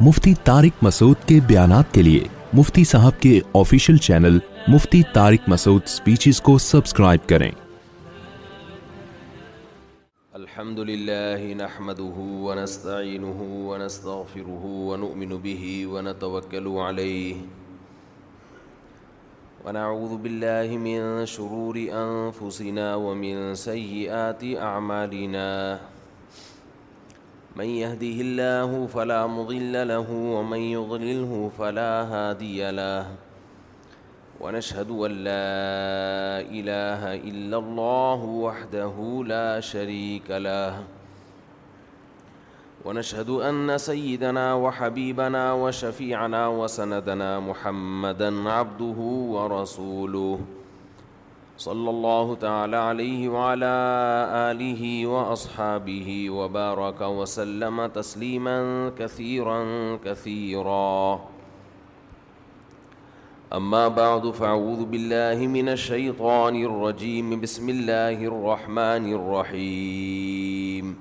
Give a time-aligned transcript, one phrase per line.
[0.00, 4.38] مفتی طارق مسعود کے بیانات کے لیے مفتی صاحب کے آفیشیل چینل
[4.68, 7.50] مفتی طارق مسعود سپیچز کو سبسکرائب کریں۔
[10.32, 17.34] الحمد لله نحمده ونستعينه ونستغفره ونؤمن به ونتوكل عليه
[19.64, 25.78] ونعوذ بالله من شرور أنفسنا ومن سيئات أعمالنا
[27.56, 33.06] من يهده الله فلا مضل له ومن يضلله فلا هادي له.
[34.40, 35.48] ونشهد أن لا
[36.44, 40.84] إله إلا الله وحده لا شريك له.
[42.84, 49.00] ونشهد أن سيدنا وحبيبنا وشفيعنا وسندنا محمدا عبده
[49.32, 50.38] ورسوله.
[51.58, 53.70] صلی اللہ تعالی علیہ وعلا
[54.38, 58.58] آلہ واصحابہ وبارک وسلم تسلیما
[58.98, 59.62] كثيرا
[60.02, 61.16] كثيرا.
[63.56, 70.92] اما بعد فاعوذ باللہ من الشیطان الرجیم بسم اللہ الرحمن الرحیم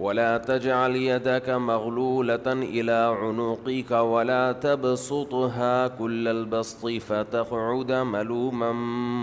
[0.00, 8.72] ولا تجعل يدك مغلولة إلى عنقك ولا تبسطها كل البسط فتقعد ملوما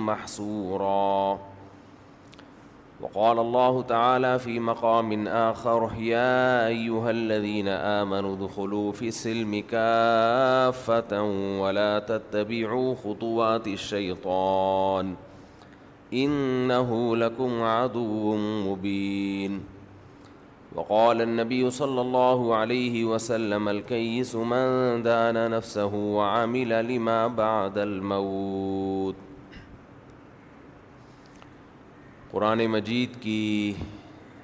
[0.05, 1.39] محسورا
[3.01, 11.23] وقال الله تعالى في مقام آخر يا أيها الذين آمنوا ادخلوا في السلم كافة
[11.61, 15.15] ولا تتبعوا خطوات الشيطان
[16.13, 19.76] إنه لكم عدو مبين.
[20.75, 29.15] وقال النبي صلى الله عليه وسلم الكيس من دان نفسه وعمل لما بعد الموت.
[32.31, 33.73] قرآن مجید کی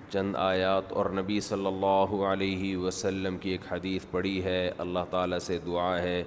[0.10, 5.40] چند آیات اور نبی صلی اللہ علیہ وسلم کی ایک حدیث پڑھی ہے، اللہ تعالیٰ
[5.40, 6.24] سے دعا ہے۔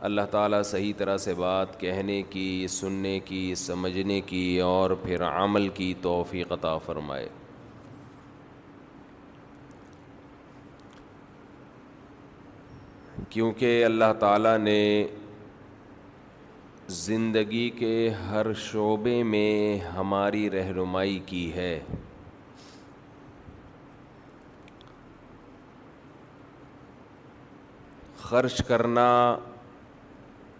[0.00, 5.68] اللہ تعالیٰ صحیح طرح سے بات کہنے کی، سننے کی، سمجھنے کی اور پھر عمل
[5.68, 7.28] کی توفیق عطا فرمائے۔
[13.32, 15.06] کیونکہ اللہ تعالیٰ نے
[16.88, 21.80] زندگی کے ہر شعبے میں ہماری رہنمائی کی ہے۔
[28.22, 29.36] خرچ کرنا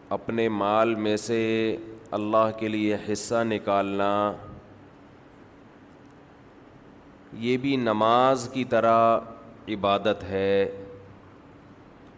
[0.08, 1.76] اپنے مال میں سے
[2.10, 4.32] اللہ کے لیے حصہ نکالنا،
[7.32, 9.20] یہ بھی نماز کی طرح
[9.68, 10.81] عبادت ہے۔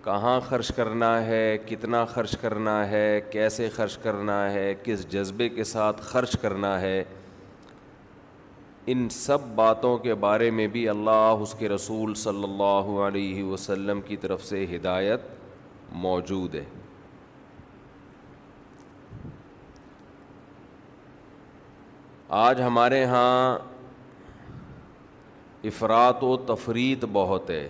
[0.04, 5.65] کہاں خرچ کرنا ہے، کتنا خرچ کرنا ہے، کیسے خرچ کرنا ہے، کس جذبے کے
[5.65, 7.04] ساتھ خرچ کرنا ہے۔
[8.87, 14.00] ان سب باتوں کے بارے میں بھی اللہ، اس کے رسول صلی اللہ علیہ وسلم
[14.00, 15.20] کی طرف سے ہدایت
[15.93, 16.64] موجود ہے۔
[22.28, 23.59] آج ہمارے ہاں
[25.64, 27.69] افراد و تفرید بہت ہے۔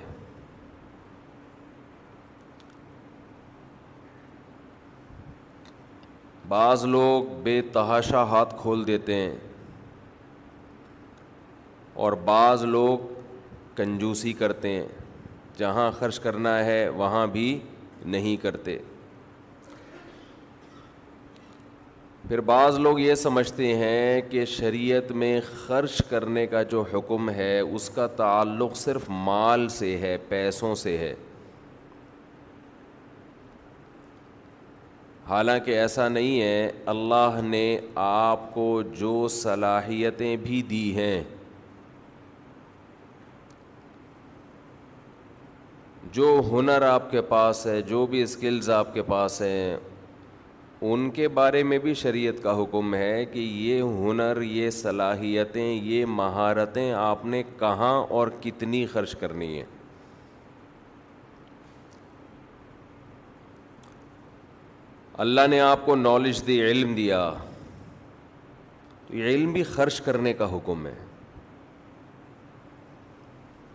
[6.54, 9.36] بعض لوگ بے تحاشا ہاتھ کھول دیتے ہیں
[11.94, 12.98] اور بعض لوگ
[13.76, 14.86] کنجوسی کرتے ہیں
[15.58, 17.58] جہاں خرچ کرنا ہے وہاں بھی
[18.06, 18.78] نہیں کرتے
[22.28, 27.60] پھر بعض لوگ یہ سمجھتے ہیں کہ شریعت میں خرچ کرنے کا جو حکم ہے
[27.60, 31.14] اس کا تعلق صرف مال سے ہے، پیسوں سے ہے۔
[35.28, 41.22] حالانکہ ایسا نہیں ہے، اللہ نے آپ کو جو صلاحیتیں بھی دی ہیں،
[46.12, 49.76] جو ہنر آپ کے پاس ہے، جو بھی اسکلز آپ کے پاس ہیں،
[50.80, 56.04] ان کے بارے میں بھی شریعت کا حکم ہے کہ یہ ہنر، یہ صلاحیتیں، یہ
[56.06, 59.64] مہارتیں آپ نے کہاں اور کتنی خرچ کرنی ہیں۔
[65.18, 67.32] اللہ نے آپ کو نالج دی، علم دیا۔
[69.08, 70.94] تو یہ علم بھی خرچ کرنے کا حکم ہے۔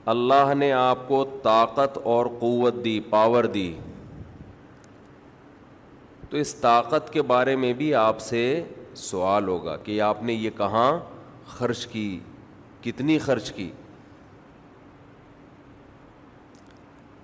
[0.06, 3.74] اللہ نے آپ کو طاقت اور قوت دی پاور دی۔
[6.30, 8.64] تو اس طاقت کے بارے میں بھی آپ سے
[8.96, 11.00] سوال ہوگا کہ آپ نے یہ کہاں
[11.48, 12.20] خرچ کی،
[12.82, 13.72] کتنی خرچ کی؟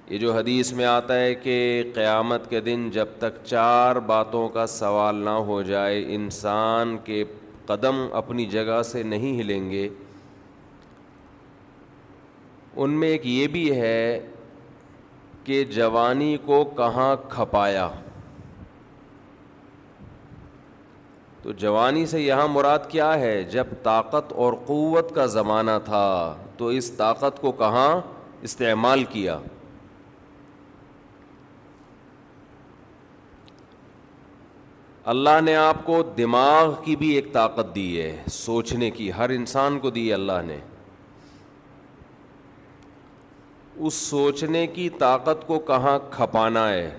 [0.09, 4.67] یہ جو حدیث میں آتا ہے کہ قیامت کے دن جب تک چار باتوں کا
[4.67, 7.23] سوال نہ ہو جائے، انسان کے
[7.65, 9.89] قدم اپنی جگہ سے نہیں ہلیں گے۔
[12.75, 14.27] ان میں ایک یہ بھی ہے
[15.43, 17.89] کہ جوانی کو کہاں کھپایا۔
[21.43, 26.67] تو جوانی سے یہاں مراد کیا ہے؟ جب طاقت اور قوت کا زمانہ تھا تو
[26.67, 28.01] اس طاقت کو کہاں
[28.41, 29.39] استعمال کیا؟
[35.05, 39.79] اللہ نے آپ کو دماغ کی بھی ایک طاقت دی ہے، سوچنے کی، ہر انسان
[39.79, 40.57] کو دی اللہ نے۔
[43.75, 46.97] اس سوچنے کی طاقت کو کہاں کھپانا ہے؟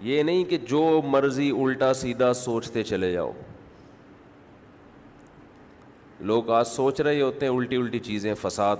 [0.00, 3.32] یہ نہیں کہ جو مرضی الٹا سیدھا سوچتے چلے جاؤ۔
[6.20, 8.76] لوگ آج سوچ رہے ہوتے ہیں الٹی الٹی چیزیں، فساد۔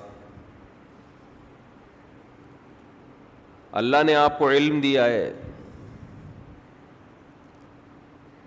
[3.73, 5.33] اللہ نے آپ کو علم دیا ہے۔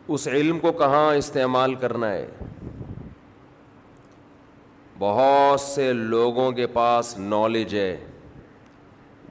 [0.07, 2.27] اس علم کو کہاں استعمال کرنا ہے؟
[4.99, 7.97] بہت سے لوگوں کے پاس نالج ہے۔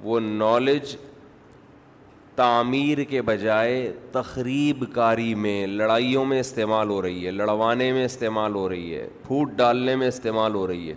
[0.03, 0.97] وہ نالج
[2.37, 8.55] تعمیر کے بجائے تقریب کاری میں لڑائیوں میں استعمال ہو رہی ہے، لڑوانے میں استعمال
[8.55, 10.95] ہو رہی ہے، پھوٹ ڈالنے میں استعمال ہو رہی ہے۔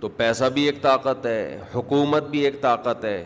[0.00, 3.24] تو پیسہ بھی ایک طاقت ہے، حکومت بھی ایک طاقت ہے۔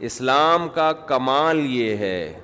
[0.00, 2.40] اسلام کا کمال یہ ہے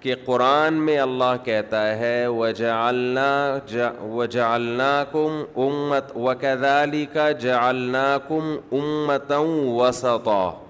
[0.00, 3.58] کہ قرآن میں اللہ کہتا ہے، وجعلنا
[4.00, 10.64] وجعلنا کم امت و کیدالی کا جعلنا کم امتوں وسطا۔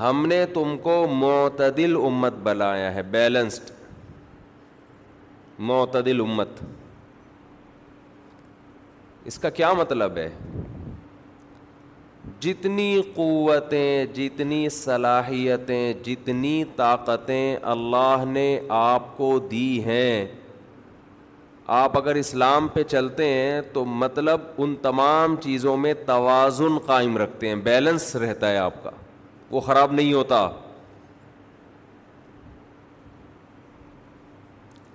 [0.00, 3.70] ہم نے تم کو معتدل امت بنایا ہے بیلنسڈ
[5.58, 6.48] معتدل امت۔
[9.24, 10.30] اس کا کیا مطلب ہے؟
[12.40, 20.26] جتنی قوتیں، جتنی صلاحیتیں، جتنی طاقتیں اللہ نے آپ کو دی ہیں۔
[21.66, 27.48] آپ اگر اسلام پہ چلتے ہیں تو مطلب ان تمام چیزوں میں توازن قائم رکھتے
[27.48, 28.90] ہیں، بیلنس رہتا ہے آپ کا۔
[29.50, 30.50] وہ خراب نہیں ہوتا۔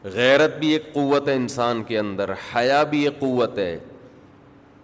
[0.03, 3.79] غیرت بھی ایک قوت ہے انسان کے اندر، حیا بھی ایک قوت ہے۔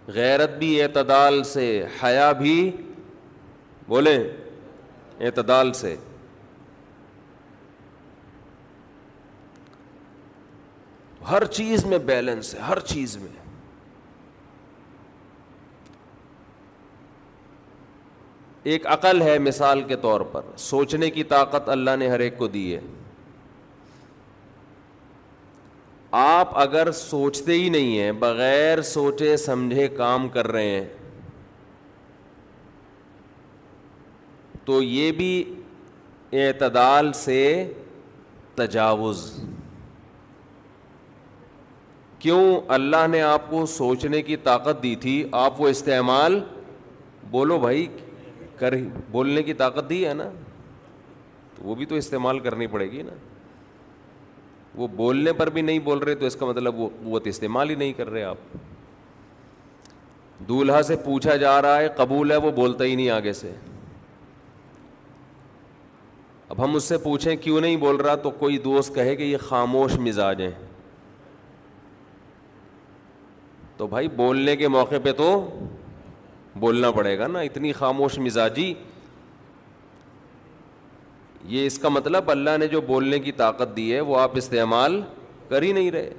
[0.08, 2.76] غیرت بھی اعتدال سے، حیا بھی
[3.88, 4.24] بولیں
[5.20, 5.96] اعتدال سے۔
[11.30, 13.46] ہر چیز میں بیلنس ہے، ہر چیز میں۔
[18.62, 22.48] ایک عقل ہے مثال کے طور پر، سوچنے کی طاقت اللہ نے ہر ایک کو
[22.48, 22.80] دی ہے۔
[26.10, 30.88] آپ اگر سوچتے ہی نہیں ہیں، بغیر سوچے سمجھے کام کر رہے ہیں،
[34.64, 35.54] تو یہ بھی
[36.32, 37.72] اعتدال سے
[38.54, 39.44] تجاوز۔
[42.18, 46.40] کیوں؟ اللہ نے آپ کو سوچنے کی طاقت دی تھی، آپ وہ استعمال
[47.30, 47.86] بولو بھائی،
[48.56, 48.74] کر
[49.10, 50.30] بولنے کی طاقت دی ہے نا؟
[51.56, 53.12] تو وہ بھی تو استعمال کرنی پڑے گی نا۔
[54.76, 57.74] وہ بولنے پر بھی نہیں بول رہے تو اس کا مطلب وہ قوت استعمال ہی
[57.74, 58.36] نہیں کر رہے آپ۔
[60.38, 63.52] دولہا سے پوچھا جا رہا ہے، قبول ہے، وہ بولتا ہی نہیں آگے سے۔
[66.48, 69.36] اب ہم اس سے پوچھیں، کیوں نہیں بول رہا؟ تو کوئی دوست کہے کہ یہ
[69.36, 70.50] خاموش مزاج ہیں۔
[73.76, 75.58] تو بھائی، بولنے کے موقع پہ تو
[76.56, 78.74] بولنا پڑے گا نا۔ اتنی خاموش مزاجی
[81.46, 85.02] یہ اس کا مطلب اللہ نے جو بولنے کی طاقت دی ہے وہ آپ استعمال
[85.48, 86.12] کر ہی نہیں رہے۔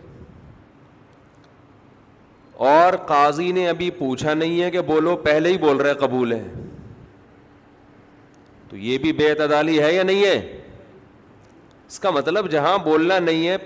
[2.53, 6.43] اور قاضی نے ابھی پوچھا نہیں ہے کہ بولو، پہلے ہی بول رہے قبول ہے
[8.69, 10.61] تو یہ بھی بے اعتدالی ہے یا نہیں ہے؟
[11.87, 13.57] اس کا مطلب جہاں بولنا نہیں ہے،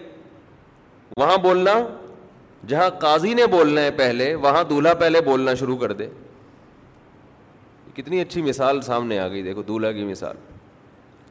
[1.18, 1.74] وہاں بولنا،
[2.68, 6.08] جہاں قاضی نے بولنا ہے پہلے، وہاں دولہا پہلے بولنا شروع کر دے۔
[7.96, 10.36] کتنی اچھی مثال سامنے آ گئی، دیکھو دولہا کی مثال۔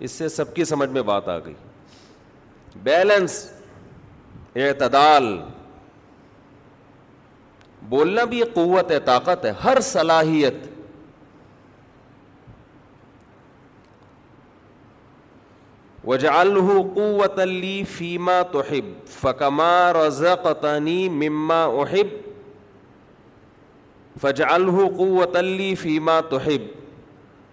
[0.01, 1.55] اس سے سب کی سمجھ میں بات آ گئی۔
[2.77, 3.51] بیلنس،
[4.57, 5.41] اعتدال،
[7.83, 10.55] بولنا بھی ایک قوت ہے، طاقت ہے، ہر صلاحیت۔
[16.07, 22.31] وجعله قوة لي فيما تحب، فكما رزقتني مما أحب۔
[24.21, 26.80] فاجعله قوة لي فيما تحب۔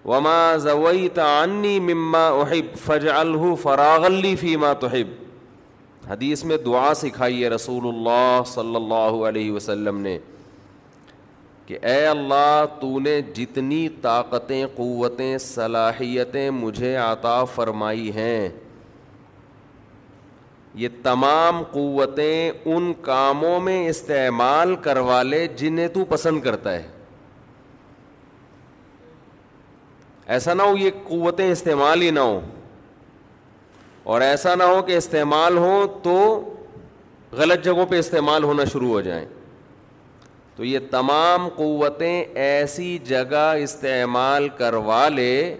[0.07, 4.07] وما زویت عنی مما احب فج الح فراغ
[4.39, 5.07] فیما تحب۔
[6.09, 10.17] حدیث میں دعا سکھائی ہے رسول اللہ صلی اللہ علیہ وسلم نے
[11.65, 18.49] کہ اے اللہ، تو نے جتنی طاقتیں، قوتیں، صلاحیتیں مجھے عطا فرمائی ہیں،
[20.75, 26.87] یہ تمام قوتیں ان کاموں میں استعمال کروا لے جنہیں تو پسند کرتا ہے۔
[30.27, 32.39] ایسا نہ ہو یہ قوتیں استعمال ہی نہ ہو
[34.03, 36.43] اور ایسا نہ ہو کہ استعمال ہو تو
[37.31, 39.25] غلط جگہوں پہ استعمال ہونا شروع ہو جائیں۔
[40.55, 45.57] تو یہ تمام قوتیں ایسی جگہ استعمال کروا لے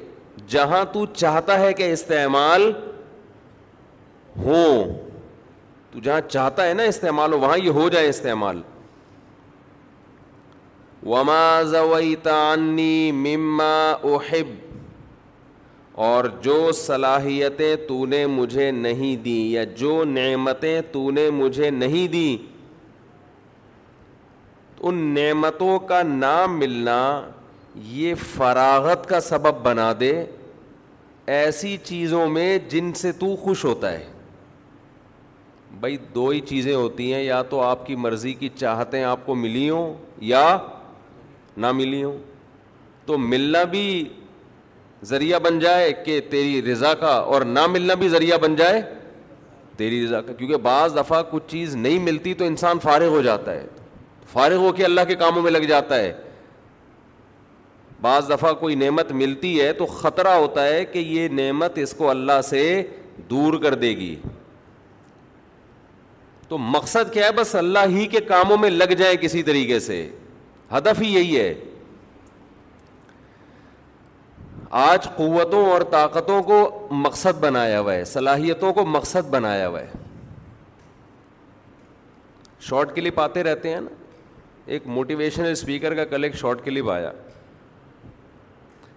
[0.48, 2.72] جہاں تو چاہتا ہے کہ استعمال
[4.38, 4.84] ہوں۔
[5.92, 8.62] تو جہاں چاہتا ہے نا استعمال ہو، وہاں یہ ہو جائے استعمال۔
[11.08, 11.62] وما
[12.28, 14.56] عنی مما احب
[16.06, 22.08] اور جو صلاحیتیں تو نے مجھے نہیں دی یا جو نعمتیں تو نے مجھے نہیں
[22.08, 22.38] دی،
[24.80, 27.00] ان نعمتوں کا نام ملنا
[27.76, 30.14] یہ فراغت کا سبب بنا دے
[31.28, 34.06] ایسی چیزوں میں جن سے تو خوش ہوتا ہے۔
[35.80, 39.36] بھائی دو ہی چیزیں ہوتی ہیں، یا تو آپ کی مرضی کی چاہتیں آپ کو
[39.36, 40.58] ملی ہوں یا
[41.58, 42.18] نہ ملی ہوں۔
[43.06, 44.10] تو ملنا بھی
[45.04, 48.82] ذریعہ بن جائے کہ تیری رضا کا اور نہ ملنا بھی ذریعہ بن جائے
[49.78, 53.52] تیری رضا کا۔ کیونکہ بعض دفعہ کچھ چیز نہیں ملتی تو انسان فارغ ہو جاتا
[53.52, 53.66] ہے۔
[54.32, 56.14] فارغ ہو کے اللہ کے کاموں میں لگ جاتا ہے۔
[58.02, 62.10] بعض دفعہ کوئی نعمت ملتی ہے تو خطرہ ہوتا ہے کہ یہ نعمت اس کو
[62.10, 62.88] اللہ سے
[63.30, 64.16] دور کر دے گی۔
[66.48, 70.10] تو مقصد کیا ہے؟ بس اللہ ہی کے کاموں میں لگ جائے کسی طریقے سے۔
[70.74, 71.54] ہدف ہی یہی ہے۔
[74.70, 79.88] آج قوتوں اور طاقتوں کو مقصد بنایا ہوا ہے، صلاحیتوں کو مقصد بنایا ہوا ہے۔
[82.60, 83.90] شارٹ کلپ آتے رہتے ہیں نا،
[84.66, 87.12] ایک موٹیویشنل اسپیکر کا کل ایک شارٹ کلپ آیا۔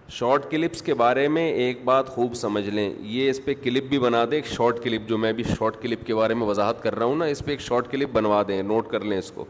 [0.09, 3.99] شارٹ کلپس کے بارے میں ایک بات خوب سمجھ لیں، یہ اس پہ کلپ بھی
[3.99, 6.95] بنا دیں، ایک شارٹ کلپ جو میں بھی شارٹ کلپ کے بارے میں وضاحت کر
[6.95, 9.45] رہا ہوں نا، اس پہ ایک شارٹ کلپ بنوا دیں، نوٹ کر لیں اس کو۔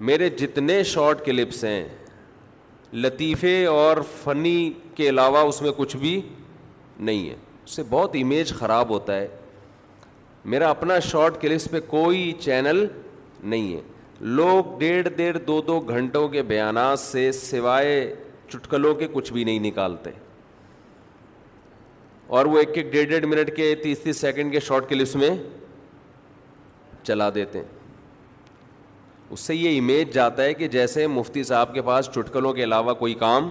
[0.00, 1.88] میرے جتنے شارٹ کلپس ہیں،
[2.92, 6.20] لطیفے اور فنی کے علاوہ اس میں کچھ بھی
[7.00, 9.28] نہیں ہے۔ اس سے بہت امیج خراب ہوتا ہے۔
[10.44, 12.86] میرا اپنا شارٹ کلپس پہ کوئی چینل
[13.44, 13.80] نہیں ہے۔
[14.20, 18.14] لوگ ڈیڑھ ڈیڑھ دو دو گھنٹوں کے بیانات سے سوائے
[18.48, 20.10] چٹکلوں کے کچھ بھی نہیں نکالتے۔
[22.26, 25.30] اور وہ ایک ایک ڈیڑھ ڈیڑھ منٹ کے تیس تیس سیکنڈ کے شارٹ کلپس میں
[27.02, 27.77] چلا دیتے ہیں۔
[29.30, 32.94] اس سے یہ امیج جاتا ہے کہ جیسے مفتی صاحب کے پاس چٹکلوں کے علاوہ
[32.94, 33.50] کوئی کام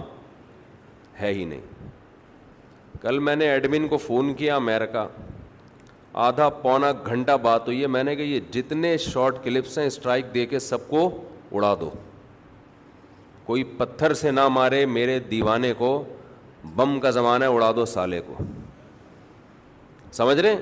[1.20, 1.60] ہے ہی نہیں۔
[3.00, 5.08] کل میں نے ایڈمن کو فون کیا امیرکا۔
[6.12, 10.24] آدھا پونا گھنٹہ بات ہوئی ہے۔ میں نے کہا، یہ جتنے شارٹ کلپس ہیں اسٹرائک
[10.34, 11.90] دے کے سب کو اڑا دو۔
[13.44, 16.04] کوئی پتھر سے نہ مارے میرے دیوانے کو،
[16.76, 18.34] بم کا زمانہ ہے، اڑا دو سالے کو۔
[20.12, 20.56] سمجھ رہے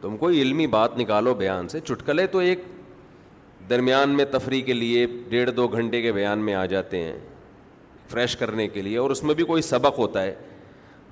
[0.00, 2.60] تم کوئی علمی بات نکالو بیان سے۔ چٹکلے تو ایک
[3.70, 7.18] درمیان میں تفریح کے لیے ڈیڑھ دو گھنٹے کے بیان میں آ جاتے ہیں،
[8.10, 10.34] فریش کرنے کے لیے، اور اس میں بھی کوئی سبق ہوتا ہے۔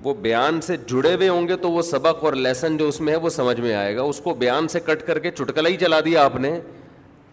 [0.03, 3.13] وہ بیان سے جڑے ہوئے ہوں گے تو وہ سبق اور لیسن جو اس میں
[3.13, 5.77] ہے وہ سمجھ میں آئے گا۔ اس کو بیان سے کٹ کر کے چٹکلا ہی
[5.77, 6.59] چلا دیا آپ نے،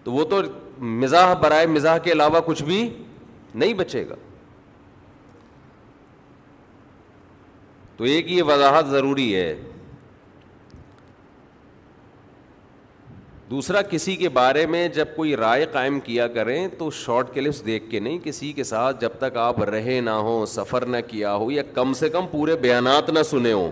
[0.04, 0.42] تو وہ تو
[0.78, 2.96] مزاح برائے مزاح کے علاوہ کچھ بھی
[3.54, 4.14] نہیں بچے گا۔
[7.96, 9.56] تو ایک یہ وضاحت ضروری ہے
[13.50, 17.90] دوسرا، کسی کے بارے میں جب کوئی رائے قائم کیا کریں تو شارٹ کلپس دیکھ
[17.90, 21.50] کے نہیں، کسی کے ساتھ جب تک آپ رہے نہ ہوں، سفر نہ کیا ہو،
[21.50, 23.70] یا کم سے کم پورے بیانات نہ سنے ہوں۔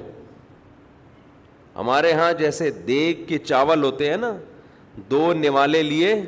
[1.76, 4.36] ہمارے یہاں جیسے دیگ کے چاول ہوتے ہیں نا،
[4.96, 6.22] دو نوالے لیے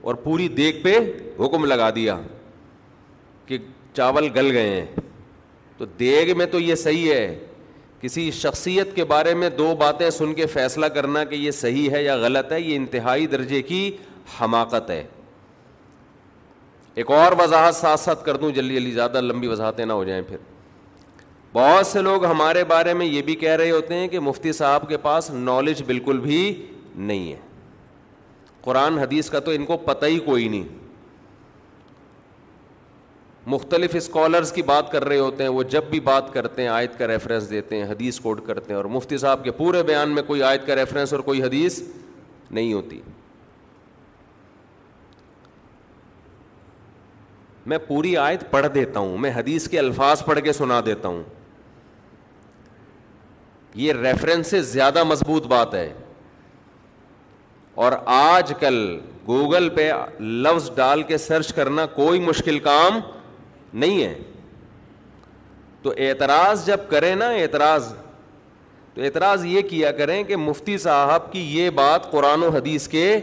[0.00, 0.98] اور پوری دیگ پہ
[1.40, 2.20] حکم لگا دیا
[3.46, 3.58] کہ
[3.94, 4.86] چاول گل گئے ہیں۔
[5.78, 7.38] تو دیگ میں تو یہ صحیح ہے۔
[8.02, 12.04] کسی شخصیت کے بارے میں دو باتیں سن کے فیصلہ کرنا کہ یہ صحیح ہے
[12.04, 13.96] یا غلط ہے، یہ انتہائی درجے کی
[14.40, 15.04] حماقت ہے۔
[16.94, 20.22] ایک اور وضاحت ساتھ ساتھ کر دوں جلدی جلدی زیادہ لمبی وضاحتیں نہ ہو جائیں
[20.22, 20.36] پھر۔
[21.52, 24.88] بہت سے لوگ ہمارے بارے میں یہ بھی کہہ رہے ہوتے ہیں کہ مفتی صاحب
[24.88, 26.66] کے پاس نالج بالکل بھی
[26.96, 27.38] نہیں ہے۔
[28.62, 30.81] قرآن حدیث کا تو ان کو پتہ ہی کوئی نہیں۔
[33.46, 36.98] مختلف اسکالرس کی بات کر رہے ہوتے ہیں، وہ جب بھی بات کرتے ہیں، آیت
[36.98, 40.22] کا ریفرنس دیتے ہیں، حدیث کوٹ کرتے ہیں اور مفتی صاحب کے پورے بیان میں
[40.22, 41.82] کوئی آیت کا ریفرنس اور کوئی حدیث
[42.50, 43.00] نہیں ہوتی۔
[47.66, 51.22] میں پوری آیت پڑھ دیتا ہوں، میں حدیث کے الفاظ پڑھ کے سنا دیتا ہوں۔
[53.74, 55.92] یہ ریفرنس سے زیادہ مضبوط بات ہے۔
[57.74, 63.00] اور آج کل گوگل پہ لفظ ڈال کے سرچ کرنا کوئی مشکل کام
[63.74, 64.18] نہیں ہے۔
[65.82, 67.94] تو اعتراض جب کریں نا، اعتراض۔
[68.94, 73.20] تو اعتراض یہ کیا کریں کہ مفتی صاحب کی یہ بات قرآن و حدیث کے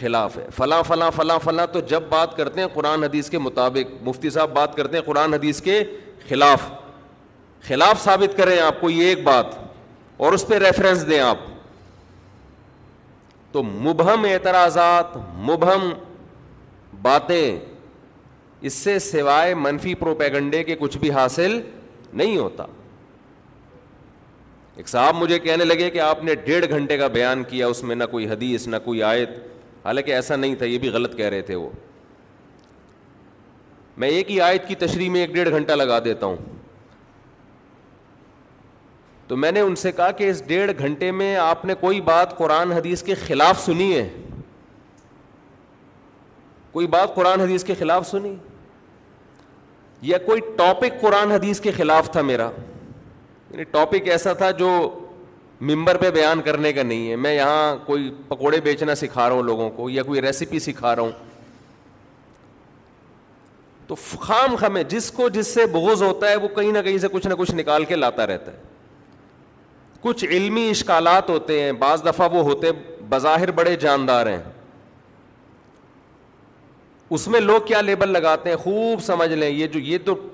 [0.00, 4.02] خلاف ہے۔ فلاں فلاں فلاں فلاں تو جب بات کرتے ہیں قرآن، حدیث کے مطابق۔
[4.02, 5.84] مفتی صاحب بات کرتے ہیں قرآن، حدیث کے
[6.28, 6.62] خلاف۔
[7.62, 9.46] خلاف ثابت کریں آپ کو یہ ایک بات۔
[10.16, 11.38] اور اس پہ ریفرنس دیں آپ۔
[13.52, 15.90] تو مبہم اعتراضات، مبہم
[17.02, 17.60] باتیں
[18.60, 21.60] اس سے سوائے منفی پروپیگنڈے کے کچھ بھی حاصل
[22.12, 22.66] نہیں ہوتا۔
[24.76, 27.96] ایک صاحب مجھے کہنے لگے کہ آپ نے ڈیڑھ گھنٹے کا بیان کیا، اس میں
[27.96, 29.28] نہ کوئی حدیث، نہ کوئی آیت۔
[29.84, 31.70] حالانکہ ایسا نہیں تھا، یہ بھی غلط کہہ رہے تھے وہ۔
[33.96, 36.36] میں ایک ہی آیت کی تشریح میں ایک ڈیڑھ گھنٹہ لگا دیتا ہوں۔
[39.28, 42.36] تو میں نے ان سے کہا کہ اس ڈیڑھ گھنٹے میں آپ نے کوئی بات
[42.38, 44.08] قرآن حدیث کے خلاف سنی ہے؟
[46.72, 48.36] کوئی بات قرآن حدیث کے خلاف سنی؟
[50.02, 52.50] یا کوئی ٹاپک قرآن حدیث کے خلاف تھا میرا؟
[53.50, 54.98] یعنی ٹاپک ایسا تھا جو
[55.60, 59.42] ممبر پہ بیان کرنے کا نہیں ہے۔ میں یہاں کوئی پکوڑے بیچنا سکھا رہا ہوں
[59.42, 61.10] لوگوں کو یا کوئی ریسیپی سکھا رہا ہوں۔
[63.86, 67.08] تو خام خامے جس کو جس سے بغض ہوتا ہے، وہ کہیں نہ کہیں سے
[67.08, 68.56] کچھ نہ کچھ نکال کے لاتا رہتا ہے۔
[70.00, 72.66] کچھ علمی اشکالات ہوتے ہیں، بعض دفعہ وہ ہوتے
[73.08, 74.42] بظاہر بڑے جاندار ہیں۔
[77.10, 80.28] اس میں لوگ کیا لیبل لگاتے ہیں؟ خوب سمجھ لیں، یہ جو یہ تو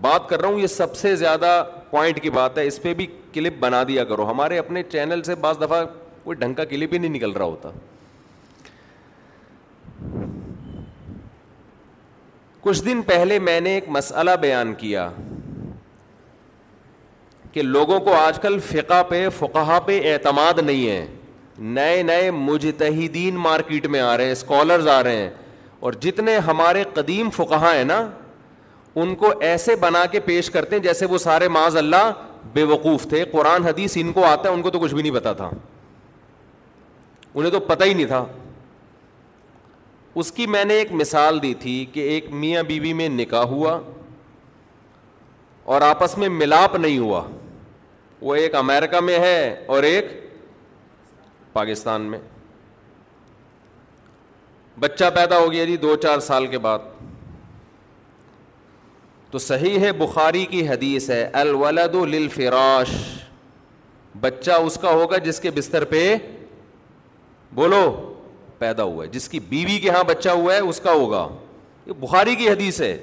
[0.00, 3.06] بات کر رہا ہوں، یہ سب سے زیادہ پوائنٹ کی بات ہے۔ اس پہ بھی
[3.32, 5.84] کلپ بنا دیا کرو۔ ہمارے اپنے چینل سے بعض دفعہ
[6.24, 7.70] کوئی ڈھنگ کا کلپ ہی نہیں نکل رہا ہوتا۔
[12.60, 15.10] کچھ دن پہلے میں نے ایک مسئلہ بیان کیا
[17.52, 21.06] کہ لوگوں کو آج کل فقہ پہ فقہ پہ اعتماد نہیں ہے۔
[21.58, 25.30] نئے نئے مجتہدین مارکیٹ میں آ رہے ہیں اسکالرز آ رہے ہیں۔
[25.84, 28.10] اور جتنے ہمارے قدیم فقہ ہیں نا،
[28.94, 32.12] ان کو ایسے بنا کے پیش کرتے ہیں جیسے وہ سارے معاذ اللہ
[32.52, 35.14] بے وقوف تھے۔ قرآن، حدیث ان کو آتا ہے، ان کو تو کچھ بھی نہیں
[35.14, 35.50] پتا تھا۔
[37.34, 38.24] انہیں تو پتہ ہی نہیں تھا۔
[40.14, 43.80] اس کی میں نے ایک مثال دی تھی کہ ایک میاں بیوی میں نکاح ہوا
[45.64, 47.22] اور آپس میں ملاپ نہیں ہوا۔
[48.20, 50.06] وہ ایک امیرکا میں ہے اور ایک
[51.52, 52.18] پاکستان میں۔
[54.80, 56.78] بچہ پیدا ہو گیا جی دو چار سال کے بعد۔
[59.30, 63.18] تو صحیح ہے، بخاری کی حدیث ہے، الولد للفراش۔
[64.20, 66.16] بچہ اس کا ہوگا جس کے بستر پہ
[67.52, 68.14] بولو
[68.58, 71.28] پیدا ہوا ہے، جس کی بیوی کے ہاں بچہ ہوا ہے، اس کا ہوگا۔
[71.86, 73.02] یہ بخاری کی حدیث ہے۔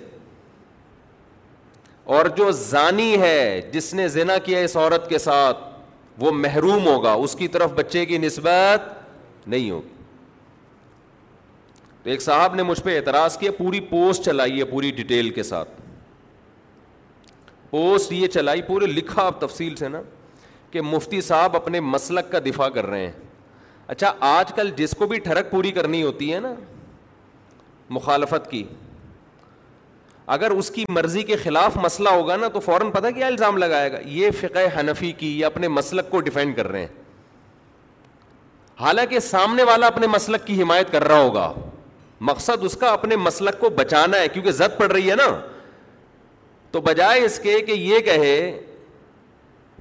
[2.04, 5.58] اور جو زانی ہے، جس نے زنا کیا اس عورت کے ساتھ،
[6.18, 8.82] وہ محروم ہوگا، اس کی طرف بچے کی نسبت
[9.48, 10.01] نہیں ہوگی۔
[12.04, 15.44] تو ایک صاحب نے مجھ پہ اعتراض کیا، پوری پوسٹ چلائی ہے پوری ڈیٹیل کے
[15.44, 15.70] ساتھ۔
[17.70, 20.02] پوسٹ یہ چلائی، پورے لکھا اب تفصیل سے نا
[20.72, 23.12] کہ مفتی صاحب اپنے مسلک کا دفاع کر رہے ہیں۔
[23.88, 26.54] اچھا آج کل جس کو بھی ٹھڑک پوری کرنی ہوتی ہے نا،
[27.90, 28.64] مخالفت کی،
[30.28, 33.92] اگر اس کی مرضی کے خلاف مسئلہ ہوگا نا تو فوراً پتہ کیا الزام لگائے
[33.92, 36.94] گا۔ یہ فقہ حنفی کی یا اپنے مسلک کو ڈیفینڈ کر رہے ہیں۔
[38.80, 41.54] حالانکہ سامنے والا اپنے مسلک کی حمایت کر رہا ہوگا۔
[42.22, 45.42] مقصد اس کا اپنے مسلک کو بچانا ہے، کیونکہ زد پڑ رہی ہے نا۔
[46.72, 48.62] تو بجائے اس کے کہ یہ کہے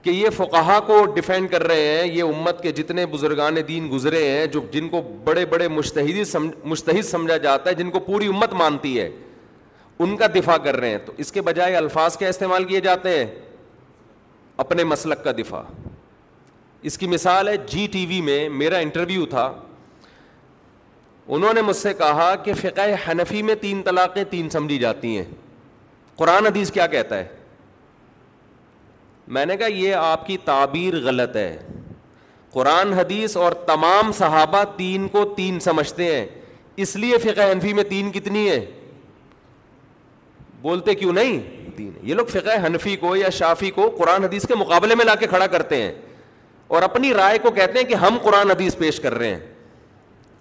[0.03, 4.31] کہ یہ فقہا کو ڈیفینڈ کر رہے ہیں، یہ امت کے جتنے بزرگان دین گزرے
[4.31, 6.23] ہیں، جو جن کو بڑے بڑے مشتحدی
[6.65, 9.11] مشتحد سمجھا جاتا ہے، جن کو پوری امت مانتی ہے،
[9.99, 13.19] ان کا دفاع کر رہے ہیں۔ تو اس کے بجائے الفاظ کیا استعمال کیے جاتے
[13.19, 13.27] ہیں؟
[14.57, 15.63] اپنے مسلک کا دفاع۔
[16.83, 19.59] اس کی مثال ہے جی ٹی وی میں میرا انٹرویو تھا۔
[21.31, 25.25] انہوں نے مجھ سے کہا کہ فقہ حنفی میں تین طلاقیں تین سمجھی جاتی ہیں۔
[26.17, 27.29] قرآن حدیث کیا کہتا ہے؟
[29.29, 31.59] میں نے کہا یہ آپ کی تعبیر غلط ہے۔
[32.51, 36.27] قرآن حدیث اور تمام صحابہ تین کو تین سمجھتے ہیں۔
[36.77, 38.67] اس لیے فقہ حنفی میں تین کتنی ہے
[40.61, 41.41] بولتے کیوں نہیں؟
[41.77, 45.15] تین۔ یہ لوگ فقہ حنفی کو یا شافی کو قرآن حدیث کے مقابلے میں لا
[45.15, 45.93] کے کھڑا کرتے ہیں۔
[46.67, 49.41] اور اپنی رائے کو کہتے ہیں کہ ہم قرآن حدیث پیش کر رہے ہیں۔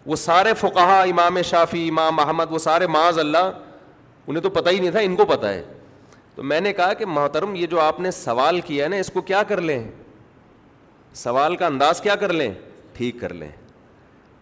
[0.10, 3.52] وہ سارے فقہ امام شافی امام محمد، وہ سارے معاذ اللہ،
[4.28, 5.64] انہیں تو پتہ ہی نہیں تھا، ان کو پتہ ہے۔
[6.36, 9.12] تو میں نے کہا کہ محترم، یہ جو آپ نے سوال کیا ہے نا، اس
[9.14, 9.88] کو کیا کر لیں؟
[11.14, 12.54] سوال کا انداز کیا کر لیں؟
[12.94, 13.50] ٹھیک کر لیں۔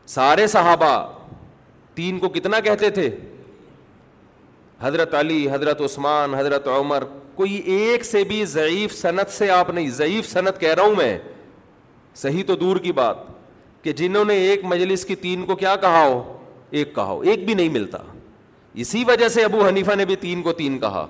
[0.08, 1.12] سارے صحابہ،
[1.94, 3.10] تین کو کتنا کہتے تھے؟
[4.82, 7.04] حضرت علی، حضرت عثمان، حضرت عمر،
[7.36, 11.20] کوئی ایک سے بھی ضعیف صنعت سے آپ نہیں، ضعیف صنعت کہہ رہا ہوں میں۔
[12.16, 13.37] صحیح تو دور کی بات۔
[13.88, 16.38] کہ جنہوں نے ایک مجلس کی تین کو کیا کہا ہو؟
[16.70, 17.98] ایک کہا ہو، ایک بھی نہیں ملتا۔
[18.74, 21.08] اسی وجہ سے ابو حنیفہ نے بھی تین کو تین کہا۔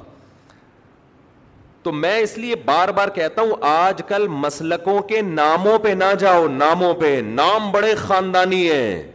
[1.83, 6.15] تو میں اس لیے بار بار کہتا ہوں، آج کل مسلکوں کے ناموں پہ نہ
[6.19, 9.11] جاؤ، ناموں پہ۔ نام بڑے خاندانی ہیں۔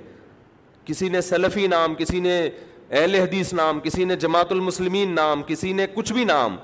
[0.85, 2.51] کسی نے سلفی نام، کسی نے
[2.91, 6.57] اہل حدیث نام، کسی نے جماعت المسلمین نام، کسی نے کچھ بھی نام۔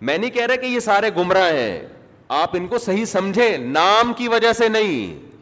[0.00, 1.86] میں نہیں کہہ رہا کہ یہ سارے گمراہ ہیں۔
[2.28, 5.33] آپ ان کو صحیح سمجھے نام کی وجہ سے نہیں۔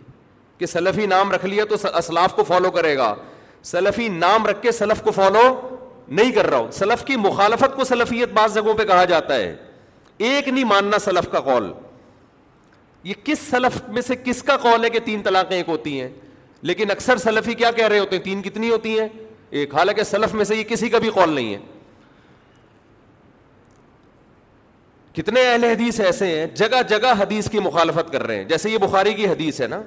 [0.62, 3.14] کہ سلفی نام رکھ لیا تو اسلاف کو فالو کرے گا۔
[3.62, 5.76] سلفی نام رکھ کے سلف کو فالو
[6.08, 9.56] نہیں کر رہا ہوں۔ سلف کی مخالفت کو سلفیت بعض جگہوں پہ کہا جاتا ہے۔
[10.18, 11.72] ایک نہیں ماننا سلف کا قول۔
[13.02, 16.08] یہ کس سلف میں سے کس کا قول ہے کہ تین طلاقیں ایک ہوتی ہیں؟
[16.62, 19.08] لیکن اکثر سلفی کیا کہہ رہے ہوتے ہیں؟ تین کتنی ہوتی ہیں؟
[19.50, 21.58] ایک، حالانکہ سلف میں سے یہ کسی کا بھی قول نہیں ہے۔
[25.12, 28.78] کتنے اہل حدیث ایسے ہیں؟ جگہ جگہ حدیث کی مخالفت کر رہے ہیں۔ جیسے یہ
[28.78, 29.82] بخاری کی حدیث ہے نا۔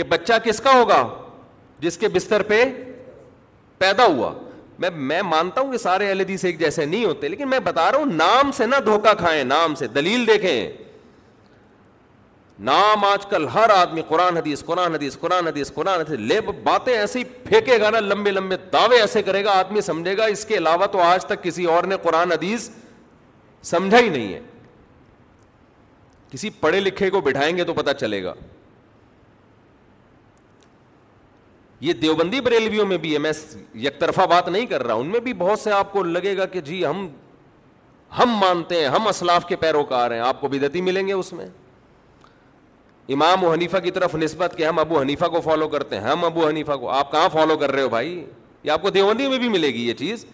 [0.00, 1.08] کہ بچہ کس کا ہوگا
[1.78, 2.64] جس کے بستر پہ
[3.78, 4.32] پیدا ہوا؟
[4.78, 7.92] میں میں مانتا ہوں کہ سارے اہل حدیث ایک جیسے نہیں ہوتے، لیکن میں بتا
[7.92, 10.72] رہا ہوں نام سے نہ دھوکہ کھائیں، نام سے دلیل دیکھیں۔
[12.58, 16.94] نام آج کل ہر آدمی، قرآن حدیث قرآن حدیث قرآن حدیث قرآن حدیث، لے باتیں
[16.94, 20.44] ایسے ہی پھینکے گا نا، لمبے لمبے دعوے ایسے کرے گا، آدمی سمجھے گا اس
[20.44, 22.70] کے علاوہ تو آج تک کسی اور نے قرآن حدیث
[23.62, 24.40] سمجھا ہی نہیں ہے۔
[26.30, 28.34] کسی پڑھے لکھے کو بٹھائیں گے تو پتا چلے گا۔
[31.80, 33.32] یہ دیوبندی بریلویوں میں بھی ہے میں
[33.74, 36.46] یک طرفہ بات نہیں کر رہا ان میں بھی بہت سے آپ کو لگے گا
[36.46, 37.08] کہ جی ہم
[38.18, 41.46] ہم مانتے ہیں ہم اسلاف کے پیروکار ہیں آپ کو بدتی ملیں گے اس میں؟
[43.08, 46.24] امام و حنیفہ کی طرف نسبت کہ ہم ابو حنیفہ کو فالو کرتے ہیں ہم
[46.24, 48.26] ابو حنیفہ کو آپ کہاں فالو کر رہے ہو بھائی؟
[48.62, 50.26] یہ آپ کو دیوبندی میں بھی ملے گی یہ چیز۔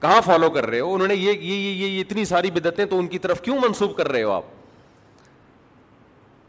[0.00, 3.06] کہاں فالو کر رہے ہو؟ انہوں نے یہ یہ, یہ اتنی ساری بدتیں تو ان
[3.06, 4.42] کی طرف کیوں منسوخ کر رہے ہو آپ؟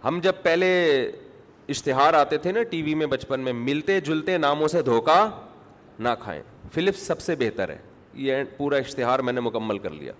[0.03, 1.11] ہم جب پہلے
[1.69, 5.41] اشتہار آتے تھے نا ٹی وی میں بچپن میں، ملتے جلتے ناموں سے دھوکہ
[5.99, 7.77] نہ کھائیں۔ فلپس سب سے بہتر ہے۔
[8.13, 10.13] یہ پورا اشتہار میں نے مکمل کر لیا۔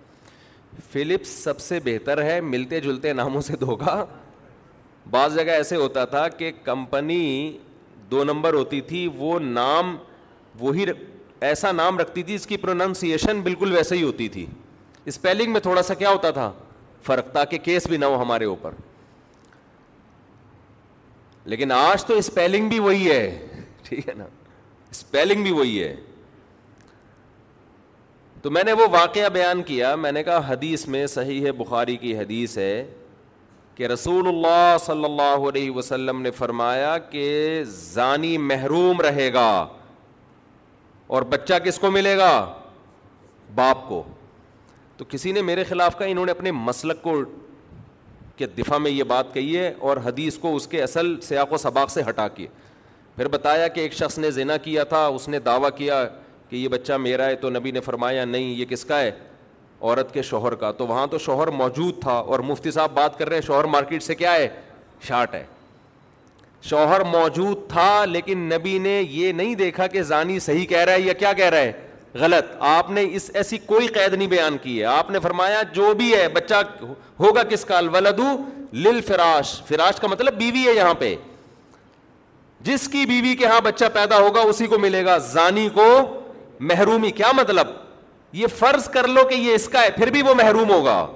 [0.91, 4.05] فلپس سب سے بہتر ہے، ملتے جلتے ناموں سے دھوکا۔
[5.10, 7.58] بعض جگہ ایسے ہوتا تھا کہ کمپنی
[8.12, 9.97] دو نمبر ہوتی تھی، وہ نام،
[10.60, 10.86] وہی
[11.41, 14.45] ایسا نام رکھتی تھی اس کی پروننسیشن بالکل ویسے ہی ہوتی تھی۔
[15.05, 16.51] اسپیلنگ میں تھوڑا سا کیا ہوتا تھا؟
[17.03, 18.71] فرق، تاکہ کیس بھی نہ ہو ہمارے اوپر۔
[21.45, 23.47] لیکن آج تو اسپیلنگ بھی وہی ہے۔
[23.84, 24.25] ٹھیک ہے نا۔
[24.91, 25.95] اسپیلنگ بھی وہی ہے۔
[28.41, 31.97] تو میں نے وہ واقعہ بیان کیا۔ میں نے کہا حدیث میں صحیح ہے، بخاری
[31.97, 32.93] کی حدیث ہے
[33.75, 39.67] کہ رسول اللہ صلی اللہ علیہ وسلم نے فرمایا کہ زانی محروم رہے گا
[41.08, 42.53] اور بچہ کس کو ملے گا؟
[43.55, 44.03] باپ کو۔
[44.97, 47.21] تو کسی نے میرے خلاف کہا، انہوں نے اپنے مسلک کو
[48.36, 51.58] کہ دفاع میں یہ بات کہی ہے اور حدیث کو اس کے اصل سیاق و
[51.58, 52.48] سباق سے ہٹا کے۔
[53.15, 56.08] پھر بتایا کہ ایک شخص نے زنا کیا تھا، اس نے دعویٰ کیا
[56.50, 59.12] کہ یہ بچہ میرا ہے تو نبی نے فرمایا نہیں، یہ کس کا ہے؟
[59.82, 63.28] عورت کے شوہر کا۔ تو وہاں تو شوہر موجود تھا اور مفتی صاحب بات کر
[63.28, 64.48] رہے ہیں، شوہر مارکیٹ سے کیا ہے؟
[65.02, 65.45] شارٹ ہے۔
[66.62, 71.02] شوہر موجود تھا لیکن نبی نے یہ نہیں دیکھا کہ زانی صحیح کہہ رہا ہے
[71.02, 71.71] یا کیا کہہ رہا ہے۔
[72.15, 75.93] غلط۔ آپ نے اس ایسی کوئی قید نہیں بیان کی ہے۔ آپ نے فرمایا، جو
[75.93, 76.56] بھی ہے، بچہ
[77.19, 81.15] ہوگا کس کا الولدو لل فراش فراش کا مطلب بیوی ہے یہاں پہ۔
[82.62, 85.99] جس کی بیوی کے ہاں بچہ پیدا ہوگا، اسی کو ملے گا۔ زانی کو
[86.60, 87.67] محرومی۔ کیا مطلب؟
[88.34, 91.08] یہ فرض کر لو کہ یہ اس کا ہے، پھر بھی وہ محروم ہوگا۔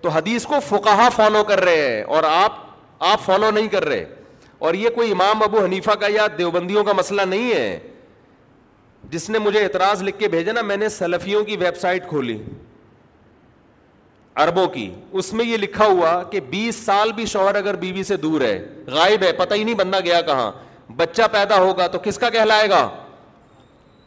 [0.00, 2.52] تو حدیث کو فکاہا فالو کر رہے ہیں اور آپ
[2.98, 4.04] آپ فالو نہیں کر رہے۔
[4.58, 7.78] اور یہ کوئی امام ابو حنیفہ کا یا دیوبندیوں کا مسئلہ نہیں ہے۔
[9.04, 12.42] جس نے مجھے اعتراض لکھ کے بھیجا نا، میں نے سلفیوں کی ویب سائٹ کھولی
[14.36, 18.16] اربوں کی۔ اس میں یہ لکھا ہوا کہ بیس سال بھی شوہر اگر بیوی سے
[18.16, 20.52] دور ہے، غائب ہے، پتہ ہی نہیں بندہ گیا کہاں۔
[20.96, 22.90] بچہ پیدا ہوگا تو کس کا کہلائے گا؟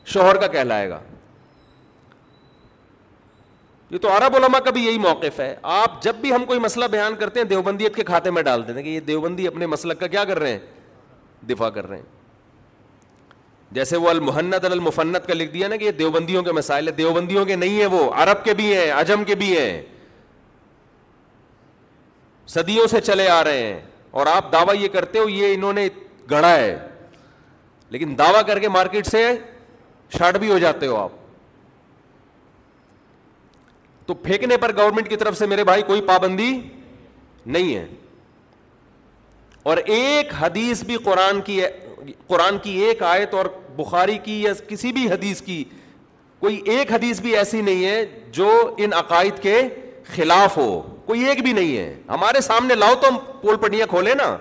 [0.06, 1.00] شوہر کا کہلائے گا۔
[3.90, 6.86] یہ تو عرب علماء کا بھی یہی موقف ہے۔ آپ جب بھی ہم کوئی مسئلہ
[6.86, 10.00] بیان کرتے ہیں، دیوبندیت کے کھاتے میں ڈال دیتے ہیں کہ یہ دیوبندی اپنے مسلک
[10.00, 10.60] کا کیا کر رہے ہیں؟
[11.50, 12.21] دفاع کر رہے ہیں۔
[13.72, 17.46] جیسے وہ المحنت المفنت کا لکھ دیا نا کہ یہ دیوبندیوں کے مسائل ہے دیوبندیوں
[17.46, 19.82] کے نہیں ہیں وہ، عرب کے بھی ہیں، عجم کے بھی ہیں۔
[22.48, 23.82] صدیوں سے چلے آ رہے ہیں
[24.12, 25.90] اور آپ دعویٰ یہ کرتے ہو، یہ انہوں نے
[26.32, 26.88] گڑھا ہے۔
[27.90, 29.32] لیکن دعویٰ کر کے مارکیٹ سے
[30.18, 31.10] شارٹ بھی ہو جاتے ہو آپ۔
[34.06, 36.62] تو پھینکنے پر گورنمنٹ کی طرف سے میرے بھائی کوئی پابندی
[37.46, 37.88] نہیں ہے۔
[39.64, 41.62] اور ایک حدیث بھی قرآن کی
[42.28, 43.46] قرآن کی ایک آیت اور
[43.84, 45.64] بخاری کی یا کسی بھی حدیث کی،
[46.40, 49.62] کوئی ایک حدیث بھی ایسی نہیں ہے جو ان عقائد کے
[50.16, 54.14] خلاف ہو، کوئی ایک بھی نہیں ہے۔ ہمارے سامنے لاؤ تو ہم پول پٹیاں کھولے
[54.14, 54.38] نا۔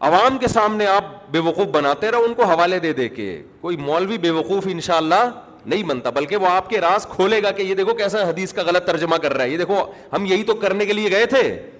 [0.00, 3.76] عوام کے سامنے آپ بے وقوف بناتے رہو، ان کو حوالے دے دے کے۔ کوئی
[3.76, 5.30] مولوی بے وقوف ان شاء اللہ
[5.66, 8.62] نہیں بنتا، بلکہ وہ آپ کے راز کھولے گا کہ یہ دیکھو کیسا حدیث کا
[8.62, 11.70] غلط ترجمہ کر رہا ہے۔ یہ دیکھو، ہم یہی تو کرنے کے لیے گئے تھے۔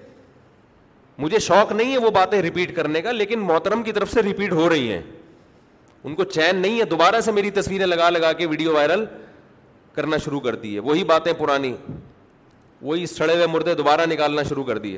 [1.17, 4.51] مجھے شوق نہیں ہے وہ باتیں ریپیٹ کرنے کا، لیکن محترم کی طرف سے ریپیٹ
[4.51, 5.01] ہو رہی ہیں۔
[6.03, 9.05] ان کو چین نہیں ہے، دوبارہ سے میری تصویریں لگا لگا کے ویڈیو وائرل
[9.93, 11.75] کرنا شروع کر دی ہے۔ وہی باتیں پرانی
[12.81, 14.97] وہی سڑے ہوئے مردے دوبارہ نکالنا شروع کر دیے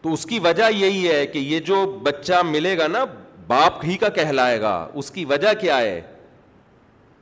[0.00, 3.04] تو اس کی وجہ یہی ہے کہ یہ جو بچہ ملے گا نا،
[3.46, 6.00] باپ ہی کا کہلائے گا۔ اس کی وجہ کیا ہے؟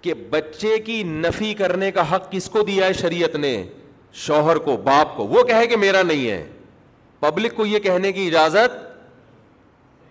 [0.00, 3.64] کہ بچے کی نفی کرنے کا حق کس کو دیا ہے شریعت نے؟
[4.12, 6.46] شوہر کو، باپ کو۔ وہ کہے کہ میرا نہیں ہے۔
[7.20, 8.90] پبلک کو یہ کہنے کی اجازت؟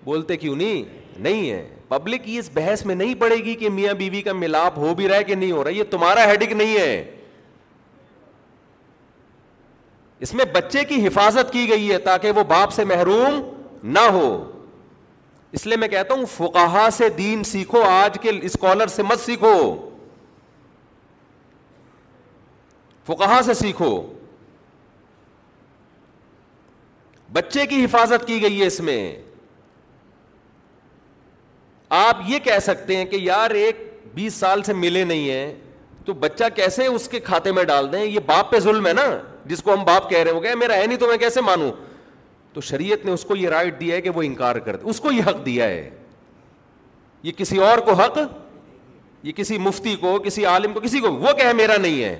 [0.03, 0.83] بولتے کیوں نہیں؟
[1.19, 4.95] نہیں ہے۔ پبلک اس بحث میں نہیں پڑے گی کہ میاں بیوی کا ملاپ ہو
[4.95, 7.15] بھی رہا ہے کہ نہیں ہو رہا، یہ تمہارا ہیڈک نہیں ہے۔
[10.19, 14.51] اس میں بچے کی حفاظت کی گئی ہے تاکہ وہ باپ سے محروم نہ ہو۔
[15.51, 19.89] اس لیے میں کہتا ہوں فکاہا سے دین سیکھو، آج کے اسکالر سے مت سیکھو۔
[23.07, 24.13] فکاہا سے سیکھو۔
[27.33, 29.21] بچے کی حفاظت کی گئی ہے اس میں۔
[31.89, 35.55] آپ یہ کہہ سکتے ہیں کہ یار ایک بیس سال سے ملے نہیں ہیں،
[36.05, 39.19] تو بچہ کیسے اس کے کھاتے میں ڈال دیں؟ یہ باپ پہ ظلم ہے نا،
[39.45, 41.71] جس کو ہم باپ کہہ رہے ہو گئے میرا ہے نہیں تو میں کیسے مانوں؟
[42.53, 44.99] تو شریعت نے اس کو یہ رائٹ دیا ہے کہ وہ انکار کر دے، اس
[44.99, 45.89] کو یہ حق دیا ہے۔
[47.23, 48.17] یہ کسی اور کو حق،
[49.23, 52.19] یہ کسی مفتی کو، کسی عالم کو، کسی کو، وہ کہ میرا نہیں ہے۔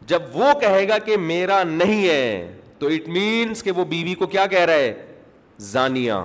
[0.00, 4.26] جب وہ کہے گا کہ میرا نہیں ہے، تو اٹ مینس کہ وہ بیوی کو
[4.26, 5.06] کیا کہہ رہا ہے؟
[5.58, 6.24] زانیا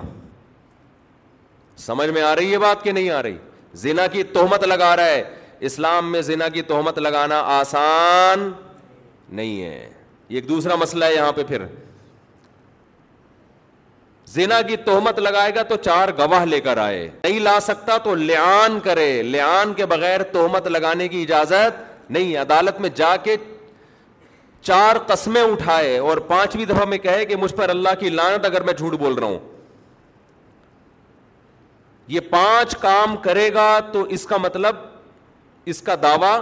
[1.76, 3.36] سمجھ میں آ رہی ہے بات کہ نہیں آ رہی؟
[3.74, 5.24] زنا کی تہمت لگا رہا ہے۔
[5.60, 8.52] اسلام میں زنا کی تہمت لگانا آسان
[9.28, 9.90] نہیں ہے۔
[10.28, 11.62] ایک دوسرا مسئلہ ہے یہاں پہ پھر۔
[14.34, 18.14] زنا کی تہمت لگائے گا تو چار گواہ لے کر آئے۔ نہیں لا سکتا تو
[18.14, 23.36] لیان کرے۔ لیان کے بغیر تہمت لگانے کی اجازت نہیں۔ عدالت میں جا کے
[24.62, 28.62] چار قسمیں اٹھائے اور پانچویں دفعہ میں کہے کہ مجھ پر اللہ کی لانت اگر
[28.62, 29.38] میں جھوٹ بول رہا ہوں۔
[32.08, 34.76] یہ پانچ کام کرے گا تو اس کا مطلب
[35.64, 36.40] اس کا دعوی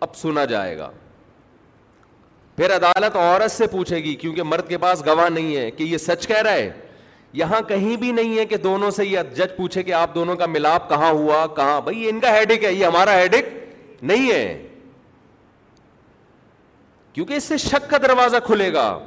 [0.00, 0.90] اب سنا جائے گا۔
[2.56, 5.98] پھر عدالت عورت سے پوچھے گی کیونکہ مرد کے پاس گواہ نہیں ہے کہ یہ
[5.98, 6.72] سچ کہہ رہا ہے۔
[7.34, 10.46] یہاں کہیں بھی نہیں ہے کہ دونوں سے یہ جج پوچھے کہ آپ دونوں کا
[10.46, 13.44] ملاپ کہاں ہوا، کہاں؟ بھائی یہ ان کا ہیڈک ہے، یہ ہمارا ہیڈک
[14.02, 14.68] نہیں ہے۔
[17.12, 18.98] کیونکہ اس سے شک کا دروازہ کھلے گا۔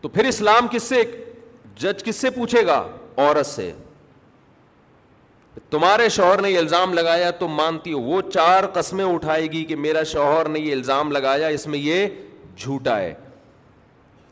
[0.00, 1.24] تو پھر اسلام کس سے
[1.76, 3.72] جج کس سے پوچھے گا؟ عورت سے۔
[5.70, 9.76] تمہارے شوہر نے یہ الزام لگایا، تم مانتی ہو، وہ چار قسمیں اٹھائے گی کہ
[9.76, 12.06] میرا شوہر نے یہ الزام لگایا، اس میں یہ
[12.56, 13.14] جھوٹا ہے۔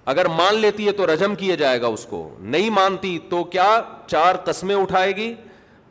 [0.04, 3.81] اگر مان لیتی ہے تو رجم کیا جائے گا اس کو۔ نہیں مانتی تو کیا
[4.07, 5.35] چار قسمیں اٹھائے گی؟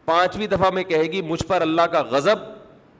[0.05, 2.35] پانچویں دفعہ میں کہے گی، مجھ پر اللہ کا غضب،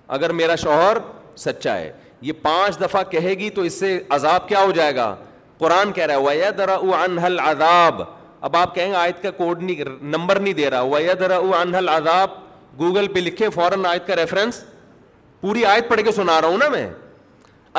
[0.08, 0.98] اگر میرا شوہر
[1.38, 5.16] سچا ہے۔ یہ پانچ دفعہ کہے گی تو اس سے عذاب کیا ہو جائے گا؟
[5.58, 8.02] قرآن کہہ رہا ہے در انہل عذاب
[8.42, 12.30] اب آپ کہیں گے آیت کا کوڈ نہیں، نمبر نہیں دے رہا۔ وید انہل عذاب
[12.80, 14.64] گوگل پہ لکھے فوراً آیت کا ریفرنس۔
[15.42, 16.90] پوری آیت پڑھ کے سنا رہا ہوں نا میں۔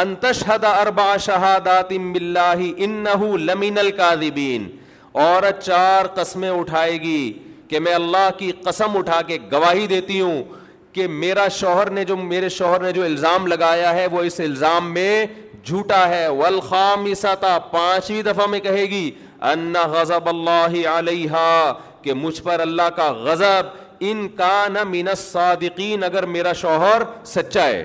[0.00, 4.68] انتشہد اربع شہادات باللہ انہو لمن القاذبین
[5.22, 7.32] اور چار قسمیں اٹھائے گی
[7.68, 10.42] کہ میں اللہ کی قسم اٹھا کے گواہی دیتی ہوں
[10.92, 14.92] کہ میرا شوہر نے جو میرے شوہر نے جو الزام لگایا ہے وہ اس الزام
[14.94, 15.26] میں
[15.64, 17.06] جھوٹا ہے۔ ولخام
[17.70, 19.10] پانچویں دفعہ میں کہے گی
[19.50, 21.36] ان غضب اللہ علیہ
[22.02, 27.66] کہ مجھ پر اللہ کا غضب ان کا نہ من الصادقین، اگر میرا شوہر سچا
[27.66, 27.84] ہے۔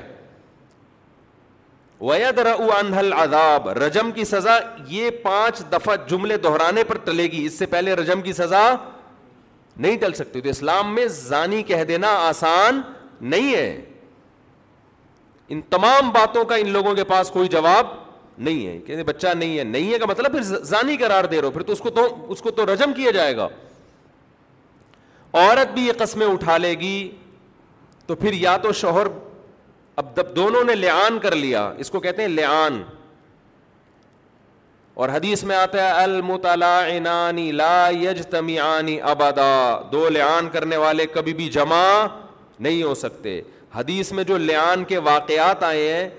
[2.04, 2.62] وَيَدْرَأُ
[2.98, 7.94] الْعَذَابِ۔ رجم کی سزا یہ پانچ دفعہ جملے دہرانے پر ٹلے گی۔ اس سے پہلے
[7.94, 8.76] رجم کی سزا
[9.78, 12.82] نہیں ٹل سکتی۔ تو اسلام میں زانی کہہ دینا آسان
[13.22, 13.86] نہیں ہے۔
[15.50, 17.88] ان تمام باتوں کا ان لوگوں کے پاس کوئی جواب
[18.38, 21.48] نہیں ہے۔ کہ بچہ نہیں ہے نہیں ہے کا مطلب پھر زانی قرار دے رہے
[21.48, 23.48] ہو۔ پھر تو اس کو تو، اس کو تو رجم کیا جائے گا۔
[25.34, 27.12] عورت بھی یہ قسمیں اٹھا لے گی
[28.06, 29.08] تو پھر یا تو شوہر
[29.96, 32.84] اب دونوں نے لعان کر لیا، اس کو کہتے ہیں لعان۔
[34.94, 41.50] اور حدیث میں آتا ہے المطلعنانی لا یجتمعانی ابدا۔ دو لعان کرنے والے کبھی بھی
[41.50, 42.06] جمع
[42.60, 43.42] نہیں ہو سکتے۔
[43.76, 46.10] حدیث میں جو لعان کے واقعات آئے ہیں،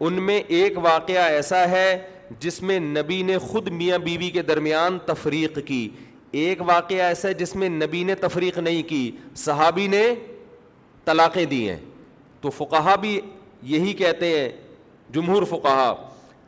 [0.00, 2.02] ان میں ایک واقعہ ایسا ہے
[2.38, 5.88] جس میں نبی نے خود میاں بیوی کے درمیان تفریق کی۔
[6.32, 10.14] ایک واقعہ ایسا ہے جس میں نبی نے تفریق نہیں کی، صحابی نے
[11.04, 11.80] طلاقیں دی ہیں۔
[12.42, 13.20] تو فقہ بھی
[13.62, 14.48] یہی کہتے ہیں،
[15.12, 15.94] جمہور فقہ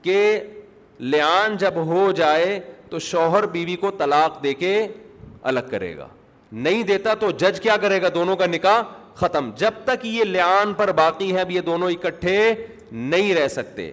[0.03, 0.41] کہ
[0.99, 4.87] لیان جب ہو جائے تو شوہر بیوی کو طلاق دے کے
[5.43, 6.09] الگ کرے گا۔
[6.53, 8.83] نہیں دیتا تو جج کیا کرے گا؟ دونوں کا نکاح
[9.15, 12.55] ختم۔ جب تک یہ لیان پر باقی ہے اب یہ دونوں اکٹھے
[12.93, 13.93] نہیں رہ سکتے۔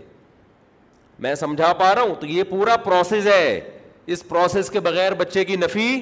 [1.19, 3.61] میں سمجھا پا رہا ہوں، تو یہ پورا پروسیس ہے۔
[4.05, 6.01] اس پروسیس کے بغیر بچے کی نفی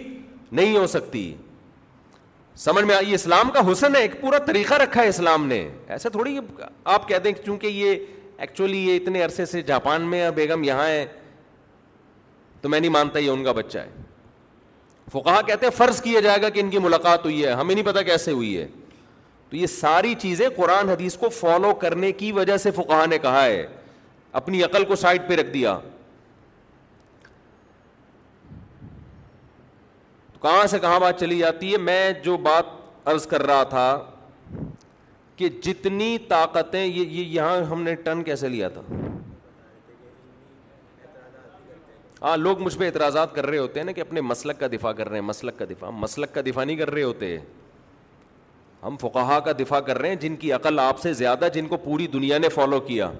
[0.52, 1.36] نہیں ہو سکتی۔
[2.60, 6.10] سمجھ میں آئی؟ اسلام کا حسن ہے، ایک پورا طریقہ رکھا ہے اسلام نے۔ ایسا
[6.10, 6.40] تھوڑی
[6.84, 7.96] آپ کہتے ہیں چونکہ یہ
[8.38, 11.06] ایکچولی یہ اتنے عرصے سے جاپان میں اور بیگم یہاں ہے،
[12.62, 13.90] تو میں نہیں مانتا یہ ان کا بچہ ہے۔
[15.10, 17.86] فقہ کہتے ہیں، فرض کیا جائے گا کہ ان کی ملاقات ہوئی ہے، ہمیں نہیں
[17.86, 18.68] پتا کیسے ہوئی ہے۔
[19.50, 23.46] تو یہ ساری چیزیں قرآن حدیث کو فالو کرنے کی وجہ سے فقہ نے کہا
[23.46, 23.68] ہے۔
[24.32, 25.80] اپنی عقل کو سائڈ پہ رکھ دیا۔
[30.42, 32.64] کہاں سے کہاں بات چلی جاتی ہے؟ میں جو بات
[33.06, 34.04] عرض کر رہا تھا
[35.36, 38.82] کہ جتنی طاقتیں، یہ یہاں ہم نے ٹن کیسے لیا تھا؟
[42.22, 44.92] ہاں لوگ مجھ پہ اعتراضات کر رہے ہوتے ہیں نا کہ اپنے مسلک کا دفاع
[44.92, 47.38] کر رہے ہیں، مسلک کا دفاع۔ مسلک کا دفاع نہیں کر رہے ہوتے۔
[48.84, 51.78] ہم فقہا کا دفاع کر رہے ہیں، جن کی عقل آپ سے زیادہ، جن کو
[51.78, 53.12] پوری دنیا نے فالو کیا۔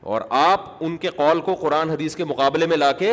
[0.00, 3.12] اور آپ ان کے قول کو قرآن حدیث کے مقابلے میں لا کے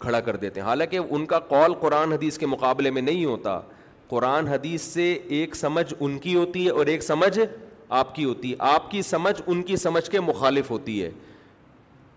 [0.00, 3.60] کھڑا کر دیتے ہیں۔ حالانکہ ان کا قول قرآن حدیث کے مقابلے میں نہیں ہوتا۔
[4.08, 7.40] قرآن حدیث سے ایک سمجھ ان کی ہوتی ہے اور ایک سمجھ
[7.88, 11.10] آپ کی ہوتی ہے۔ آپ کی سمجھ ان کی سمجھ کے مخالف ہوتی ہے۔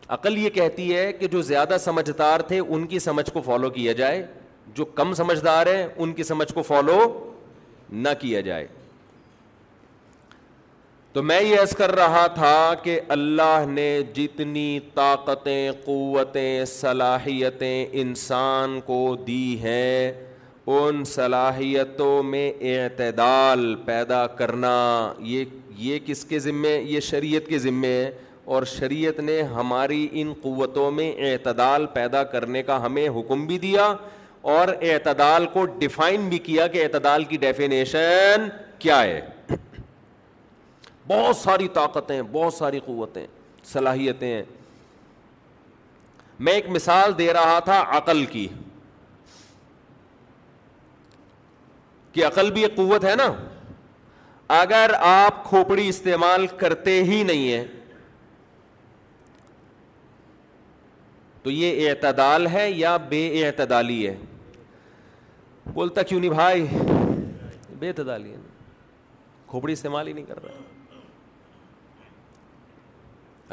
[0.08, 3.92] عقل یہ کہتی ہے کہ جو زیادہ سمجھدار تھے، ان کی سمجھ کو فالو کیا
[3.92, 4.28] جائے۔
[4.76, 7.32] جو کم سمجھدار ہیں، ان کی سمجھ کو فالو
[7.90, 8.68] نہ کیا جائے۔
[11.14, 18.80] تو میں یہ عرض کر رہا تھا کہ اللہ نے جتنی طاقتیں، قوتیں، صلاحیتیں انسان
[18.86, 20.12] کو دی ہیں،
[20.68, 25.44] ان صلاحیتوں میں اعتدال پیدا کرنا، یہ
[25.78, 28.12] یہ کس کے ذمے؟ یہ شریعت کے ذمے ہے۔
[28.46, 33.96] اور شریعت نے ہماری ان قوتوں میں اعتدال پیدا کرنے کا ہمیں حکم بھی دیا
[34.42, 38.48] اور اعتدال کو ڈیفائن بھی کیا کہ اعتدال کی ڈیفینیشن
[38.80, 39.33] کیا ہے۔
[41.08, 43.28] بہت ساری طاقتیں، بہت ساری قوتیں،
[43.64, 44.44] صلاحیتیں۔ ہیں
[46.40, 48.48] میں ایک مثال دے رہا تھا عقل کی،
[52.12, 53.34] کہ عقل بھی ایک قوت ہے نا۔
[54.48, 57.66] اگر آپ کھوپڑی استعمال کرتے ہی نہیں ہیں،
[61.44, 64.16] تو یہ اعتدال ہے یا بے اعتدالی ہے؟
[65.66, 66.68] بولتا کیوں نہیں بھائی؟
[67.70, 68.38] بے اعتدالی ہے۔
[69.48, 70.63] کھوپڑی استعمال ہی نہیں کر رہا۔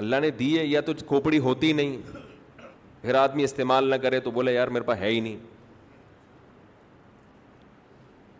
[0.00, 1.96] اللہ نے دی ہے، یا تو کھوپڑی ہوتی نہیں۔
[3.02, 5.36] پھر آدمی استعمال نہ کرے تو بولے، یار میرے پاس ہے ہی نہیں۔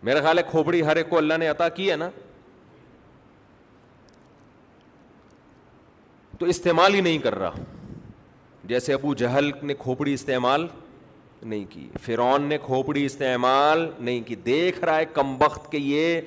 [0.03, 2.11] میرا خیال ہے کھوپڑی ہر ایک کو اللہ نے عطا کی ہے نا۔
[6.39, 7.53] تو استعمال ہی نہیں کر رہا۔
[8.65, 10.67] جیسے ابو جہل نے کھوپڑی استعمال
[11.43, 16.21] نہیں کی، فرعون نے کھوپڑی استعمال نہیں کی۔ دیکھ رہا ہے کم وقت کے یہ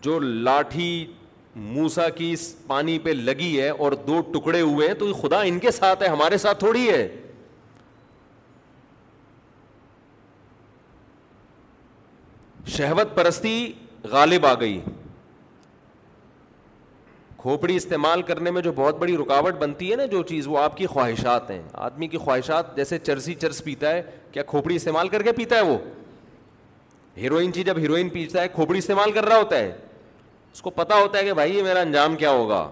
[0.00, 1.12] جو لاٹھی
[1.58, 2.34] موسا کی
[2.66, 6.08] پانی پہ لگی ہے اور دو ٹکڑے ہوئے ہیں، تو خدا ان کے ساتھ ہے،
[6.08, 7.16] ہمارے ساتھ تھوڑی ہے۔
[12.66, 13.72] شہوت پرستی
[14.04, 14.80] غالب آ گئی۔
[17.36, 20.76] کھوپڑی استعمال کرنے میں جو بہت بڑی رکاوٹ بنتی ہے نا، جو چیز، وہ آپ
[20.76, 25.22] کی خواہشات ہیں۔ آدمی کی خواہشات جیسے چرسی چرس پیتا ہے، کیا کھوپڑی استعمال کر
[25.22, 25.78] کے پیتا ہے وہ؟
[27.16, 29.76] ہیروئن چیز جب ہیروئن پیتا ہے، کھوپڑی استعمال کر رہا ہوتا ہے۔
[30.58, 32.70] اس کو پتا ہوتا ہے کہ بھائی یہ میرا انجام کیا ہوگا۔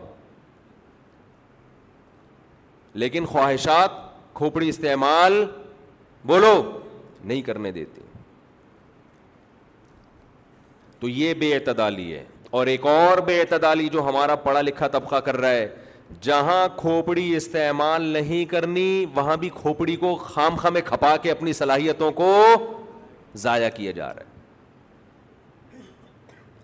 [2.94, 3.90] لیکن خواہشات،
[4.34, 5.46] کھوپڑی استعمال،
[6.24, 6.80] بولو،
[7.24, 8.00] نہیں کرنے دیتی
[11.00, 15.16] تو یہ بے اعتدالی ہے۔ اور ایک اور بے اعتدالی جو ہمارا پڑھا لکھا طبقہ
[15.16, 15.68] کر رہا ہے،
[16.20, 22.12] جہاں کھوپڑی استعمال نہیں کرنی، وہاں بھی کھوپڑی کو خام خامے کھپا کے اپنی صلاحیتوں
[22.12, 22.44] کو
[23.34, 24.35] ضائع کیا جا رہا ہے۔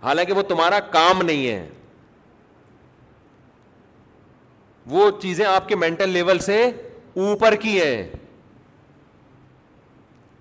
[0.03, 1.69] حالانکہ وہ تمہارا کام نہیں ہے۔
[4.87, 6.65] وہ چیزیں آپ کے مینٹل لیول سے
[7.17, 8.13] اوپر کی ہیں۔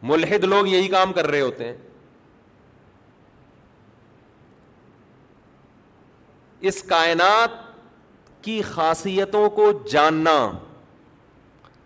[0.04, 1.78] ملحد لوگ یہی کام کر رہے ہوتے ہیں۔
[6.62, 7.50] اس کائنات
[8.44, 10.52] کی خاصیتوں کو جاننا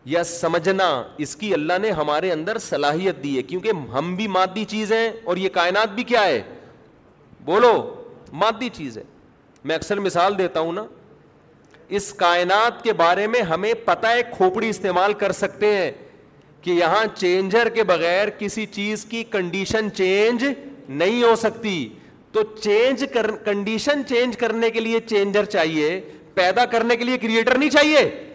[0.06, 4.66] یا سمجھنا، اس کی اللہ نے ہمارے اندر صلاحیت دی ہے۔ کیونکہ ہم بھی مادی
[4.66, 6.55] چیز ہیں اور یہ کائنات بھی کیا ہے؟
[7.46, 9.04] بولو، مادی چیز ہے۔
[9.64, 10.86] میں اکثر مثال دیتا ہوں نا،
[11.90, 15.92] اس کائنات کے بارے میں ہمیں پتہ ہے، کھوپڑی استعمال کر سکتے ہیں
[16.62, 20.46] کہ یہاں چینجر کے بغیر کسی چیز کی کنڈیشن چینج
[20.90, 21.90] نہیں ہو سکتی۔
[22.32, 26.02] تو چینج کر کنڈیشن چینج کرنے کے لیے چینجر چاہیے،
[26.34, 28.32] پیدا کرنے کے لیے کریٹر نہیں چاہیے۔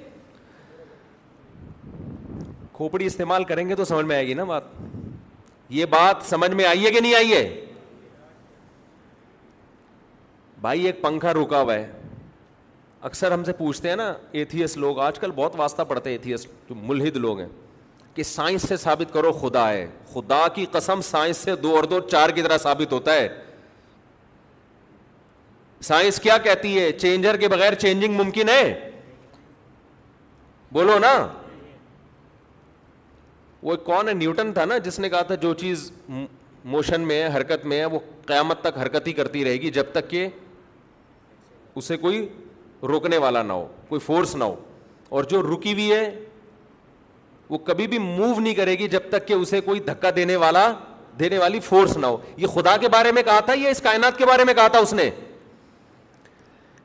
[2.73, 4.63] کھوپڑی استعمال کریں گے تو سمجھ میں آئے گی نا بات۔
[5.69, 7.65] یہ بات سمجھ میں آئی ہے کہ نہیں آئی ہے؟
[10.61, 11.91] بھائی، ایک پنکھا رکا ہوا ہے۔
[13.03, 16.47] اکثر ہم سے پوچھتے ہیں نا ایتھیس لوگ، آج کل بہت واسطہ پڑھتے ہیں ایتھیس
[16.69, 17.49] جو ملحد لوگ ہیں،
[18.15, 22.01] کہ سائنس سے ثابت کرو خدا ہے۔ خدا کی قسم سائنس سے دو اور دو
[22.01, 23.29] چار کی طرح ثابت ہوتا ہے۔
[25.81, 28.91] سائنس کیا کہتی ہے؟ چینجر کے بغیر چینجنگ ممکن ہے؟
[30.73, 31.27] بولو نا۔
[33.63, 35.91] وہ کون ہے؟ نیوٹن تھا نا، جس نے کہا تھا جو چیز
[36.65, 39.85] موشن میں ہے، حرکت میں ہے، وہ قیامت تک حرکت ہی کرتی رہے گی، جب
[39.93, 40.29] تک کہ
[41.75, 42.29] اسے کوئی
[42.83, 44.57] روکنے والا نہ ہو، کوئی فورس نہ ہو۔
[45.09, 46.25] اور جو رکی ہوئی ہے،
[47.51, 50.73] وہ کبھی بھی موو نہیں کرے گی جب تک کہ اسے کوئی دھکا دینے والا،
[51.19, 54.19] دینے والی فورس نہ ہو۔ یہ خدا کے بارے میں کہا تھا یا اس کائنات
[54.19, 55.11] کے بارے میں کہا تھا اس نے۔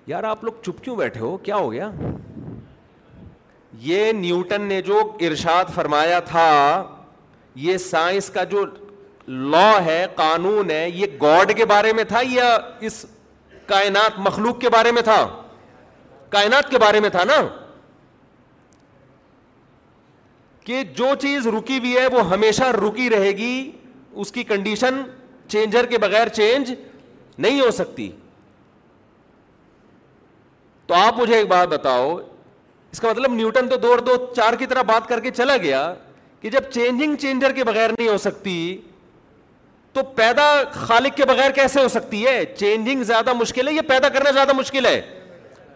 [0.07, 1.91] یار، آپ لوگ چپ کیوں بیٹھے ہو؟ کیا ہو گیا؟
[3.79, 6.83] یہ نیوٹن نے جو ارشاد فرمایا تھا،
[7.55, 8.65] یہ سائنس کا جو
[9.27, 13.05] لا ہے، قانون ہے، یہ گاڈ کے بارے میں تھا یا اس
[13.65, 15.41] کائنات مخلوق کے بارے میں تھا۔
[16.29, 17.41] کائنات کے بارے میں تھا نا۔
[20.63, 23.71] کہ جو چیز رکی ہوئی ہے وہ ہمیشہ رکی رہے گی،
[24.11, 25.01] اس کی کنڈیشن
[25.47, 26.73] چینجر کے بغیر چینج
[27.37, 28.11] نہیں ہو سکتی۔
[30.87, 32.17] تو آپ مجھے ایک بات بتاؤ،
[32.91, 35.93] اس کا مطلب نیوٹن تو دو دو چار کی طرح بات کر کے چلا گیا
[36.41, 38.81] کہ جب چینجنگ چینجر کے بغیر نہیں ہو سکتی
[39.95, 44.09] تو پیدا خالق کے بغیر کیسے ہو سکتی ہے؟ چینجنگ زیادہ مشکل ہے یا پیدا
[44.09, 45.01] کرنا زیادہ مشکل ہے؟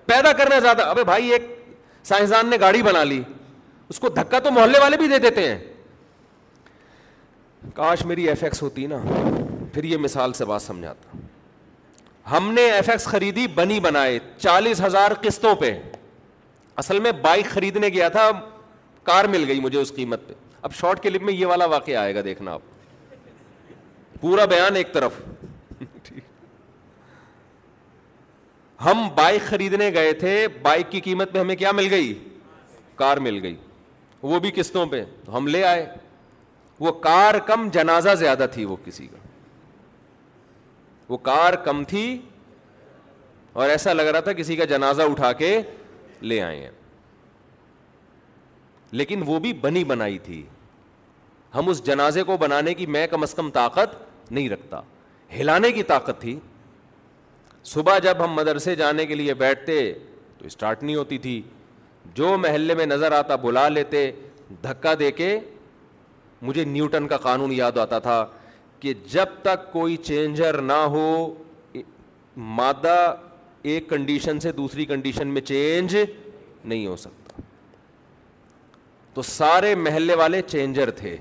[0.05, 3.21] پیدا کرنا زیادہ، ابے بھائی ایک سائنسدان نے گاڑی بنا لی،
[3.89, 5.59] اس کو دھکا تو محلے والے بھی دے دیتے ہیں۔
[7.75, 8.97] کاش میری ایف ایکس ہوتی نا،
[9.73, 11.17] پھر یہ مثال سے بات سمجھاتا
[12.31, 15.81] ہم نے ایف ایکس خریدی، بنی بنائے، چالیس ہزار قسطوں پہ۔
[16.77, 18.31] اصل میں بائک خریدنے گیا تھا
[19.03, 22.15] کار مل گئی مجھے اس قیمت پہ۔ اب شارٹ کلپ میں یہ والا واقعہ آئے
[22.15, 22.61] گا، دیکھنا آپ۔
[24.21, 25.13] پورا بیان ایک طرف۔
[28.85, 32.27] ہم بائک خریدنے گئے تھے، بائک کی قیمت پہ ہمیں کیا مل گئی؟
[32.95, 33.55] کار مل گئی۔
[34.21, 35.93] وہ بھی قسطوں پہ۔ ہم لے آئے۔
[36.79, 39.17] وہ کار کم، جنازہ زیادہ تھی وہ کسی کا۔
[41.09, 42.21] وہ کار کم تھی
[43.53, 45.61] اور ایسا لگ رہا تھا کسی کا جنازہ اٹھا کے
[46.21, 46.71] لے آئے ہیں۔
[48.91, 50.43] لیکن وہ بھی بنی بنائی تھی۔
[51.55, 54.81] ہم اس جنازے کو بنانے کی میں کم از کم طاقت نہیں رکھتا۔
[55.39, 56.39] ہلانے کی طاقت تھی۔
[57.63, 59.93] صبح جب ہم مدرسے جانے کے لیے بیٹھتے
[60.37, 61.41] تو اسٹارٹ نہیں ہوتی تھی۔
[62.13, 64.11] جو محلے میں نظر آتا بلا لیتے،
[64.63, 65.39] دھکا دے کے
[66.41, 68.27] مجھے نیوٹن کا قانون یاد آتا تھا
[68.79, 71.43] کہ جب تک کوئی چینجر نہ ہو،
[72.37, 73.15] مادہ
[73.61, 75.97] ایک کنڈیشن سے دوسری کنڈیشن میں چینج
[76.65, 77.41] نہیں ہو سکتا۔
[79.13, 81.17] تو سارے محلے والے چینجر تھے۔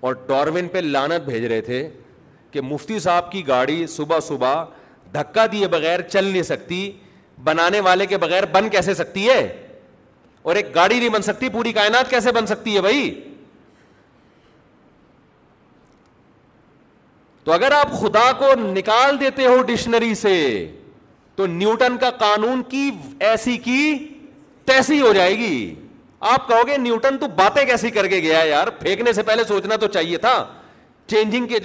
[0.00, 1.88] اور ڈاروین پہ لانت بھیج رہے تھے
[2.50, 4.64] کہ مفتی صاحب کی گاڑی صبح صبح
[5.14, 6.92] دھکا دیے بغیر چل نہیں سکتی،
[7.44, 9.66] بنانے والے کے بغیر بن کیسے سکتی ہے؟
[10.42, 13.20] اور ایک گاڑی نہیں بن سکتی، پوری کائنات کیسے بن سکتی ہے بھائی؟
[17.44, 20.72] تو اگر آپ خدا کو نکال دیتے ہو ڈکشنری سے،
[21.36, 22.90] تو نیوٹن کا قانون کی
[23.20, 23.98] ایسی کی
[24.64, 25.74] تیسی ہو جائے گی۔
[26.20, 29.76] آپ کہو گے نیوٹن تو باتیں کیسی کر کے گیا یار؟ پھینکنے سے پہلے سوچنا
[29.76, 30.46] تو چاہیے تھا۔
[31.06, 31.58] چینجنگ کے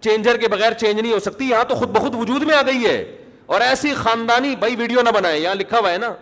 [0.00, 2.84] چینجر کے بغیر چینج نہیں ہو سکتی، یہاں تو خود بخود وجود میں آ گئی
[2.86, 3.16] ہے۔
[3.46, 6.14] اور ایسی خاندانی بھائی ویڈیو نہ بنائے یہاں لکھا ہوا ہے نا۔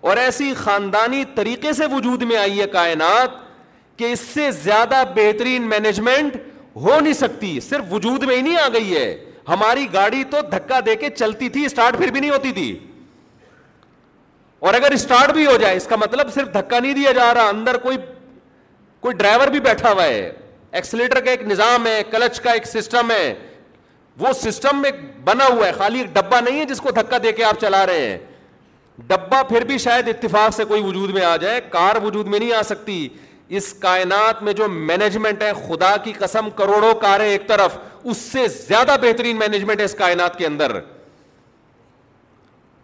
[0.00, 3.30] اور ایسی خاندانی طریقے سے وجود میں آئی ہے کائنات
[3.98, 6.36] کہ اس سے زیادہ بہترین مینجمنٹ
[6.76, 10.80] ہو نہیں سکتی۔ صرف وجود میں ہی نہیں آ گئی ہے۔ ہماری گاڑی تو دھکا
[10.86, 12.78] دے کے چلتی تھی اسٹارٹ پھر بھی نہیں ہوتی تھی۔
[14.60, 17.48] اور اگر اسٹارٹ بھی ہو جائے، اس کا مطلب صرف دھکا نہیں دیا جا رہا،
[17.48, 17.96] اندر کوئی
[19.00, 20.32] کوئی ڈرائیور بھی بیٹھا ہوا ہے۔
[20.72, 23.34] ایکسلیٹر کا ایک نظام ہے، کلچ کا ایک سسٹم ہے۔
[24.16, 24.90] وہ سسٹم میں
[25.24, 27.86] بنا ہوا ہے، خالی ایک ڈبا نہیں ہے جس کو دھکا دے کے آپ چلا
[27.86, 28.18] رہے ہیں۔
[28.98, 32.52] ڈبا پھر بھی شاید اتفاق سے کوئی وجود میں آ جائے، کار وجود میں نہیں
[32.52, 33.08] آ سکتی۔
[33.48, 38.48] اس کائنات میں جو مینجمنٹ ہے، خدا کی قسم کروڑوں کاریں ایک طرف، اس سے
[38.48, 40.80] زیادہ بہترین مینجمنٹ ہے اس کائنات کے اندر۔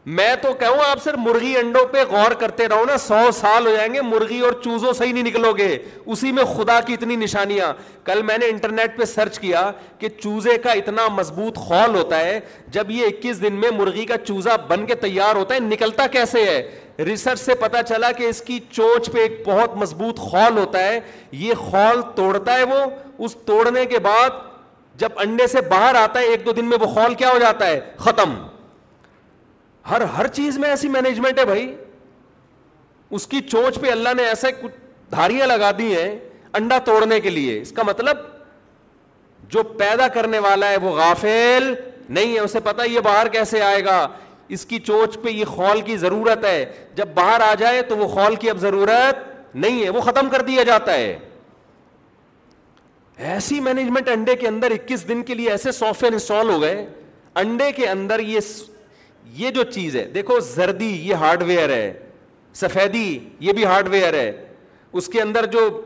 [0.06, 3.76] میں تو کہوں آپ صرف مرغی انڈوں پہ غور کرتے رہو نا، سو سال ہو
[3.76, 7.16] جائیں گے مرغی اور چوزوں سے ہی نہیں نکلو گے۔ اسی میں خدا کی اتنی
[7.16, 7.72] نشانیاں۔
[8.04, 12.40] کل میں نے انٹرنیٹ پہ سرچ کیا کہ چوزے کا اتنا مضبوط خول ہوتا ہے،
[12.68, 16.44] جب یہ اکیس دن میں مرغی کا چوزا بن کے تیار ہوتا ہے، نکلتا کیسے
[16.44, 20.78] ہے؟ ریسرچ سے پتا چلا کہ اس کی چوچ پہ ایک بہت مضبوط خول ہوتا
[20.78, 21.00] ہے۔
[21.32, 22.84] یہ خول توڑتا ہے وہ،
[23.18, 24.30] اس توڑنے کے بعد
[24.94, 27.66] جب انڈے سے باہر آتا ہے، ایک دو دن میں وہ خول کیا ہو جاتا
[27.66, 28.34] ہے؟ ختم۔
[29.90, 31.76] ہر ہر چیز میں ایسی مینجمنٹ ہے بھائی۔
[33.10, 34.72] اس کی چونچ پہ اللہ نے ایسے کچھ
[35.10, 36.18] دھاریاں لگا دی ہیں
[36.52, 38.16] انڈا توڑنے کے لیے۔ اس کا مطلب
[39.48, 41.74] جو پیدا کرنے والا ہے وہ غافل
[42.08, 44.08] نہیں ہے۔ اسے پتا یہ باہر کیسے آئے گا۔
[44.48, 48.08] اس کی چوچ پہ یہ خول کی ضرورت ہے۔ جب باہر آ جائے تو وہ
[48.08, 49.16] خول کی اب ضرورت
[49.54, 51.18] نہیں ہے، وہ ختم کر دیا جاتا ہے۔
[53.16, 56.86] ایسی مینجمنٹ انڈے کے اندر اکیس دن کے لیے ایسے سافٹ ویئر انسٹال ہو گئے۔
[57.34, 58.40] انڈے کے اندر یہ
[59.32, 61.92] یہ جو چیز ہے، دیکھو زردی یہ ہارڈ ویئر ہے،
[62.54, 64.32] سفیدی یہ بھی ہارڈ ویئر ہے،
[64.92, 65.80] اس کے اندر جو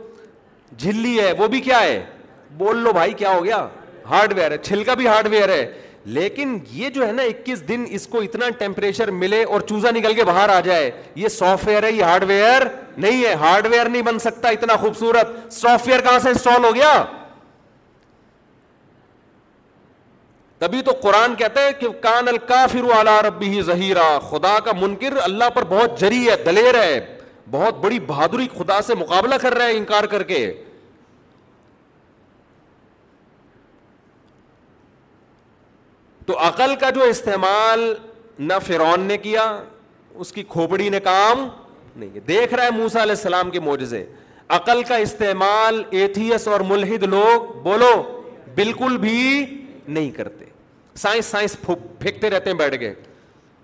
[0.79, 2.05] جھلی ہے وہ بھی کیا ہے؟
[2.51, 3.69] بول لو بھائی، کیا ہو گیا؟
[4.11, 5.73] ہارڈ ویئر ہے، چھلکا بھی ہارڈ ویئر ہے۔
[6.05, 10.15] لیکن یہ جو ہے نا، اکیس دن اس کو اتنا ٹیمپریچر ملے اور چوزا نکل
[10.15, 12.63] کے باہر آ جائے۔ یہ سافٹ ویئر ہے، یہ ہارڈ ویئر
[12.97, 16.75] نہیں ہے۔ ہارڈ ویئر نہیں بن سکتا اتنا خوبصورت۔ سافٹ ویئر کہاں سے انسٹال ہو
[16.75, 17.05] گیا؟
[20.61, 25.49] تبھی تو قرآن کہتا ہے کہ کان الکافر والا ربی ظہیرا، خدا کا منکر اللہ
[25.55, 27.19] پر بہت جری ہے، دلیر ہے،
[27.51, 30.41] بہت بڑی بہادری خدا سے مقابلہ کر رہا ہے انکار کر کے۔
[36.27, 37.95] تو عقل کا جو استعمال
[38.39, 39.45] نہ فرعون نے کیا،
[40.15, 41.49] اس کی کھوپڑی نے کام
[41.97, 44.05] نہیں، دیکھ رہا ہے موسا علیہ السلام کے موجے
[44.49, 47.93] عقل کا استعمال ایتھیس اور ملحد لوگ بولو،
[48.55, 49.19] بالکل بھی
[49.89, 50.45] نہیں کرتے۔
[50.95, 52.93] سائنس سائنس پھینکتے رہتے ہیں بیٹھ کے۔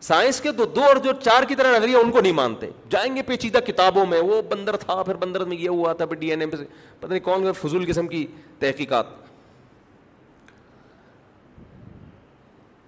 [0.01, 3.17] سائنس کے تو دو اور جو چار کی طرح نظریہ ان کو نہیں مانتے۔ جائیں
[3.17, 6.31] گے پیچیدہ کتابوں میں، وہ بندر تھا، پھر بندر میں یہ ہوا تھا، پھر ڈی
[6.31, 8.27] این اے پتہ نہیں کون فضول قسم کی
[8.59, 9.07] تحقیقات۔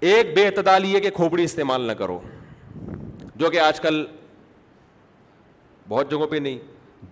[0.00, 2.20] ایک بے اعتدال یہ کہ کھوپڑی استعمال نہ کرو،
[3.36, 4.04] جو کہ آج کل
[5.88, 6.58] بہت جگہوں پہ نہیں۔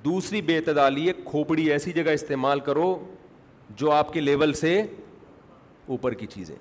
[0.05, 3.15] دوسری بے اعتدال یہ کھوپڑی ایسی جگہ استعمال کرو
[3.71, 4.83] جو آپ کے لیول سے
[5.87, 6.57] اوپر کی چیزیں۔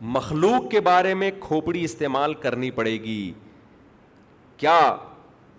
[0.00, 3.32] مخلوق کے بارے میں کھوپڑی استعمال کرنی پڑے گی۔
[4.56, 4.96] کیا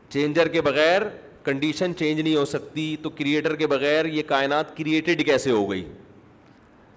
[0.10, 1.02] چینجر کے بغیر
[1.44, 5.92] کنڈیشن چینج نہیں ہو سکتی؟ تو کریٹر کے بغیر یہ کائنات کریٹڈ کیسے ہو گئی؟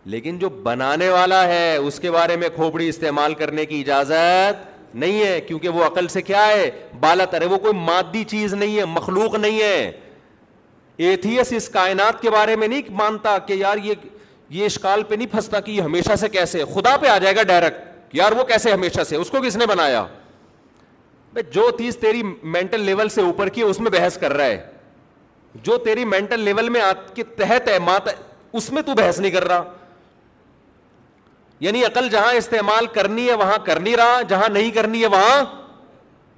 [0.05, 5.27] لیکن جو بنانے والا ہے، اس کے بارے میں کھوپڑی استعمال کرنے کی اجازت نہیں
[5.27, 6.71] ہے، کیونکہ وہ عقل سے کیا ہے؟
[7.01, 9.93] بالا تر ہے، وہ کوئی مادی چیز نہیں ہے، مخلوق نہیں ہے۔
[10.97, 13.95] ایتھیس اس کائنات کے بارے میں نہیں مانتا کہ یار یہ
[14.49, 17.43] یہ اشکال پہ نہیں پھنستا کہ یہ ہمیشہ سے کیسے خدا پہ آ جائے گا
[17.43, 17.81] ڈائریکٹ
[18.13, 20.07] یار وہ کیسے ہمیشہ سے اس کو کس نے بنایا؟
[21.51, 24.67] جو چیز تیری مینٹل لیول سے اوپر کی اس میں بحث کر رہا ہے۔
[25.55, 26.81] جو تیری مینٹل لیول میں
[27.15, 28.03] کے تحت ہے، مات
[28.53, 29.73] اس میں تو بحث نہیں کر رہا۔
[31.61, 35.45] یعنی عقل جہاں استعمال کرنی ہے، وہاں کر نہیں رہا، جہاں نہیں کرنی ہے، وہاں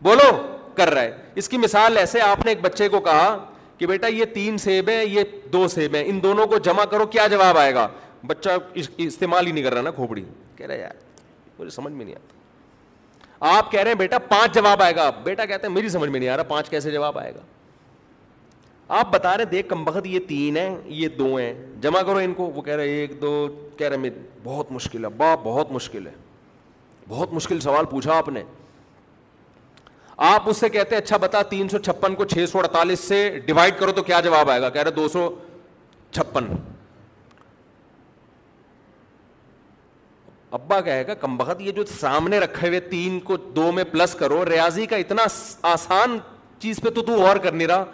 [0.02, 3.38] بولو، کر رہا ہے۔ اس کی مثال ایسے آپ نے ایک بچے کو کہا
[3.78, 5.22] کہ بیٹا یہ تین سیب ہے یہ
[5.52, 7.88] دو سیب ہے ان دونوں کو جمع کرو، کیا جواب آئے گا؟
[8.26, 8.48] بچہ
[8.96, 10.24] استعمال ہی نہیں کر رہا نا، کھوپڑی۔
[10.56, 10.90] کہہ رہا یار،
[11.58, 12.36] مجھے سمجھ میں نہیں آتا۔
[13.56, 16.20] آپ کہہ رہے ہیں، بیٹا، پانچ جواب آئے گا۔ بیٹا کہتے ہیں میری سمجھ میں
[16.20, 17.40] نہیں آ رہا، پانچ کیسے جواب آئے گا؟
[18.88, 22.34] آپ بتا رہے دیکھ، کم بخت یہ تین ہیں، یہ دو ہیں۔ جمع کرو ان
[22.34, 23.96] کو۔ وہ کہہ رہے ایک، دو۔ کہہ رہے
[24.44, 26.12] بہت مشکل ہے، باپ، بہت مشکل ہے۔
[27.08, 28.42] بہت مشکل سوال پوچھا آپ نے۔
[30.16, 33.38] آپ اس سے کہتے ہیں اچھا بتا، تین سو چھپن کو چھ سو اڑتالیس سے
[33.46, 35.34] ڈیوائڈ کرو تو کیا جواب آئے گا؟ کہہ رہے دو سو
[36.10, 36.46] چھپن۔
[40.50, 44.14] ابا کہے گا، کم بخت، یہ جو سامنے رکھے ہوئے تین کو دو میں پلس
[44.14, 45.22] کرو، ریاضی کا اتنا
[45.62, 46.18] آسان
[46.58, 47.84] چیز پہ تو تو اور کر نہیں رہا۔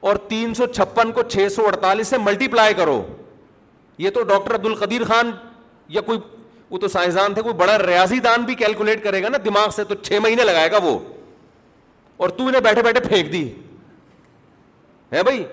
[0.00, 3.06] اور تین سو چھپن کو چھ سو اڑتالیس سے ملٹی پلائی کرو۔
[3.98, 5.30] یہ تو ڈاکٹر عبد القدیر خان
[5.88, 6.18] یا کوئی،
[6.70, 9.84] وہ تو سائنسدان تھے، کوئی بڑا ریاضی دان بھی کیلکولیٹ کرے گا نا دماغ سے،
[9.84, 10.98] تو چھ مہینے لگائے گا وہ۔
[12.20, 13.52] اور تو انہیں بیٹھے بیٹھے پھینک دی۔
[15.12, 15.44] ہے بھائی؟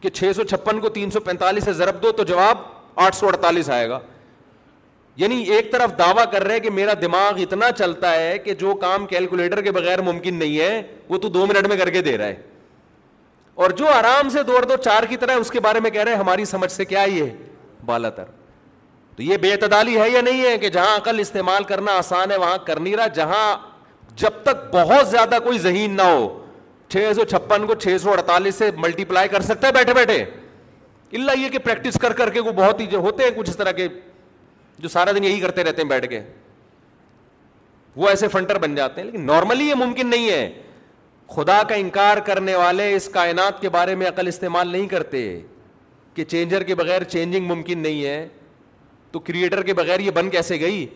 [0.00, 2.58] کہ چھ سو چھپن کو تین سو پینتالیس سے ضرب دو تو جواب
[2.96, 4.00] آٹھ سو اڑتالیس آئے گا۔
[5.16, 9.06] یعنی ایک طرف دعویٰ کر رہے کہ میرا دماغ اتنا چلتا ہے کہ جو کام
[9.06, 12.24] کیلکولیٹر کے بغیر ممکن نہیں ہے، وہ تو دو منٹ میں کر کے دے رہا
[12.24, 12.42] ہے۔
[13.54, 16.12] اور جو آرام سے دوڑ دو چار کی طرح اس کے بارے میں کہہ رہے
[16.12, 17.24] ہیں، ہماری سمجھ سے کیا یہ؟
[17.86, 18.24] بالا تر۔
[19.16, 22.36] تو یہ بے اعتدالی ہے یا نہیں ہے کہ جہاں عقل استعمال کرنا آسان ہے،
[22.36, 23.77] وہاں کر نہیں رہا، جہاں
[24.18, 26.44] جب تک بہت زیادہ کوئی ذہین نہ ہو،
[26.88, 30.24] چھ سو چھپن کو چھ سو اڑتالیس سے ملٹی پلائی کر سکتا ہے بیٹھے بیٹھے۔
[31.12, 33.56] اللہ یہ کہ پریکٹس کر کر کے وہ بہت ہی جو ہوتے ہیں، کچھ اس
[33.56, 33.88] طرح کے
[34.78, 36.20] جو سارا دن یہی کرتے رہتے ہیں بیٹھ کے۔
[37.96, 40.62] وہ ایسے فنٹر بن جاتے ہیں، لیکن نارملی یہ ممکن نہیں ہے۔
[41.28, 45.40] خدا کا انکار کرنے والے اس کائنات کے بارے میں عقل استعمال نہیں کرتے۔
[46.14, 48.28] کہ چینجر کے بغیر چینجنگ ممکن نہیں ہے۔
[49.10, 50.86] تو کریٹر کے بغیر یہ بن کیسے گئی؟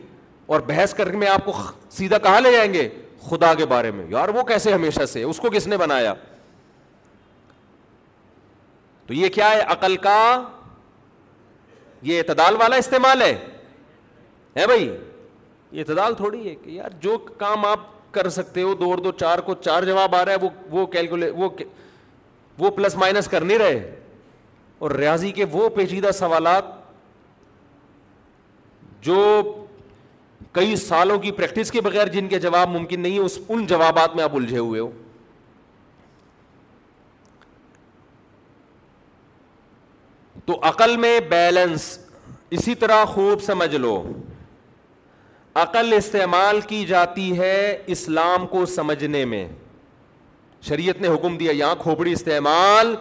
[0.46, 1.52] اور بحث کر کے میں آپ کو
[1.90, 2.88] سیدھا کہاں لے جائیں گے؟
[3.28, 6.14] خدا کے بارے میں۔ یار وہ کیسے ہمیشہ سے اس کو کس نے بنایا؟
[9.06, 10.42] تو یہ کیا ہے؟ عقل کا
[12.02, 13.46] یہ اعتدال والا استعمال ہے؟
[14.54, 14.96] بھائی؟
[15.72, 19.12] یہ اعتدال تھوڑی ہے کہ یار جو کام آپ کر سکتے ہو، دو اور دو،
[19.12, 21.48] چار کو چار جواب آ رہا ہے، وہ وہ کیلکولی وہ
[22.58, 24.00] وہ پلس مائنس کر نہیں رہے۔
[24.78, 26.64] اور ریاضی کے وہ پیچیدہ سوالات
[29.00, 29.42] جو
[30.52, 34.16] کئی سالوں کی پریکٹس کے بغیر جن کے جواب ممکن نہیں ہے اس ان جوابات
[34.16, 34.90] میں آپ الجھے ہوئے ہو۔
[40.44, 41.98] تو عقل میں بیلنس
[42.50, 44.12] اسی طرح خوب سمجھ لو۔
[45.54, 49.48] عقل استعمال کی جاتی ہے اسلام کو سمجھنے میں۔
[50.62, 52.96] شریعت نے حکم دیا، یہاں کھوپڑی استعمال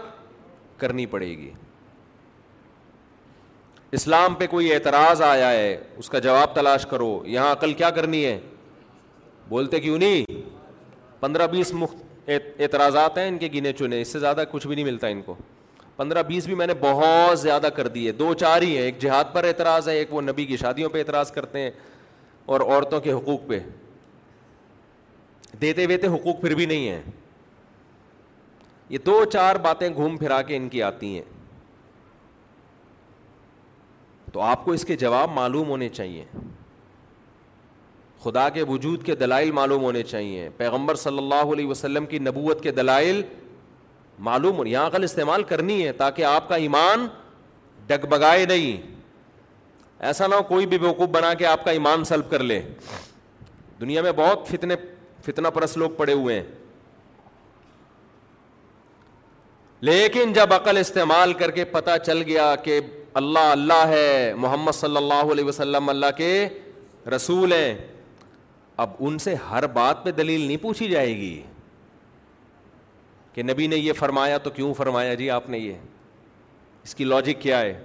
[0.78, 1.52] کرنی پڑے گی۔
[3.92, 8.26] اسلام پہ کوئی اعتراض آیا ہے، اس کا جواب تلاش کرو، یہاں عقل کیا کرنی
[8.26, 8.39] ہے؟
[9.50, 10.26] بولتے کیوں نہیں؟
[11.20, 12.30] پندرہ بیس مخت
[12.60, 15.36] اعتراضات ہیں ان کے گنے چنے، اس سے زیادہ کچھ بھی نہیں ملتا ان کو۔
[15.98, 19.24] پندرہ بیس بھی میں نے بہت زیادہ کر دیے دو چار ہی ہیں، ایک جہاد
[19.34, 21.72] پر اعتراض ہے، ایک وہ نبی کی شادیوں پہ اعتراض کرتے ہیں،
[22.46, 23.60] اور عورتوں کے حقوق پہ۔
[25.62, 27.02] دیتے ویتے حقوق پھر بھی نہیں ہیں۔
[28.89, 31.41] یہ دو چار باتیں گھوم پھرا کے ان کی آتی ہیں۔
[34.32, 36.25] تو آپ کو اس کے جواب معلوم ہونے چاہیے۔
[38.23, 42.63] خدا کے وجود کے دلائل معلوم ہونے چاہیے۔ پیغمبر صلی اللہ علیہ وسلم کی نبوت
[42.63, 43.21] کے دلائل
[44.19, 47.07] معلوم ہو یہاں عقل استعمال کرنی ہے تاکہ آپ کا ایمان
[47.88, 48.95] ڈگ بگائے نہیں۔
[49.99, 52.61] ایسا نہ ہو کوئی بھی بیوقوف بنا کے آپ کا ایمان سلب کر لے۔
[53.82, 54.75] دنیا میں بہت فتنے
[55.25, 56.47] فتنا پرس لوگ پڑے ہوئے ہیں۔
[59.82, 62.79] لیکن جب عقل استعمال کر کے پتہ چل گیا کہ
[63.14, 66.47] اللہ اللہ ہے، محمد صلی اللہ علیہ وسلم اللہ کے
[67.16, 67.78] رسول ہیں۔
[68.78, 71.41] اب ان سے ہر بات پہ دلیل نہیں پوچھی جائے گی۔
[73.34, 75.74] کہ نبی نے یہ فرمایا تو کیوں فرمایا؟ جی آپ نے یہ۔
[76.84, 77.84] اس کی لاجک کیا ہے؟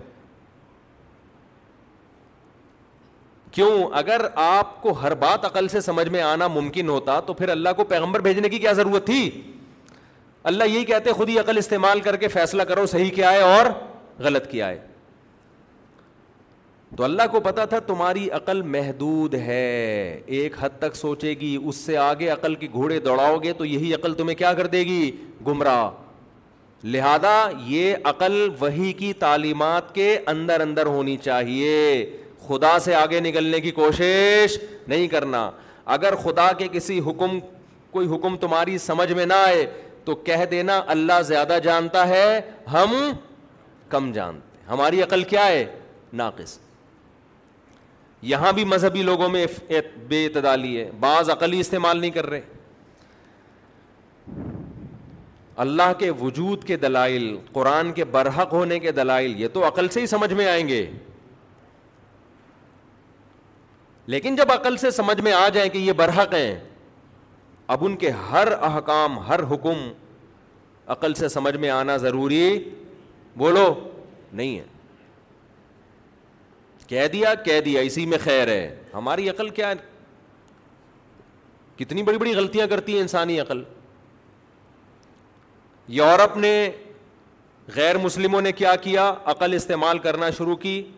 [3.52, 7.48] کیوں؟ اگر آپ کو ہر بات عقل سے سمجھ میں آنا ممکن ہوتا تو پھر
[7.48, 9.42] اللہ کو پیغمبر بھیجنے کی کیا ضرورت تھی؟
[10.42, 13.66] اللہ یہی کہتے خود ہی عقل استعمال کر کے فیصلہ کرو صحیح کیا ہے اور
[14.18, 14.95] غلط کیا ہے۔
[16.96, 21.76] تو اللہ کو پتا تھا تمہاری عقل محدود ہے۔ ایک حد تک سوچے گی، اس
[21.76, 25.10] سے آگے عقل کی گھوڑے دوڑاؤ گے تو یہی عقل تمہیں کیا کر دے گی؟
[25.46, 25.90] گمراہ۔
[26.84, 32.10] لہذا یہ عقل وہی کی تعلیمات کے اندر اندر ہونی چاہیے۔
[32.46, 35.50] خدا سے آگے نکلنے کی کوشش نہیں کرنا۔
[35.84, 37.38] اگر خدا کے کسی حکم،
[37.90, 39.66] کوئی حکم تمہاری سمجھ میں نہ آئے
[40.04, 42.40] تو کہہ دینا، اللہ زیادہ جانتا ہے،
[42.72, 43.12] ہم
[43.88, 45.64] کم جانتے ہماری عقل کیا ہے؟
[46.12, 46.65] ناقص۔
[48.26, 49.46] یہاں بھی مذہبی لوگوں میں
[50.08, 52.40] بے اعتدالی ہے۔ بعض عقلی استعمال نہیں کر رہے۔
[55.56, 60.00] اللہ کے وجود کے دلائل، قرآن کے برحق ہونے کے دلائل، یہ تو عقل سے
[60.00, 60.90] ہی سمجھ میں آئیں گے۔
[64.06, 66.64] لیکن جب عقل سے سمجھ میں آ جائیں کہ یہ برحق ہیں،
[67.66, 69.92] اب ان کے ہر احکام، ہر حکم
[70.86, 72.70] عقل سے سمجھ میں آنا ضروری۔
[73.36, 73.88] بولو،
[74.32, 74.75] نہیں ہے۔
[76.86, 79.72] کہہ دیا کہہ دیا، اسی میں خیر ہے۔ ہماری عقل کیا
[81.78, 83.62] کتنی بڑی بڑی غلطیاں کرتی ہیں انسانی عقل۔
[85.88, 86.70] یورپ نے
[87.74, 90.90] غیر مسلموں نے کیا کیا؟ عقل استعمال کرنا شروع کی۔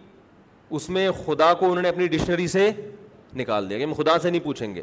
[0.71, 2.71] اس میں خدا کو انہوں نے اپنی ڈکشنری سے
[3.37, 4.83] نکال دیا کہ ہم خدا سے نہیں پوچھیں گے۔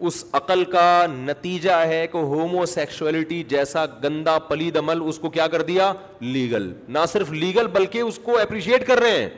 [0.00, 5.46] اس عقل کا نتیجہ ہے کہ ہومو سیکشولیٹی جیسا گندا پلید عمل اس کو کیا
[5.46, 9.30] کر دیا؟ لیگل نہ صرف لیگل بلکہ اس کو اپریشیٹ کر رہے ہیں۔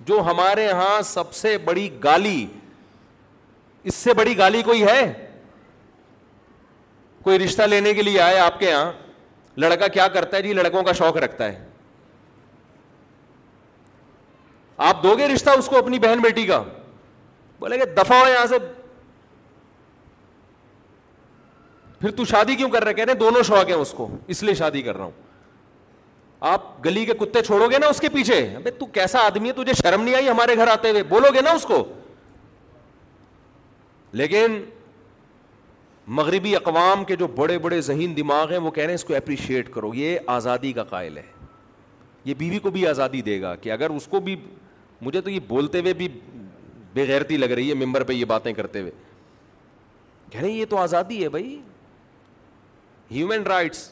[0.00, 2.46] جو ہمارے یہاں سب سے بڑی گالی،
[3.84, 5.30] اس سے بڑی گالی کوئی ہے؟
[7.22, 8.92] کوئی رشتہ لینے کے لیے آئے آپ کے یہاں
[9.56, 11.68] لڑکا کیا کرتا ہے؟ جی لڑکوں کا شوق رکھتا ہے۔
[14.76, 16.62] آپ دو گے رشتہ اس کو اپنی بہن بیٹی کا؟
[17.58, 18.54] بولے گے دفاع ہو یہاں سے
[22.00, 24.54] پھر تو شادی کیوں کر رہے کہہ رہے دونوں شوق ہیں اس کو، اس لیے
[24.54, 25.10] شادی کر رہا ہوں۔
[26.40, 29.52] آپ گلی کے کتے چھوڑو گے نا اس کے پیچھے؟ ابے تو کیسا آدمی ہے؟
[29.52, 31.92] تجھے شرم نہیں آئی ہمارے گھر آتے ہوئے؟ بولو گے نا اس کو۔
[34.12, 34.64] لیکن
[36.06, 39.14] مغربی اقوام کے جو بڑے بڑے ذہین دماغ ہیں، وہ کہہ رہے ہیں اس کو
[39.14, 41.22] اپریشیٹ کرو۔ یہ آزادی کا قائل ہے۔
[42.24, 44.36] یہ بیوی کو بھی آزادی دے گا کہ اگر اس کو بھی،
[45.00, 46.08] مجھے تو یہ بولتے ہوئے بھی
[46.94, 48.92] بےغیرتی لگ رہی ہے ممبر پہ یہ باتیں کرتے ہوئے۔
[50.32, 51.60] کہہ رہے ہیں یہ تو آزادی ہے بھائی۔
[53.10, 53.90] ہیومن رائٹس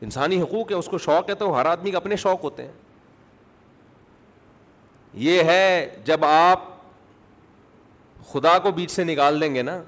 [0.00, 2.72] انسانی حقوق ہے اس کو شوق ہے تو ہر آدمی کے اپنے شوق ہوتے ہیں
[5.14, 6.64] یہ ہے جب آپ
[8.32, 9.82] خدا کو بیچ سے نکال دیں گے نا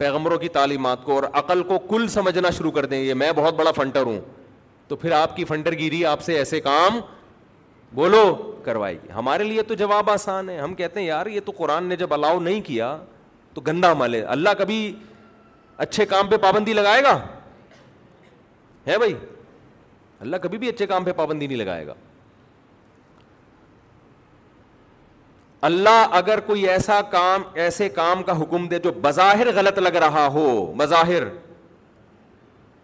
[0.00, 3.54] پیغمبروں کی تعلیمات کو اور عقل کو کل سمجھنا شروع کر دیں گے میں بہت
[3.54, 4.20] بڑا فنٹر ہوں
[4.88, 7.00] تو پھر آپ کی فنٹر گیری آپ سے ایسے کام
[7.92, 11.52] بولو کروائے گی ہمارے لیے تو جواب آسان ہے ہم کہتے ہیں یار یہ تو
[11.56, 12.96] قرآن نے جب الاؤ نہیں کیا
[13.54, 14.94] تو گندا عمل ہے اللہ کبھی
[15.76, 17.26] اچھے کام پہ پابندی لگائے گا؟
[18.86, 19.14] ہے بھائی؟
[20.20, 21.94] اللہ کبھی بھی اچھے کام پہ پابندی نہیں لگائے گا۔
[25.60, 30.26] اللہ اگر کوئی ایسا کام، ایسے کام کا حکم دے جو بظاہر غلط لگ رہا
[30.26, 31.24] ہو، بظاہر،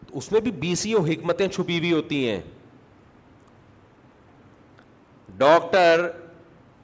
[0.07, 2.41] تو اس میں بھی بیسیوں حکمتیں چھپی ہوئی ہوتی ہیں۔
[5.28, 6.11] ڈاکٹر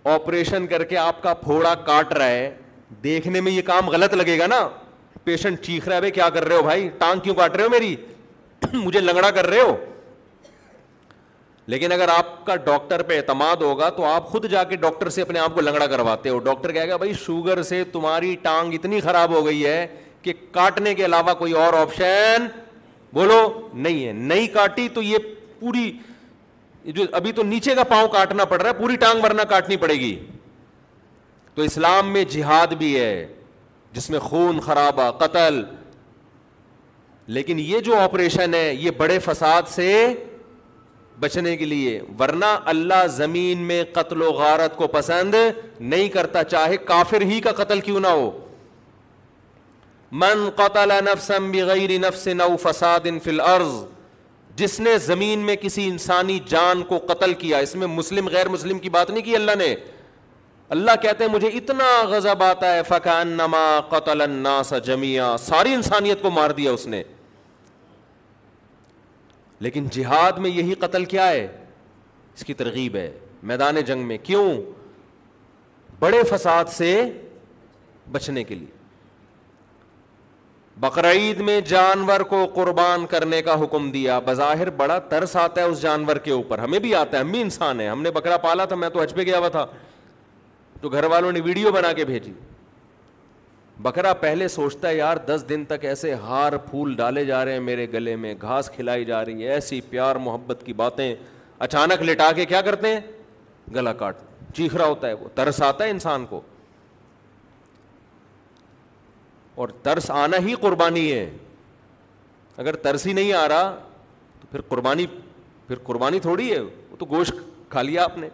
[0.05, 2.57] آپریشن کر کے آپ کا پھوڑا کاٹ رہا ہے،
[3.05, 4.69] دیکھنے میں یہ کام غلط لگے گا نا؟
[5.27, 7.69] پیشنٹ چیخ رہا ہے، بھائی، کیا کر رہے ہو بھائی؟ ٹانگ کیوں کاٹ رہے ہو
[7.69, 7.97] میری؟
[8.73, 9.77] مجھے لنگڑا کر رہے ہو؟
[11.67, 15.23] لیکن اگر آپ کا ڈاکٹر پہ اعتماد ہوگا تو آپ خود جا کے ڈاکٹر سے
[15.23, 19.01] اپنے آپ کو لنگڑا کرواتے ہو۔ ڈاکٹر کہے گا، بھائی، شوگر سے تمہاری ٹانگ اتنی
[19.01, 19.87] خراب ہو گئی ہے
[20.23, 22.47] کہ کاٹنے کے علاوہ کوئی اور آپشن
[23.13, 25.19] بولو، نہیں ہے، نہیں کاٹی تو یہ
[25.61, 25.93] پوری
[26.85, 29.95] جو ابھی تو نیچے کا پاؤں کاٹنا پڑ رہا ہے، پوری ٹانگ ورنہ کاٹنی پڑے
[29.95, 30.27] گی۔
[31.55, 33.27] تو اسلام میں جہاد بھی ہے۔
[33.97, 35.63] جس میں خون خرابہ، قتل۔
[37.27, 40.15] لیکن یہ جو آپریشن ہے، یہ بڑے فساد سے
[41.21, 45.35] بچنے کے لیے۔ ورنہ اللہ زمین میں قتل و غارت کو پسند
[45.81, 48.47] نہیں کرتا، چاہے کافر ہی کا قتل کیوں نہ ہو۔
[50.13, 53.85] من قتل نفسا بغیر نفس نو فساد فی الارض،
[54.57, 58.79] جس نے زمین میں کسی انسانی جان کو قتل کیا، اس میں مسلم غیر مسلم
[58.79, 59.75] کی بات نہیں کی اللہ نے۔
[60.69, 66.23] اللہ کہتے ہیں مجھے اتنا غضب آتا ہے فکان نما قتل الناس جمیا ساری انسانیت
[66.23, 67.03] کو مار دیا اس نے۔
[69.61, 71.65] لیکن جہاد میں یہی قتل کیا ہے؟
[72.35, 74.55] اس کی ترغیب ہے۔ میدان جنگ میں۔ کیوں؟
[75.99, 77.11] بڑے فساد سے
[78.13, 78.79] بچنے کے لیے۔
[80.77, 85.83] بقرعید میں جانور کو قربان کرنے کا حکم دیا۔ بظاہر بڑا ترس آتا ہے اس
[85.83, 88.65] جانور کے اوپر۔ ہمیں بھی آتا ہے۔ ہم بھی انسان ہیں۔ ہم نے بکرا پالا
[88.65, 89.67] تھا، میں تو حج پہ گیا ہوا تھا۔
[90.81, 92.33] تو گھر والوں نے ویڈیو بنا کے بھیجی۔
[93.81, 97.61] بکرا پہلے سوچتا ہے، یار، دس دن تک ایسے ہار پھول ڈالے جا رہے ہیں
[97.61, 101.15] میرے گلے میں، گھاس کھلائی جا رہی ہے ایسی پیار محبت کی باتیں۔
[101.59, 103.01] اچانک لٹا کے کیا کرتے ہیں؟
[103.75, 104.17] گلا کاٹ۔
[104.55, 106.41] چیخ رہا ہوتا ہے وہ، ترس آتا ہے انسان کو۔
[109.55, 111.31] اور ترس آنا ہی قربانی ہے۔
[112.57, 113.79] اگر ترس ہی نہیں آ رہا،
[114.41, 115.07] تو پھر قربانی
[115.67, 117.35] پھر قربانی تھوڑی ہے۔ وہ تو گوشت
[117.69, 118.29] کھا لیا آپ نے۔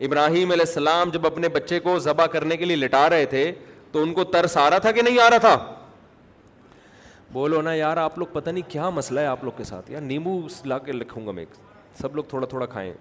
[0.00, 3.52] ابراہیم علیہ السلام جب اپنے بچے کو ذبح کرنے کے لیے لٹا رہے تھے،
[3.92, 5.74] تو ان کو ترس آ رہا تھا کہ نہیں آ رہا تھا؟
[7.32, 10.00] بولو نا یار، آپ لوگ پتہ نہیں کیا مسئلہ ہے آپ لوگ کے ساتھ؟ یار
[10.00, 11.44] نیمبو لا کے لکھوں گا میں،
[12.00, 12.92] سب لوگ تھوڑا تھوڑا کھائیں۔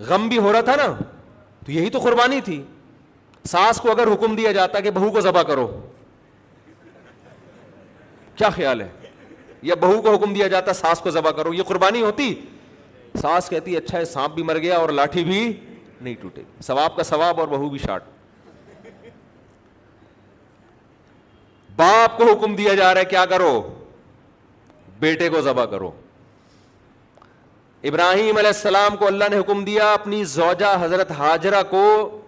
[0.00, 0.86] غم بھی ہو رہا تھا نا،
[1.66, 2.62] تو یہی تو قربانی تھی۔
[3.44, 5.88] ساس کو اگر حکم دیا جاتا کہ بہو کو ذبح کرو،
[8.36, 8.88] کیا خیال ہے؟
[9.62, 12.40] یا بہو کو حکم دیا جاتا ساس کو ذبح کرو، یہ قربانی ہوتی۔
[13.14, 15.40] ساس کہتی اچھا ہے، سانپ بھی مر گیا اور لاٹھی بھی
[16.00, 18.04] نہیں ٹوٹے۔ ثواب کا ثواب اور بہو بھی شاٹ۔
[21.76, 23.52] باپ کو حکم دیا جا رہا ہے، کیا کرو؟
[24.98, 25.90] بیٹے کو ذبح کرو۔
[27.84, 32.20] ابراہیم علیہ السلام کو اللہ نے حکم دیا، اپنی زوجہ حضرت حاجرہ کو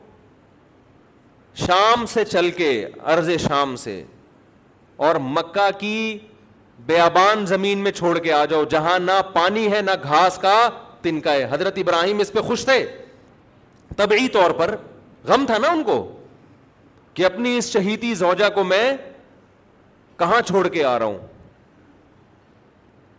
[1.57, 2.70] شام سے چل کے
[3.05, 4.03] ارض شام سے،
[4.97, 6.18] اور مکہ کی
[6.79, 10.70] بیابان زمین میں چھوڑ کے آ جاؤ، جہاں نہ پانی ہے، نہ گھاس کا۔
[11.03, 12.87] تنکا ہے۔ حضرت ابراہیم اس پہ خوش تھے۔
[13.97, 14.77] طبعی طور پر
[15.24, 16.22] غم تھا نا ان کو
[17.14, 18.97] کہ اپنی اس شہیدی زوجہ کو میں
[20.18, 21.18] کہاں چھوڑ کے آ رہا ہوں؟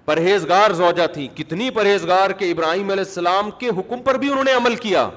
[0.06, 4.52] پرہیزگار زوجہ تھی۔ کتنی پرہیزگار کے ابراہیم علیہ السلام کے حکم پر بھی انہوں نے
[4.52, 5.10] عمل کیا۔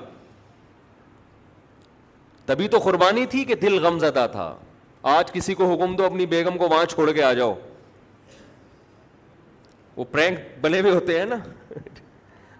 [2.47, 4.57] تبھی تو قربانی تھی کہ دل غم زدہ تھا۔
[5.03, 7.55] آج کسی کو حکم دو، اپنی بیگم کو وہاں چھوڑ کے آ جاؤ۔
[10.01, 11.37] وہ پرینک بنے ہوئے ہوتے ہیں نا۔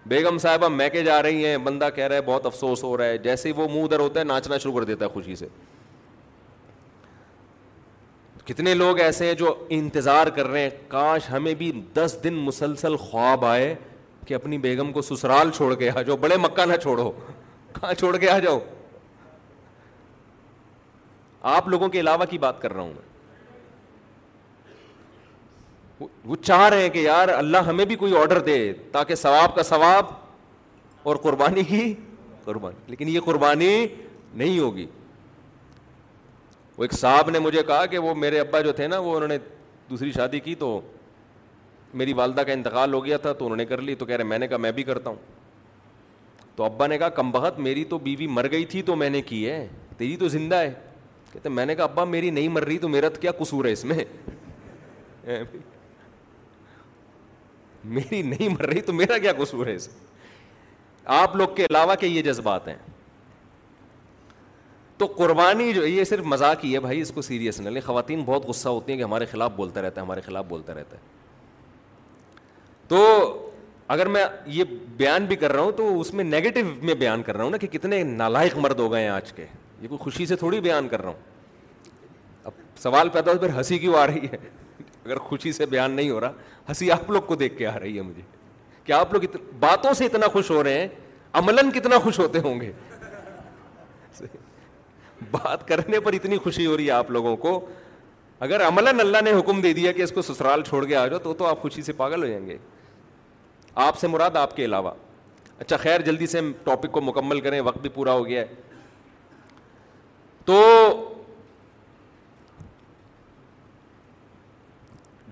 [0.05, 3.05] بیگم صاحبہ میں کے جا رہی ہیں، بندہ کہہ رہا ہے، بہت افسوس ہو رہا
[3.05, 5.47] ہے۔ جیسے ہی وہ منہ ادھر ہوتا ہے، ناچنا شروع کر دیتا ہے خوشی سے۔
[8.45, 12.95] کتنے لوگ ایسے ہیں جو انتظار کر رہے ہیں، کاش ہمیں بھی دس دن مسلسل
[12.95, 13.75] خواب آئے
[14.27, 17.11] کہ اپنی بیگم کو سسرال چھوڑ کے آ جاؤ، بڑے مکہ نہ چھوڑو۔
[17.73, 18.59] کہاں چھوڑ کے آ جاؤ؟
[21.41, 23.10] آپ لوگوں کے علاوہ کی بات کر رہا ہوں میں؟
[26.25, 29.63] وہ چاہ رہے ہیں کہ یار اللہ ہمیں بھی کوئی آرڈر دے تاکہ ثواب کا
[29.63, 30.05] ثواب
[31.03, 31.93] اور قربانی کی
[32.43, 33.87] قربانی۔ لیکن یہ قربانی
[34.33, 34.85] نہیں ہوگی۔
[36.77, 39.27] وہ ایک صاحب نے مجھے کہا کہ وہ میرے ابا جو تھے نا، وہ انہوں
[39.27, 39.37] نے
[39.89, 40.81] دوسری شادی کی تو
[41.93, 44.23] میری والدہ کا انتقال ہو گیا تھا تو انہوں نے کر لی۔ تو کہہ رہے،
[44.23, 45.17] میں نے کہا، میں بھی کرتا ہوں۔
[46.55, 49.21] تو ابا نے کہا، کم بہت، میری تو بیوی مر گئی تھی تو میں نے
[49.21, 50.73] کی ہے، تیری تو زندہ ہے۔
[51.33, 53.71] کہتے، میں نے کہا، ابا، میری نہیں مر رہی تو میرا تو کیا قصور ہے
[53.71, 53.97] اس میں؟
[57.83, 59.89] میری نہیں مر رہی تو میرا کیا قصور ہے اس
[61.05, 62.75] آپ لوگ کے علاوہ کے یہ جذبات ہیں۔
[64.97, 68.23] تو قربانی جو یہ صرف مذاق ہی ہے بھائی، اس کو سیریس نہ لیں۔ خواتین
[68.25, 71.01] بہت غصہ ہوتی ہیں کہ ہمارے خلاف بولتا رہتا ہے، ہمارے خلاف بولتا رہتا ہے۔
[72.87, 73.51] تو
[73.87, 74.63] اگر میں یہ
[74.97, 77.57] بیان بھی کر رہا ہوں تو اس میں نیگیٹو میں بیان کر رہا ہوں نا
[77.57, 79.45] کہ کتنے نالائق مرد ہو گئے ہیں آج کے۔
[79.81, 81.19] یہ کوئی خوشی سے تھوڑی بیان کر رہا ہوں۔
[82.43, 84.37] اب سوال پیدا ہو پھر ہنسی کیوں آ رہی ہے؟
[85.05, 86.31] اگر خوشی سے بیان نہیں ہو رہا،
[86.69, 88.21] ہنسی آپ لوگ کو دیکھ کے آ رہی ہے مجھے۔
[88.83, 90.87] کہ آپ لوگ باتوں سے اتنا خوش ہو رہے ہیں،
[91.33, 92.71] عملاً کتنا خوش ہوتے ہوں گے۔
[95.31, 97.69] بات کرنے پر اتنی خوشی ہو رہی ہے آپ لوگوں کو۔
[98.39, 101.19] اگر عملاً اللہ نے حکم دے دیا کہ اس کو سسرال چھوڑ کے آ جاؤ،
[101.19, 102.57] تو تو آپ خوشی سے پاگل ہو جائیں گے۔
[103.75, 104.91] آپ سے مراد آپ کے علاوہ۔
[105.59, 108.47] اچھا خیر، جلدی سے ہم ٹاپک کو مکمل کریں، وقت بھی پورا ہو گیا ہے۔
[110.45, 110.63] تو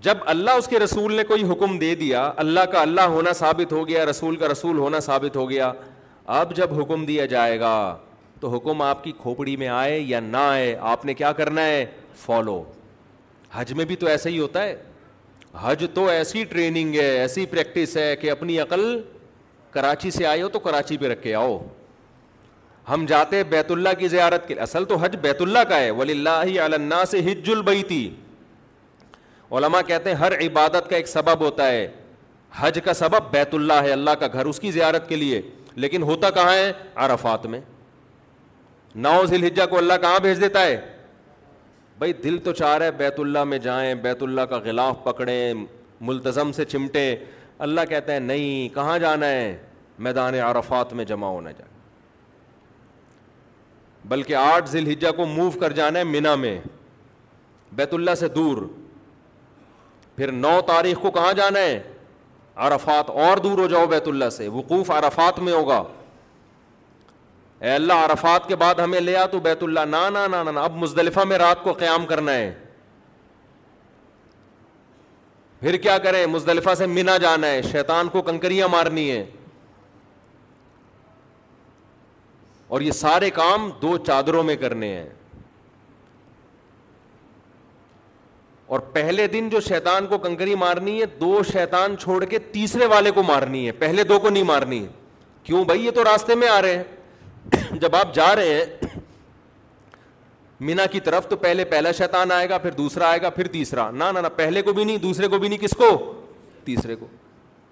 [0.02, 3.74] جب اللہ اس کے رسول نے کوئی حکم دے دیا، اللہ کا اللہ ہونا ثابت
[3.74, 5.72] ہو گیا، رسول کا رسول ہونا ثابت ہو گیا،
[6.26, 7.98] اب جب حکم دیا جائے گا،
[8.40, 11.86] تو حکم آپ کی کھوپڑی میں آئے یا نہ آئے، آپ نے کیا کرنا ہے؟
[12.16, 12.64] فالو۔
[13.54, 14.84] حج میں بھی تو ایسا ہی ہوتا ہے۔
[15.62, 19.02] حج تو ایسی ٹریننگ ہے، ایسی پریکٹس ہے کہ اپنی عقل
[19.72, 21.66] کراچی سے آئے ہو تو کراچی پہ رکھ کے آؤ۔
[22.90, 26.12] ہم جاتے بیت اللہ کی زیارت کے اصل تو حج بیت اللہ کا ہے۔ ولی
[26.12, 28.16] اللہ علّہ سے ہج البیتی
[29.52, 31.92] علماء کہتے ہیں ہر عبادت کا ایک سبب ہوتا ہے۔
[32.56, 35.42] حج کا سبب بیت اللہ ہے، اللہ کا گھر، اس کی زیارت کے لیے۔
[35.76, 37.62] لیکن ہوتا کہاں ہے؟ عرفات میں۔
[38.96, 40.82] نو ذی الحجہ کو اللہ کہاں بھیج دیتا ہے؟
[41.98, 45.54] بھائی دل تو چاہ رہے بیت اللہ میں جائیں، بیت اللہ کا غلاف پکڑیں
[46.02, 47.16] ملتظم سے چمٹیں۔
[47.60, 49.58] اللہ کہتے ہیں نہیں، کہاں جانا ہے؟
[50.00, 51.80] میدان عرفات میں جمع ہونا جائے۔
[54.06, 56.62] بلکہ آٹھ ذی الحجہ کو موو کر جانا ہے مینا میں۔
[57.72, 58.89] بیت اللہ سے دور۔
[60.20, 61.84] پھر نو تاریخ کو کہاں جانا ہے؟
[62.56, 65.84] عرفات اور دور ہو جاؤ بیت اللہ سے، وقوف عرفات میں ہوگا۔
[67.60, 70.76] اے اللہ، عرفات کے بعد ہمیں لیا تو بیت اللہ۔ نا نا نا نا اب
[70.76, 72.60] مزدلفہ میں رات کو قیام کرنا ہے۔
[75.60, 79.26] پھر کیا کریں؟ مزدلفہ سے منا جانا ہے۔ شیطان کو کنکریاں مارنی ہے
[82.68, 85.10] اور یہ سارے کام دو چادروں میں کرنے ہیں۔
[88.70, 93.12] اور پہلے دن جو شیطان کو کنکری مارنی ہے، دو شیطان چھوڑ کے تیسرے والے
[93.12, 94.88] کو مارنی ہے۔ پہلے دو کو نہیں مارنی
[95.44, 96.84] کیوں بھائی؟ یہ تو راستے میں آ رہے ہیں۔
[97.72, 98.66] جب آپ جا رہے ہیں،
[100.60, 103.92] مینا کی طرف تو پہلے پہلا شیطان آئے گا، پھر دوسرا آئے گا، پھر تیسرا۔
[103.92, 106.22] نہ نہ، پہلے کو بھی نہیں، دوسرے کو بھی نہیں، کس کو؟
[106.64, 107.08] تیسرے کو۔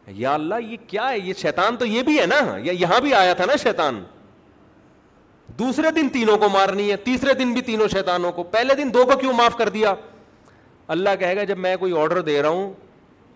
[0.08, 3.14] یا اللہ، یہ کیا ہے؟ یہ شیطان تو یہ بھی ہے نا۔ یا یہاں بھی
[3.14, 4.04] آیا تھا نا شیطان۔
[5.48, 9.06] دوسرے دن تینوں کو مارنی ہے، تیسرے دن بھی تینوں شیطانوں کو۔ پہلے دن دو
[9.06, 9.94] کو کیوں معاف کر دیا؟
[10.88, 12.74] اللہ کہے گا جب میں کوئی آرڈر دے رہا ہوں،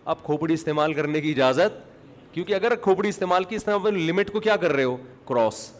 [0.05, 1.91] اب کھوپڑی استعمال کرنے کی اجازت؟
[2.33, 4.97] کیونکہ اگر کھوپڑی استعمال کی استعمال لمٹ کو کیا کر رہے ہو؟
[5.27, 5.71] کراس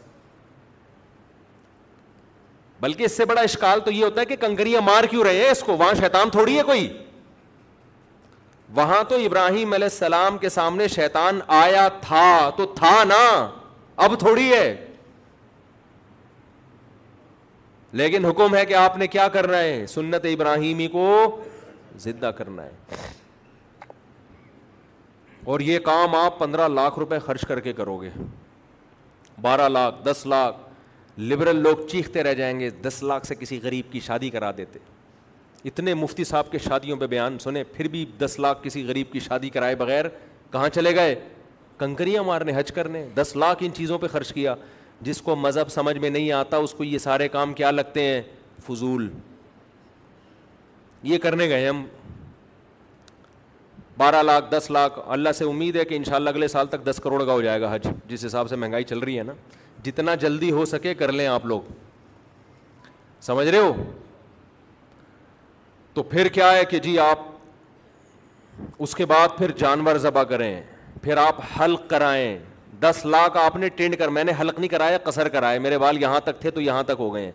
[2.80, 5.50] بلکہ اس سے بڑا اشکال تو یہ ہوتا ہے کہ کنکریاں مار کیوں رہے ہیں؟
[5.50, 6.98] اس کو وہاں شیطان تھوڑی ہے کوئی؟
[8.76, 13.50] وہاں تو ابراہیم علیہ السلام کے سامنے شیطان آیا تھا، تو تھا نا،
[13.96, 14.88] اب تھوڑی ہے۔
[17.92, 21.44] لیکن حکم ہے کہ آپ نے کیا کرنا ہے؟ سنت ابراہیمی کو
[21.96, 22.72] زندہ کرنا ہے۔
[25.46, 28.10] اور یہ کام آپ پندرہ لاکھ روپے خرچ کر کے کرو گے۔
[29.42, 30.58] بارہ لاکھ، دس لاکھ
[31.20, 34.80] لبرل لوگ چیختے رہ جائیں گے، دس لاکھ سے کسی غریب کی شادی کرا دیتے۔
[35.66, 39.20] اتنے مفتی صاحب کے شادیوں پہ بیان سنے پھر بھی دس لاکھ کسی غریب کی
[39.20, 40.06] شادی کرائے بغیر
[40.52, 41.16] کہاں چلے گئے؟
[41.78, 44.56] کنکریاں مارنے، حج کرنے، دس لاکھ ان چیزوں پہ خرچ کیا۔
[45.02, 48.22] جس کو مذہب سمجھ میں نہیں آتا، اس کو یہ سارے کام کیا لگتے ہیں؟
[48.68, 49.10] فضول۔
[51.04, 51.86] یہ کرنے گئے ہم۔
[53.98, 57.26] بارہ لاکھ، دس لاکھ، اللہ سے امید ہے کہ انشاءاللہ اگلے سال تک دس کروڑ
[57.26, 59.34] کا ہو جائے گا حج، جس حساب سے مہنگائی چل رہی ہے نا۔
[59.84, 61.62] جتنا جلدی ہو سکے کر لیں آپ لوگ۔
[63.22, 63.74] سمجھ رہے ہو؟
[65.94, 67.20] تو پھر کیا ہے کہ جی آپ
[68.80, 70.62] اس کے بعد پھر جانور ذبح کریں،
[71.02, 72.40] پھر آپ حلق کرائیں۔
[72.80, 76.02] دس لاکھ آپ نے ٹینڈ کر، میں نے حلق نہیں کرایا، قصر کرائے میرے بال
[76.02, 77.32] یہاں تک تھے تو یہاں تک ہو گئے ہیں۔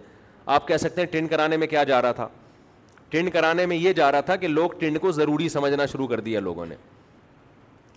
[0.46, 2.28] آپ کہہ سکتے ہیں ٹینڈ کرانے میں کیا جا رہا تھا؟
[3.09, 6.20] ٹینڈ کرانے میں یہ جا رہا تھا کہ لوگ ٹینڈ کو ضروری سمجھنا شروع کر
[6.20, 6.74] دیا لوگوں نے۔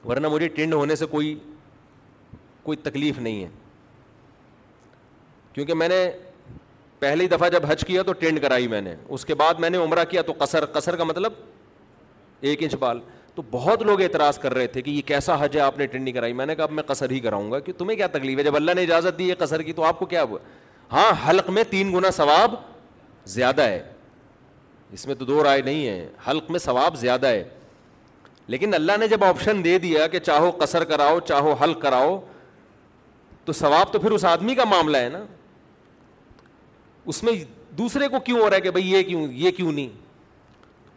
[0.07, 1.39] ورنہ مجھے ٹینڈ ہونے سے کوئی
[2.63, 3.49] کوئی تکلیف نہیں ہے۔
[5.53, 6.11] کیونکہ میں نے
[6.99, 9.77] پہلی دفعہ جب حج کیا تو ٹینڈ کرائی میں نے۔ اس کے بعد میں نے
[9.77, 11.33] عمرہ کیا تو قصر قصر کا مطلب
[12.41, 12.99] ایک انچ بال۔
[13.35, 16.03] تو بہت لوگ اعتراض کر رہے تھے کہ یہ کیسا حج ہے، آپ نے ٹینڈ
[16.03, 18.39] نہیں کرائی۔ میں نے کہا اب میں قصر ہی کراؤں گا کہ تمہیں کیا تکلیف
[18.39, 20.39] ہے؟ جب اللہ نے اجازت دی ہے قصر کی تو آپ کو کیا ہوا؟
[20.91, 22.53] ہاں حلق میں تین گنا ثواب
[23.25, 23.91] زیادہ ہے۔
[24.91, 27.49] اس میں تو دو رائے نہیں ہے حلق میں ثواب زیادہ ہے۔
[28.47, 32.25] لیکن اللہ نے جب آپشن دے دیا کہ چاہو قصر کراؤ، چاہو حلق کراؤ،
[33.45, 35.25] تو ثواب تو پھر اس آدمی کا معاملہ ہے نا۔
[37.05, 37.33] اس میں
[37.73, 39.89] دوسرے کو کیوں ہو رہا ہے کہ بھائی یہ کیوں یہ کیوں نہیں؟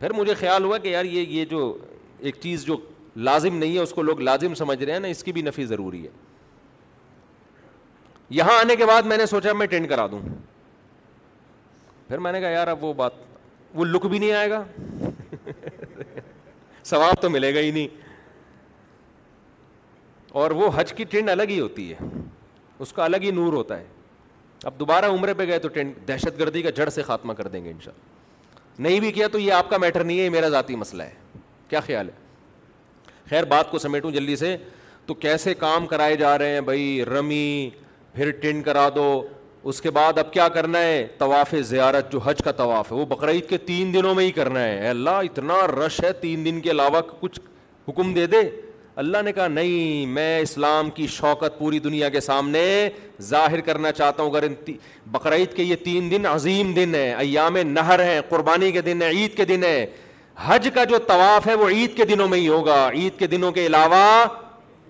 [0.00, 1.78] پھر مجھے خیال ہوا کہ یار یہ یہ جو
[2.18, 2.76] ایک چیز جو
[3.16, 5.64] لازم نہیں ہے، اس کو لوگ لازم سمجھ رہے ہیں نا، اس کی بھی نفی
[5.64, 6.10] ضروری ہے۔
[8.30, 10.20] یہاں آنے کے بعد میں نے سوچا میں اٹینڈ کرا دوں۔
[12.08, 13.12] پھر میں نے کہا یار اب وہ بات
[13.74, 14.64] وہ لک بھی نہیں آئے گا۔
[16.84, 17.88] ثواب تو ملے گا ہی نہیں۔
[20.28, 21.96] اور وہ حج کی ٹرینڈ الگ ہی ہوتی ہے۔
[22.78, 23.84] اس کا الگ ہی نور ہوتا ہے۔
[24.64, 27.64] اب دوبارہ عمرے پہ گئے تو ٹرینڈ دہشت گردی کا جڑ سے خاتمہ کر دیں
[27.64, 28.12] گے ان شاء اللہ۔
[28.78, 31.38] نہیں بھی کیا تو یہ آپ کا میٹر نہیں ہے، یہ میرا ذاتی مسئلہ ہے۔
[31.68, 32.14] کیا خیال ہے؟
[33.30, 34.56] خیر، بات کو سمیٹوں جلدی سے۔
[35.06, 37.70] تو کیسے کام کرائے جا رہے ہیں بھائی؟ رمی،
[38.14, 39.28] پھر ٹینڈ کرا دو۔
[39.64, 43.06] اس کے بعد اب کیا کرنا ہے؟ طواف زیارت جو حج کا طواف ہے، وہ
[43.06, 46.60] بقرعید کے تین دنوں میں ہی کرنا ہے۔ اے اللہ، اتنا رش ہے تین دن
[46.60, 47.40] کے علاوہ کچھ
[47.88, 48.36] حکم دے دے۔
[48.96, 52.88] اللہ نے کہا، نہیں، میں اسلام کی شوکت پوری دنیا کے سامنے
[53.22, 54.46] ظاہر کرنا چاہتا ہوں۔ اگر
[55.06, 59.08] بقرعید کے یہ تین دن عظیم دن ہیں، ایام نہر ہیں، قربانی کے دن ہیں،
[59.08, 59.86] عید کے دن ہے
[60.36, 63.52] حج کا جو طواف ہے، وہ عید کے دنوں میں ہی ہوگا۔ عید کے دنوں
[63.52, 64.24] کے علاوہ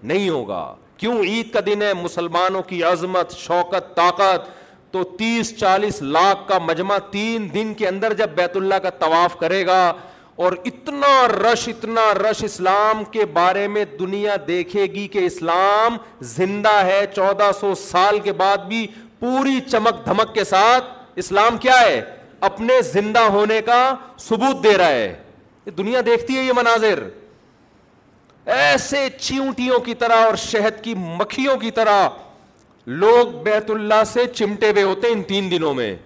[0.02, 4.61] نہیں ہوگا۔ کیوں عید کا دن ہے؟ مسلمانوں کی عظمت، شوکت، طاقت
[4.92, 9.36] تو تیس چالیس لاکھ کا مجمع تین دن کے اندر جب بیت اللہ کا طواف
[9.36, 9.94] کرے گا
[10.36, 16.74] اور اتنا رش اتنا رش اسلام کے بارے میں دنیا دیکھے گی کہ اسلام زندہ
[16.74, 18.86] ہے، چودہ سو سال کے بعد بھی
[19.20, 20.84] پوری چمک دھمک کے ساتھ
[21.16, 22.02] اسلام کیا ہے؟
[22.40, 25.14] اپنے زندہ ہونے کا ثبوت دے رہا ہے۔
[25.76, 27.08] دنیا دیکھتی ہے یہ مناظر۔
[28.46, 32.08] ایسے چیونٹیوں کی طرح اور شہد کی مکھیوں کی طرح
[32.86, 35.96] لوگ بیت اللہ سے چمٹے ہوئے ہوتے ہیں ان تین دنوں میں۔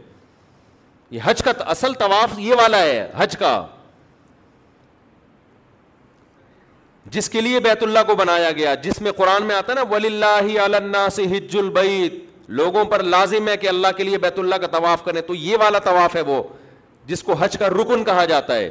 [1.10, 3.66] یہ حج کا اصل طواف یہ والا ہے، حج کا۔
[7.06, 9.94] جس کے لیے بیت اللہ کو بنایا گیا، جس میں قرآن میں آتا ہے نا
[9.94, 12.14] ولی اللہ سے ہج البعید
[12.48, 15.56] لوگوں پر لازم ہے کہ اللہ کے لیے بیت اللہ کا طواف کریں۔ تو یہ
[15.60, 16.42] والا طواف ہے وہ،
[17.06, 18.70] جس کو حج کا رکن کہا جاتا ہے۔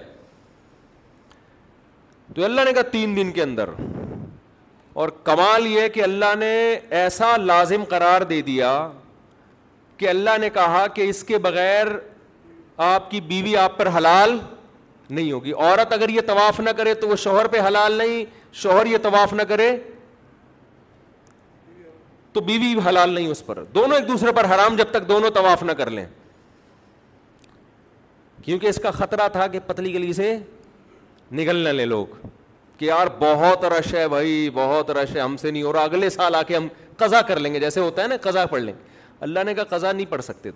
[2.36, 3.70] تو اللہ نے کہا تین دن کے اندر۔
[4.96, 8.92] اور کمال یہ کہ اللہ نے ایسا لازم قرار دے دیا
[9.98, 11.88] کہ اللہ نے کہا کہ اس کے بغیر
[12.78, 14.38] آپ کی بیوی آپ پر حلال
[15.10, 18.86] نہیں ہوگی۔ عورت اگر یہ طواف نہ کرے تو وہ شوہر پہ حلال نہیں، شوہر
[18.86, 19.78] یہ طواف نہ کرے
[22.34, 25.64] تو بیوی حلال نہیں اس پر۔ دونوں ایک دوسرے پر حرام جب تک دونوں طواف
[25.64, 26.06] نہ کر لیں۔
[28.46, 30.38] کیونکہ اس کا خطرہ تھا کہ پتلی گلی سے
[31.32, 32.28] نکل نہ لے لوگ۔
[32.78, 36.36] کہ یار بہت رش ہے بھائی، بہت رش ہے، ہم سے نہیں اور اگلے سال
[36.36, 36.68] آ کے ہم
[36.98, 38.80] قزا کر لیں گے۔ جیسے ہوتا ہے نا قزا پڑھ لیں گے۔
[39.20, 40.50] اللہ نے کہا قزا نہیں پڑھ سکتے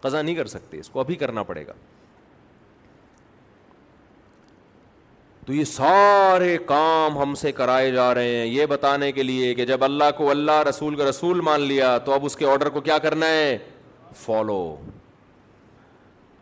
[0.00, 1.72] قزا نہیں کر سکتے، اس کو ابھی کرنا پڑے گا۔
[5.46, 9.66] تو یہ سارے کام ہم سے کرائے جا رہے ہیں۔ یہ بتانے کے لیے کہ
[9.66, 12.80] جب اللہ کو اللہ رسول کا رسول مان لیا، تو اب اس کے آرڈر کو
[12.80, 13.58] کیا کرنا ہے؟
[14.16, 14.76] فالو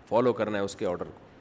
[0.08, 1.31] فالو کرنا ہے اس کے آرڈر کو۔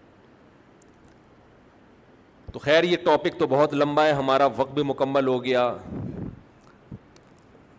[2.51, 5.73] تو خیر، یہ ٹاپک تو بہت لمبا ہے، ہمارا وقت بھی مکمل ہو گیا۔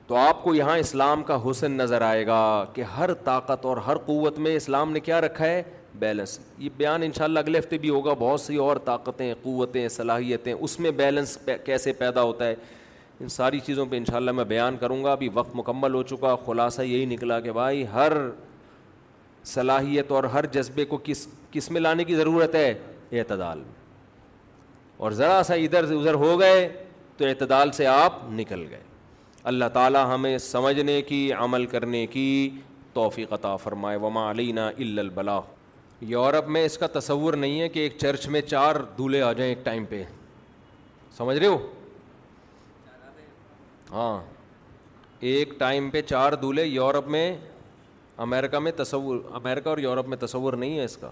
[0.06, 3.98] تو آپ کو یہاں اسلام کا حسن نظر آئے گا کہ ہر طاقت اور ہر
[3.98, 5.62] قوت میں اسلام نے کیا رکھا ہے؟
[5.94, 9.88] بیلنس یہ بیان ان شاء اللہ اگلے ہفتے بھی ہوگا۔ بہت سی اور طاقتیں، قوتیں،
[9.88, 12.54] صلاحیتیں، اس میں بیلنس کیسے پیدا ہوتا ہے؟
[13.20, 16.02] ان ساری چیزوں پہ ان شاء اللہ میں بیان کروں گا۔ ابھی وقت مکمل ہو
[16.02, 18.12] چکا، خلاصہ یہی نکلا کہ بھائی، ہر
[19.44, 22.74] صلاحیت اور ہر جذبے کو کس کس میں لانے کی ضرورت ہے؟
[23.12, 23.81] اعتدال۔ میں
[25.02, 26.84] اور ذرا سا ادھر سے ادھر ہو گئے
[27.16, 28.80] تو اعتدال سے آپ نکل گئے۔
[29.42, 32.50] اللہ تعالیٰ ہمیں سمجھنے کی، عمل کرنے کی
[32.92, 35.40] توفیق عطا فرمائے۔ وما علینا البلا
[36.00, 39.54] یورپ میں اس کا تصور نہیں ہے کہ ایک چرچ میں چار دولہے آ جائیں
[39.54, 40.04] ایک ٹائم پہ۔
[41.16, 41.72] سمجھ رہے ہو؟
[43.90, 44.24] ہاں۔
[45.20, 47.36] ایک ٹائم پہ چار دولہے یورپ میں،
[48.16, 51.10] امریکہ میں تصور، امریکہ اور یورپ میں تصور نہیں ہے اس کا۔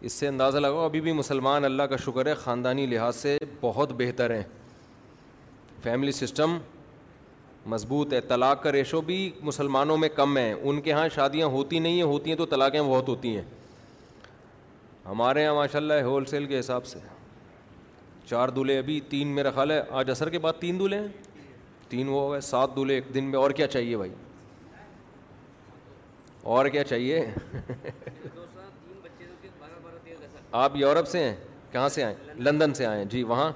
[0.00, 3.92] اس سے اندازہ لگاؤ، ابھی بھی مسلمان اللہ کا شکر ہے، خاندانی لحاظ سے بہت
[3.92, 4.42] بہتر ہیں۔
[5.82, 6.58] فیملی سسٹم
[7.66, 11.78] مضبوط ہے، طلاق کا ریشو بھی مسلمانوں میں کم ہے۔ ان کے یہاں شادیاں ہوتی
[11.78, 13.42] نہیں ہیں، ہوتی ہیں تو طلاقیں بہت ہوتی ہیں۔
[15.04, 16.98] ہمارے یہاں ماشاء اللہ ہول سیل کے حساب سے۔
[18.26, 21.08] چار دولہے ابھی تین میرا خیال ہے، آج اثر کے بعد تین دولہے ہیں۔
[21.88, 24.12] تین وہ ہو گئے، سات دولہے ایک دن میں۔ اور کیا چاہیے بھائی؟
[26.42, 27.26] اور کیا چاہیے؟
[30.52, 31.36] آپ یورپ سے ہیں؟
[31.72, 33.52] کہاں سے آئے؟ لندن سے آئے ہیں۔ جی وہاں؟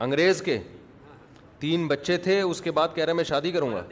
[0.00, 0.58] انگریز کے۔
[1.58, 3.82] تین بچے تھے، اس کے بعد کہہ رہے میں شادی کروں گا۔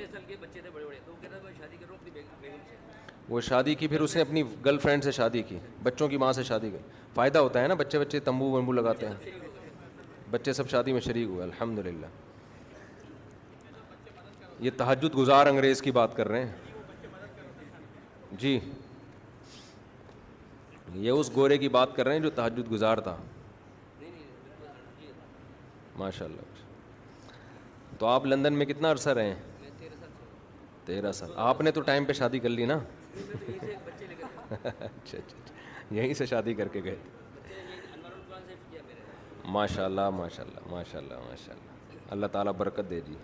[3.29, 6.33] وہ شادی کی، پھر اس نے اپنی گرل فرینڈ سے شادی کی، بچوں کی ماں
[6.33, 6.77] سے شادی کی۔
[7.15, 9.31] فائدہ ہوتا ہے نا، بچے بچے تمبو ومبو لگاتے ہیں۔
[10.31, 12.07] بچے سب شادی میں شریک ہوئے الحمد للہ
[14.61, 16.53] یہ تحجد گزار انگریز کی بات کر رہے ہیں۔
[18.33, 18.61] جی۔
[20.95, 23.17] یہ اس گورے کی بات کر رہے ہیں جو تحجد گزار تھا۔
[25.97, 26.41] ماشاء اللہ
[27.99, 29.35] تو آپ لندن میں کتنا عرصہ رہے ہیں؟
[30.85, 35.53] تیرہ سال۔ آپ نے تو ٹائم پہ شادی کر لی نا۔ اچھا اچھا اچھا۔
[35.91, 36.97] یہیں سے شادی کر کے گئے۔
[39.45, 43.15] ماشاء اللہ ماشاء اللہ ماشاء اللہ ماشاء اللہ اللہ تعالیٰ برکت دے جی۔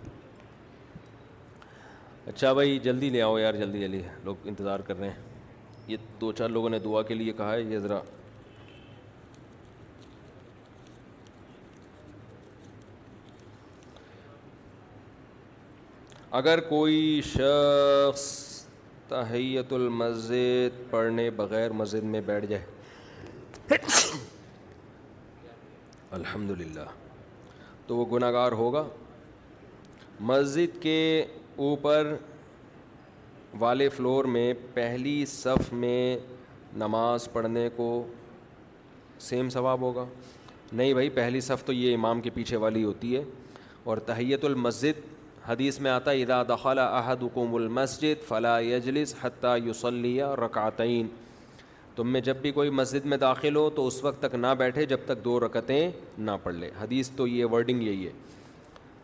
[2.27, 5.34] اچھا بھائی، جلدی لے آؤ یار، جلدی جلدی۔ لوگ انتظار کر رہے ہیں۔
[5.87, 7.99] یہ دو چار لوگوں نے دعا کے لیے کہا ہے، یہ ذرا۔
[16.31, 18.45] اگر کوئی شخص
[19.07, 22.65] تحیت المسجد پڑھنے بغیر مسجد میں بیٹھ جائے۔
[26.11, 26.89] الحمد للہ
[27.87, 28.83] تو وہ گناہ گار ہوگا۔
[30.19, 31.25] مسجد کے
[31.55, 32.15] اوپر
[33.59, 36.17] والے فلور میں پہلی صف میں
[36.77, 38.07] نماز پڑھنے کو
[39.19, 40.05] سیم ثواب ہوگا۔
[40.73, 43.23] نہیں بھائی، پہلی صف تو یہ امام کے پیچھے والی ہوتی ہے۔
[43.83, 45.01] اور تحیت المسجد،
[45.49, 51.07] حدیث میں آتا ہے ادا دخل احدکم المسجد فلا یجلس حتیٰ یوسلیہ رکعتین
[51.95, 54.85] تم میں جب بھی کوئی مسجد میں داخل ہو تو اس وقت تک نہ بیٹھے
[54.85, 58.11] جب تک دو رکعتیں نہ پڑھ لے۔ حدیث تو یہ ورڈنگ یہی ہے۔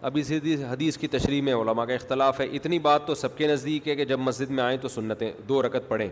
[0.02, 0.32] اب اس
[0.72, 3.96] حدیث کی تشریح میں علماء کا اختلاف ہے۔ اتنی بات تو سب کے نزدیک ہے
[3.96, 6.10] کہ جب مسجد میں آئیں تو سنتیں دو رکعت پڑھیں۔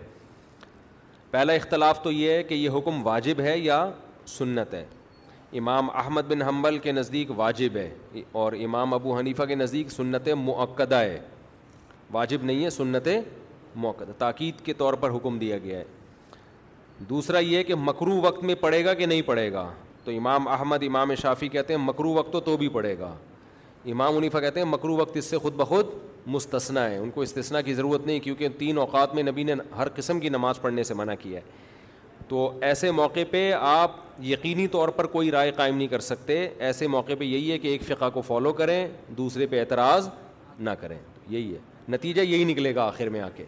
[1.32, 3.92] پہلا اختلاف تو یہ ہے کہ یہ حکم واجب ہے یا
[4.26, 4.86] سنت ہے۔
[5.54, 7.94] امام احمد بن حنبل کے نزدیک واجب ہے
[8.32, 11.20] اور امام ابو حنیفہ کے نزدیک سنت معقدہ ہے۔
[12.12, 13.08] واجب نہیں ہے، سنت
[13.76, 15.84] موقع تاکید کے طور پر حکم دیا گیا ہے۔
[17.00, 19.72] دوسرا یہ کہ مکرو وقت میں پڑھے گا کہ نہیں پڑھے گا۔
[20.04, 23.16] تو امام احمد، امام شافی کہتے ہیں مکرو وقت تو تو بھی پڑھے گا۔
[23.86, 25.86] امام منیفہ کہتے ہیں مکرو وقت اس سے خود بخود
[26.28, 29.88] مستثنا ہے۔ ان کو استثنا کی ضرورت نہیں کیونکہ تین اوقات میں نبی نے ہر
[29.96, 31.46] قسم کی نماز پڑھنے سے منع کیا ہے۔
[32.28, 33.92] تو ایسے موقع پہ آپ
[34.24, 37.68] یقینی طور پر کوئی رائے قائم نہیں کر سکتے۔ ایسے موقع پہ یہی ہے کہ
[37.68, 40.10] ایک فقہ کو فالو کریں، دوسرے پہ اعتراض
[40.60, 41.00] نہ کریں۔
[41.30, 41.60] یہی ہے۔
[41.90, 43.46] نتیجہ یہی نکلے گا آخر میں آ کے۔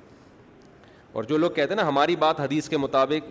[1.12, 3.30] اور جو لوگ کہتے ہیں نا، ہماری بات حدیث کے مطابق،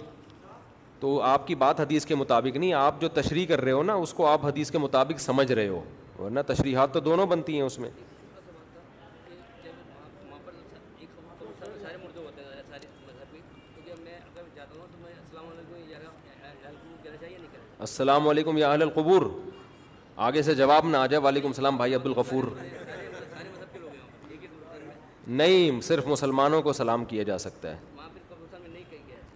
[1.01, 3.95] تو آپ کی بات حدیث کے مطابق نہیں، آپ جو تشریح کر رہے ہو نا،
[3.95, 5.85] اس کو آپ حدیث کے مطابق سمجھ رہے ہو۔
[6.21, 7.91] ورنہ تشریحات تو دونوں بنتی ہیں اس میں۔
[17.79, 19.23] السلام علیکم یا اہل القبور۔
[20.17, 22.45] آگے سے جواب نہ آ جائے۔ وعلیکم السلام بھائی عبد الغفور۔
[25.29, 27.81] نہیں، صرف مسلمانوں کو سلام کیا جا سکتا ہے۔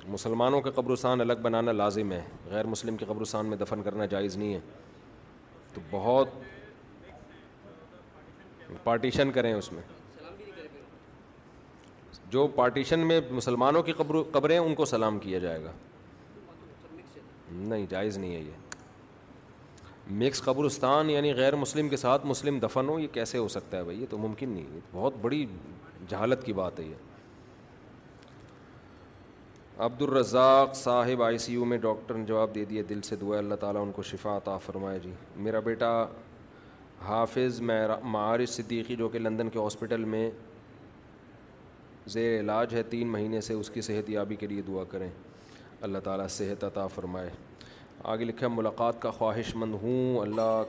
[0.06, 4.36] مسلمانوں کے قبرستان الگ بنانا لازم ہے۔ غیر مسلم کے قبرستان میں دفن کرنا جائز
[4.36, 4.60] نہیں ہے۔
[5.74, 6.28] تو بہت
[8.84, 9.82] پارٹیشن کریں اس میں۔
[12.30, 15.72] جو پارٹیشن میں مسلمانوں کی قبر، قبریں ان کو سلام کیا جائے گا۔
[17.52, 18.50] نہیں، جائز نہیں ہے یہ۔
[20.10, 23.82] مکس قبرستان یعنی غیر مسلم کے ساتھ مسلم دفن ہو، یہ کیسے ہو سکتا ہے
[23.82, 25.46] بھائی؟ یہ تو ممکن نہیں ہے۔ بہت بڑی
[26.08, 26.94] جہالت کی بات ہے یہ۔
[29.78, 33.38] عبد الرزاق صاحب آئی سی یو میں ڈاکٹر نے جواب دے دیا، دل سے دعا
[33.38, 36.06] اللہ تعالیٰ ان کو شفا عطا فرمائے۔ جی میرا بیٹا
[37.06, 37.60] حافظ
[38.02, 40.30] معارش صدیقی جو کہ لندن کے ہاسپٹل میں
[42.06, 45.10] زیر علاج ہے تین مہینے سے اس کی صحت یابی کے لیے دعا کریں۔
[45.80, 47.30] اللہ تعالیٰ صحت عطا فرمائے۔
[48.04, 50.62] آگے لکھا ملاقات کا خواہش مند ہوں۔ اللہ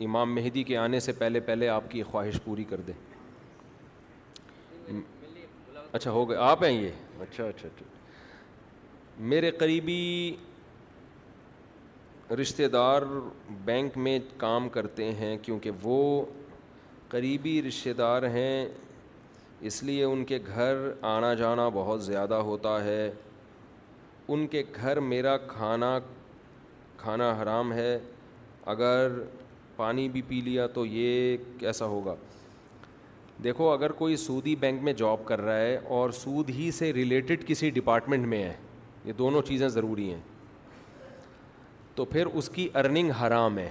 [0.00, 2.92] امام مہدی کے آنے سے پہلے پہلے آپ کی خواہش پوری کر دے۔
[5.92, 6.88] اچھا ہو گئے۔ آپ ہیں یہ؟
[7.20, 7.84] اچھا اچھا اچھا۔
[9.18, 10.36] میرے قریبی
[12.30, 13.02] رشتہ دار
[13.50, 16.24] بینک میں کام کرتے ہیں کیونکہ وہ
[17.08, 18.66] قریبی رشتہ دار ہیں،
[19.60, 23.12] اس لیے ان کے گھر آنا جانا بہت زیادہ ہوتا ہے۔
[24.28, 25.98] ان کے گھر میرا کھانا
[26.96, 27.98] کھانا حرام ہے۔
[28.66, 29.08] اگر
[29.76, 32.14] پانی بھی پی لیا تو یہ کیسا ہوگا؟
[33.44, 37.46] دیکھو، اگر کوئی سودی بینک میں جاب کر رہا ہے اور سود ہی سے ریلیٹڈ
[37.46, 38.54] کسی ڈپارٹمنٹ میں ہے،
[39.04, 40.20] یہ دونوں چیزیں ضروری ہیں۔
[42.00, 43.70] تو پھر اس کی ارننگ حرام ہے۔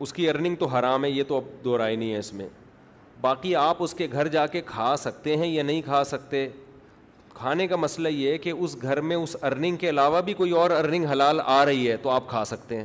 [0.00, 2.48] اس کی ارننگ تو حرام ہے، یہ تو اب دو رائے نہیں ہے اس میں۔
[3.20, 6.48] باقی آپ اس کے گھر جا کے کھا سکتے ہیں یا نہیں کھا سکتے۔
[7.34, 10.50] کھانے کا مسئلہ یہ ہے کہ اس گھر میں اس ارننگ کے علاوہ بھی کوئی
[10.50, 12.84] اور ارننگ حلال آ رہی ہے تو آپ کھا سکتے ہیں۔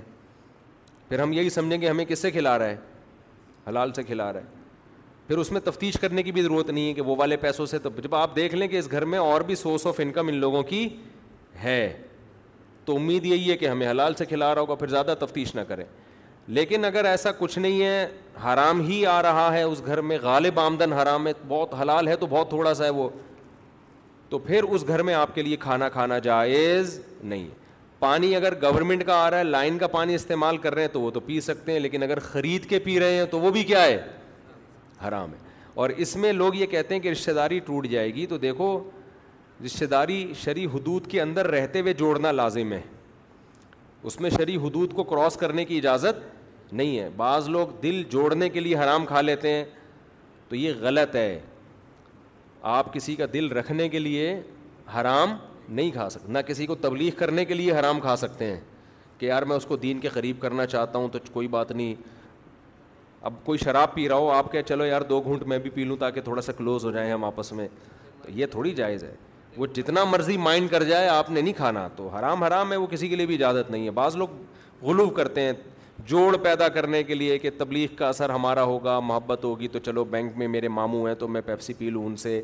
[1.10, 2.78] پھر ہم یہی سمجھیں گے، ہمیں کس سے کھلا رہا ہے؟
[3.68, 4.45] حلال سے کھلا رہا ہے۔
[5.28, 7.78] پھر اس میں تفتیش کرنے کی بھی ضرورت نہیں ہے کہ وہ والے پیسوں سے
[8.03, 10.64] جب آپ دیکھ لیں کہ اس گھر میں اور بھی سورس آف انکم ان لوگوں
[10.64, 10.90] کی
[11.64, 12.02] ہے۔
[12.86, 15.62] تو امید یہی ہے کہ ہمیں حلال سے کھلا رہا ہوگا، پھر زیادہ تفتیش نہ
[15.62, 15.86] کریں۔
[16.48, 18.07] لیکن اگر ایسا کچھ نہیں ہے،
[18.45, 22.16] حرام ہی آ رہا ہے اس گھر میں، غالب آمدن حرام ہے، بہت حلال ہے
[22.16, 23.10] تو بہت تھوڑا سا ہے وہ۔
[24.30, 27.66] تو پھر اس گھر میں آپ کے لیے کھانا کھانا جائز نہیں ہے۔
[27.99, 31.02] پانی اگر گورنمنٹ کا آ رہا ہے لائن کا پانی استعمال کر رہے ہیں تو
[31.02, 33.64] وہ تو پی سکتے ہیں، لیکن اگر خرید کے پی رہے ہیں تو وہ بھی
[33.64, 34.03] کیا ہے؟
[35.07, 35.38] حرام ہے۔
[35.74, 38.90] اور اس میں لوگ یہ کہتے ہیں کہ رشتہ داری ٹوٹ جائے گی۔ تو دیکھو
[39.64, 42.82] رشتہ داری شرع حدود کے اندر رہتے ہوئے جوڑنا لازم ہے۔
[44.03, 46.36] اس میں شرع حدود کو کراس کرنے کی اجازت
[46.73, 49.65] نہیں ہے۔ بعض لوگ دل جوڑنے کے لیے حرام کھا لیتے ہیں۔
[50.49, 51.40] تو یہ غلط ہے۔
[52.61, 54.41] آپ کسی کا دل رکھنے کے لیے
[54.95, 55.30] حرام
[55.69, 58.60] نہیں کھا سکتے، نہ کسی کو تبلیغ کرنے کے لیے حرام کھا سکتے ہیں۔
[59.18, 61.95] کہ یار میں اس کو دین کے قریب کرنا چاہتا ہوں تو کوئی بات نہیں۔
[63.22, 65.84] اب کوئی شراب پی رہا ہو، آپ کہ چلو یار دو گھونٹ میں بھی پی
[65.84, 67.68] لوں تاکہ تھوڑا سا کلوز ہو جائیں ہم آپس میں۔
[68.22, 69.15] تو یہ تھوڑی جائز ہے۔
[69.57, 72.88] وہ جتنا مرضی مائنڈ کر جائے، آپ نے نہیں کھانا، تو حرام حرام ہے، وہ
[72.88, 74.27] کسی کے لیے بھی اجازت نہیں ہے۔ بعض لوگ
[74.82, 75.53] غلو کرتے ہیں
[76.06, 80.03] جوڑ پیدا کرنے کے لیے کہ تبلیغ کا اثر ہمارا ہوگا، محبت ہوگی، تو چلو
[80.03, 82.41] بینک میں میرے ماموں ہیں تو میں پیپسی پی لوں ان سے۔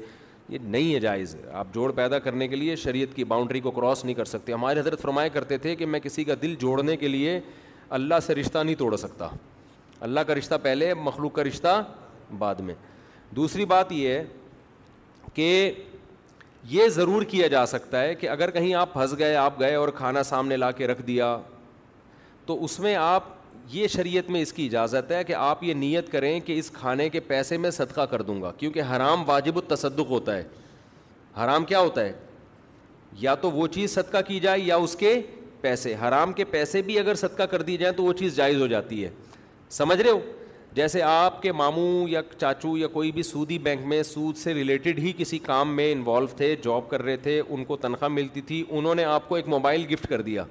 [0.50, 4.06] یہ نہیں ہے جائز۔ آپ جوڑ پیدا کرنے کے لیے شریعت کی باؤنڈری کو کراس
[4.06, 7.08] نہیں کر سکتے۔ ہمارے حضرت فرمایا کرتے تھے کہ میں کسی کا دل جوڑنے کے
[7.08, 7.40] لیے
[7.90, 9.28] اللہ سے رشتہ نہیں توڑ سکتا۔
[10.00, 11.84] اللہ کا رشتہ پہلے، مخلوق کا رشتہ
[12.38, 12.76] بعد میں۔
[13.36, 14.26] دوسری بات یہ ہے
[15.34, 15.72] کہ
[16.64, 19.90] یہ ضرور کیا جا سکتا ہے کہ اگر کہیں آپ پھنس گئے، آپ گئے اور
[19.90, 21.38] کھانا سامنے لا کے رکھ دیا،
[22.46, 23.24] تو اس میں آپ،
[23.70, 27.10] یہ شریعت میں اس کی اجازت ہے کہ آپ یہ نیت کریں کہ اس کھانے
[27.10, 30.44] کے پیسے میں صدقہ کر دوں گا، کیونکہ حرام واجب التصدق ہوتا ہے۔
[31.38, 32.14] حرام کیا ہوتا ہے؟
[33.14, 35.22] یا تو وہ چیز صدقہ کی جائے یا اس کے
[35.62, 38.68] پیسے۔ حرام کے پیسے بھی اگر صدقہ کر دی جائیں تو وہ چیز جائز ہو
[38.68, 39.10] جاتی ہے۔
[39.70, 40.20] سمجھ رہے ہو؟
[40.72, 45.00] جیسے آپ کے ماموں یا چاچو یا کوئی بھی سودی بینک میں سود سے ریلیٹڈ
[45.00, 48.64] ہی کسی کام میں انوالو تھے جاب کر رہے تھے، ان کو تنخواہ ملتی تھی،
[48.70, 50.44] انہوں نے آپ کو ایک موبائل گفٹ کر دیا۔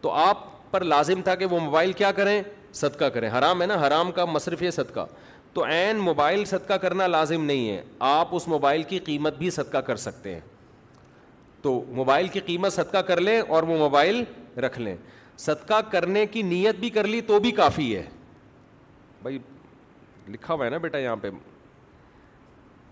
[0.00, 0.38] تو آپ
[0.70, 2.42] پر لازم تھا کہ وہ موبائل کیا کریں؟
[2.72, 5.06] صدقہ کریں۔ حرام ہے نا؟ حرام کا مصرف ہے صدقہ۔
[5.52, 9.78] تو عین موبائل صدقہ کرنا لازم نہیں ہے۔ آپ اس موبائل کی قیمت بھی صدقہ
[9.78, 10.40] کر سکتے ہیں۔
[11.62, 14.24] تو موبائل کی قیمت صدقہ کر لیں اور وہ موبائل
[14.58, 14.96] رکھ لیں۔
[15.36, 18.02] صدقہ کرنے کی نیت بھی کر لی تو بھی کافی ہے۔
[19.24, 19.38] بھائی
[20.28, 21.30] لکھا ہوا ہے نا بیٹا یہاں پہ۔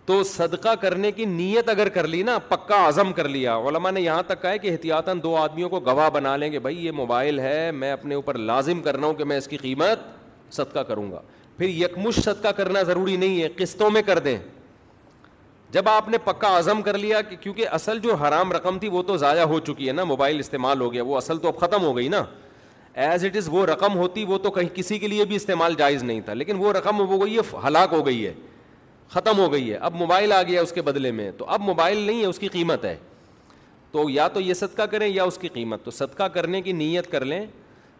[0.04, 4.00] تو صدقہ کرنے کی نیت اگر کر لی نا، پکا عزم کر لیا۔ علماء نے
[4.00, 6.90] یہاں تک کہا ہے کہ احتیاطاً دو آدمیوں کو گواہ بنا لیں گے، بھائی یہ
[6.90, 10.00] موبائل ہے، میں اپنے اوپر لازم کر رہا ہوں کہ میں اس کی قیمت
[10.52, 11.20] صدقہ کروں گا۔
[11.56, 14.38] پھر یکمش صدقہ کرنا ضروری نہیں ہے، قسطوں میں کر دیں۔
[15.70, 19.02] جب آپ نے پکا عزم کر لیا کہ کیونکہ اصل جو حرام رقم تھی وہ
[19.02, 21.82] تو ضائع ہو چکی ہے نا، موبائل استعمال ہو گیا، وہ اصل تو اب ختم
[21.82, 22.24] ہو گئی نا۔
[22.94, 26.02] ایز اٹ از وہ رقم ہوتی، وہ تو کہیں کسی کے لیے بھی استعمال جائز
[26.02, 28.32] نہیں تھا، لیکن وہ رقم ہو گئی ہے، ہلاک ہو گئی ہے،
[29.08, 31.96] ختم ہو گئی ہے۔ اب موبائل آ گیا اس کے بدلے میں، تو اب موبائل
[31.98, 32.96] نہیں ہے، اس کی قیمت ہے۔
[33.90, 37.10] تو یا تو یہ صدقہ کریں یا اس کی قیمت۔ تو صدقہ کرنے کی نیت
[37.10, 37.46] کر لیں،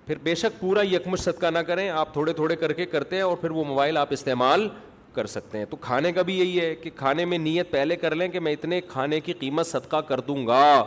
[0.07, 3.23] پھر بے شک پورا یکمش صدقہ نہ کریں۔ آپ تھوڑے تھوڑے کر کے کرتے ہیں
[3.23, 4.69] اور پھر وہ موبائل آپ استعمال
[5.13, 8.15] کر سکتے ہیں۔ تو کھانے کا بھی یہی ہے کہ کھانے میں نیت پہلے کر
[8.15, 10.85] لیں کہ میں اتنے کھانے کی قیمت صدقہ کر دوں گا۔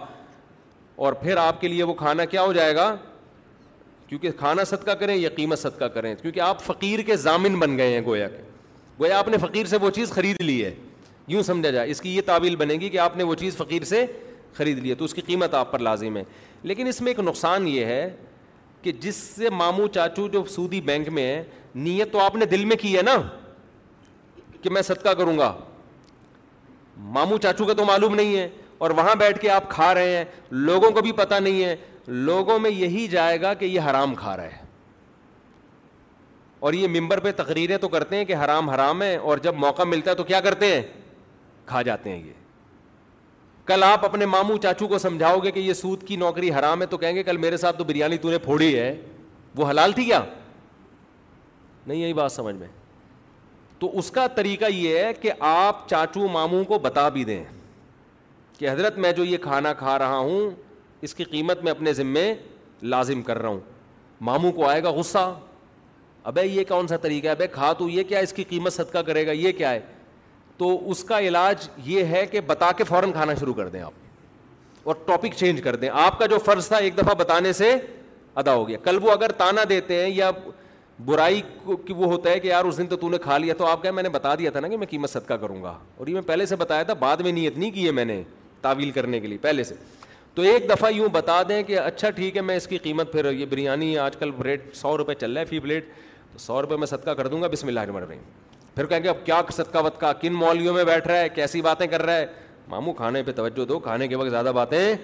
[0.95, 2.95] اور پھر آپ کے لیے وہ کھانا کیا ہو جائے گا؟
[4.07, 7.94] کیونکہ کھانا صدقہ کریں، یا قیمت صدقہ کریں۔ کیونکہ آپ فقیر کے ضامن بن گئے
[7.94, 8.38] ہیں گویا کے
[8.99, 10.76] گویا آپ نے فقیر سے وہ چیز خرید لی ہے۔
[11.27, 13.84] یوں سمجھا جائے۔ اس کی یہ تعویل بنے گی کہ آپ نے وہ چیز فقیر
[13.84, 14.06] سے
[14.53, 16.23] خرید لی ہے۔ تو اس کی قیمت آپ پر لازم ہے۔
[16.64, 18.15] لیکن اس میں ایک نقصان یہ ہے
[18.82, 21.44] کہ جس سے ماموں چاچو جو سودی بینک میں ہے
[21.76, 23.15] نیت تو آپ نے دل میں کی ہے نا
[24.61, 25.57] کہ میں صدقہ کروں گا۔
[26.98, 30.26] ماموں چاچو کا تو معلوم نہیں ہے۔ اور وہاں بیٹھ کے آپ کھا رہے ہیں۔
[30.52, 31.76] لوگوں کو بھی پتہ نہیں ہے۔
[32.07, 34.65] لوگوں میں یہی جائے گا کہ یہ حرام کھا رہا ہے۔
[36.60, 39.84] اور یہ ممبر پہ تقریریں تو کرتے ہیں کہ حرام حرام ہے، اور جب موقع
[39.84, 40.82] ملتا ہے تو کیا کرتے ہیں؟
[41.65, 42.34] کھا جاتے ہیں یہ۔
[43.65, 46.88] کل آپ اپنے ماموں چاچو کو سمجھاؤ گے کہ یہ سود کی نوکری حرام ہے
[46.88, 49.02] تو کہیں گے کل میرے ساتھ تو بریانی تو نے پھوڑی ہے۔
[49.56, 50.23] وہ حلال تھی کیا؟
[51.88, 52.68] نہیں، یہی بات سمجھ میں۔
[53.80, 57.44] تو اس کا طریقہ یہ ہے کہ آپ چاچو ماموں کو بتا بھی دیں
[58.57, 60.65] کہ حضرت میں جو یہ کھانا کھا رہا ہوں
[61.06, 62.34] اس کی قیمت میں اپنے ذمے
[62.84, 63.60] لازم کر رہا ہوں۔
[64.22, 65.40] ماموں کو آئے گا غصہ۔
[66.23, 68.98] ابے یہ کون سا طریقہ ہے؟ ابے کھا تو یہ کیا اس کی قیمت صدقہ
[68.98, 69.80] کرے گا، یہ کیا ہے؟
[70.57, 73.91] تو اس کا علاج یہ ہے کہ بتا کے فوراً کھانا شروع کر دیں آپ۔
[74.84, 77.76] اور ٹاپک چینج کر دیں۔ آپ کا جو فرض تھا، ایک دفعہ بتانے سے
[78.36, 80.32] ادا ہو گیا۔ کل وہ اگر تانا دیتے ہیں یا
[81.06, 83.65] برائی کی وہ ہوتا ہے کہ یار، اس دن تو تو نے کھا لیا تو
[83.65, 86.07] آپ کہیں میں نے بتا دیا تھا نا کہ میں قیمت صدقہ کروں گا۔ اور
[86.07, 88.23] یہ میں پہلے سے بتایا تھا، بعد میں نیت نہیں کی ہے میں نے
[88.61, 89.76] تعویل کرنے کے لیے، پہلے سے۔
[90.36, 93.32] تو ایک دفعہ یوں بتا دیں کہ اچھا ٹھیک ہے، میں اس کی قیمت پھر
[93.32, 95.86] یہ بریانی آج کل ریٹ سو روپے چل رہا ہے، فی پلیٹ،
[96.32, 98.22] تو سو روپئے میں صدقہ کر دوں گا، بسم اللہ الرحمن الرحیم۔
[98.76, 101.88] پھر کہیں گے، اب کیا صدقہ وط کن مولیوں میں بیٹھ رہا ہے، کیسی باتیں
[101.88, 102.26] کر رہا ہے؟
[102.68, 104.95] ماموں، کھانے پہ توجہ دو، کھانے کے وقت زیادہ باتیں۔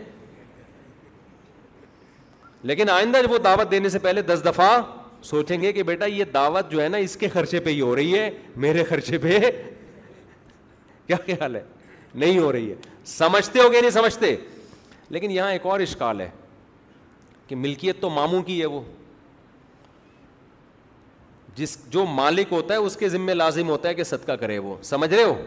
[2.63, 4.81] لیکن آئندہ وہ دعوت دینے سے پہلے دس دفعہ
[5.23, 7.95] سوچیں گے کہ بیٹا، یہ دعوت جو ہے نا، اس کے خرچے پہ ہی ہو
[7.95, 9.39] رہی ہے، میرے خرچے پہ۔
[11.07, 11.63] کیا خیال ہے؟
[12.15, 12.75] نہیں ہو رہی ہے۔
[13.05, 14.35] سمجھتے ہو گے نہیں سمجھتے؟
[15.11, 16.29] لیکن یہاں ایک اور اشکال ہے
[17.47, 18.81] کہ ملکیت تو ماموں کی ہے وہ۔
[21.55, 24.75] جس جو مالک ہوتا ہے اس کے ذمے لازم ہوتا ہے کہ صدقہ کرے وہ۔
[24.83, 25.41] سمجھ رہے ہو؟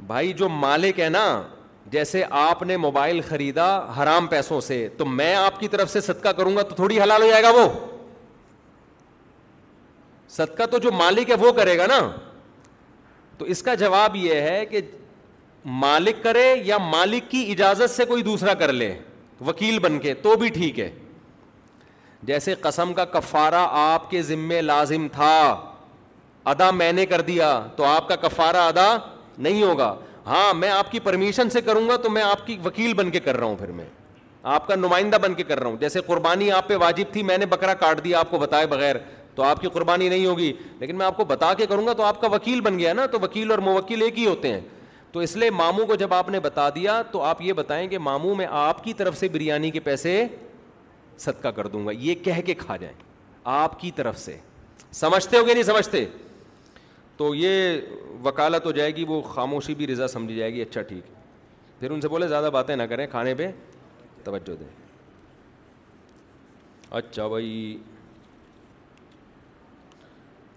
[0.00, 1.42] بھائی جو مالک ہے نا،
[1.86, 6.28] جیسے آپ نے موبائل خریدا حرام پیسوں سے، تو میں آپ کی طرف سے صدقہ
[6.28, 7.86] کروں گا تو تھوڑی حلال ہو جائے گا وہ۔
[10.28, 12.10] صدقہ تو جو مالک ہے وہ کرے گا نا۔
[13.38, 14.80] تو اس کا جواب یہ ہے کہ
[15.64, 18.98] مالک کرے یا مالک کی اجازت سے کوئی دوسرا کر لے،
[19.46, 20.90] وکیل بن کے، تو بھی ٹھیک ہے۔
[22.22, 25.60] جیسے قسم کا کفارہ آپ کے ذمے لازم تھا،
[26.44, 28.96] ادا میں نے کر دیا، تو آپ کا کفارہ ادا
[29.38, 29.96] نہیں ہوگا۔
[30.26, 33.20] ہاں میں آپ کی پرمیشن سے کروں گا، تو میں آپ کی وکیل بن کے
[33.20, 33.84] کر رہا ہوں پھر میں۔
[34.42, 37.38] آپ کا نمائندہ بن کے کر رہا ہوں۔ جیسے قربانی آپ پہ واجب تھی، میں
[37.38, 38.96] نے بکرا کاٹ دیا آپ کو بتائے بغیر،
[39.34, 42.02] تو آپ کی قربانی نہیں ہوگی۔ لیکن میں آپ کو بتا کے کروں گا، تو
[42.02, 44.60] آپ کا وکیل بن گیا نا، تو وکیل اور موکل ایک ہی ہوتے ہیں۔
[45.12, 47.98] تو اس لیے ماموں کو جب آپ نے بتا دیا تو آپ یہ بتائیں کہ
[47.98, 50.26] ماموں میں آپ کی طرف سے بریانی کے پیسے
[51.18, 52.96] صدقہ کر دوں گا، یہ کہہ کے کھا جائیں،
[53.44, 54.38] آپ کی طرف سے۔
[54.92, 56.04] سمجھتے ہو گے نہیں سمجھتے؟
[57.16, 57.80] تو یہ
[58.24, 61.04] وکالت ہو جائے گی، وہ خاموشی بھی رضا سمجھی جائے گی اچھا ٹھیک۔
[61.80, 63.50] پھر ان سے بولے، زیادہ باتیں نہ کریں، کھانے پہ
[64.24, 64.68] توجہ دیں۔
[66.90, 67.78] اچھا بھائی۔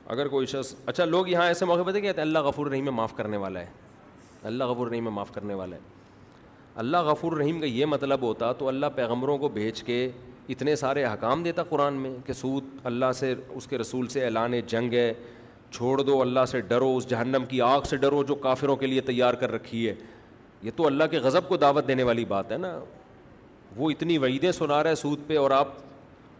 [0.07, 2.91] اگر کوئی شخص اچھا لوگ یہاں ایسے موقع پہ کہتے ہیں اللہ غفور رحیم میں
[2.91, 3.82] معاف کرنے والا ہے۔
[4.43, 5.81] اللہ غفور رحیم میں معاف کرنے والا ہے۔
[6.75, 10.11] اللہ غفور رحیم کا یہ مطلب ہوتا تو اللہ پیغمبروں کو بھیج کے
[10.49, 14.53] اتنے سارے حکام دیتا قرآن میں کہ سود اللہ سے، اس کے رسول سے اعلان
[14.67, 15.13] جنگ ہے،
[15.71, 19.01] چھوڑ دو اللہ سے ڈرو، اس جہنم کی آگ سے ڈرو جو کافروں کے لیے
[19.01, 19.95] تیار کر رکھی ہے۔
[20.61, 22.79] یہ تو اللہ کے غضب کو دعوت دینے والی بات ہے نا۔
[23.75, 25.67] وہ اتنی وعیدیں سنا رہا ہے سود پہ اور آپ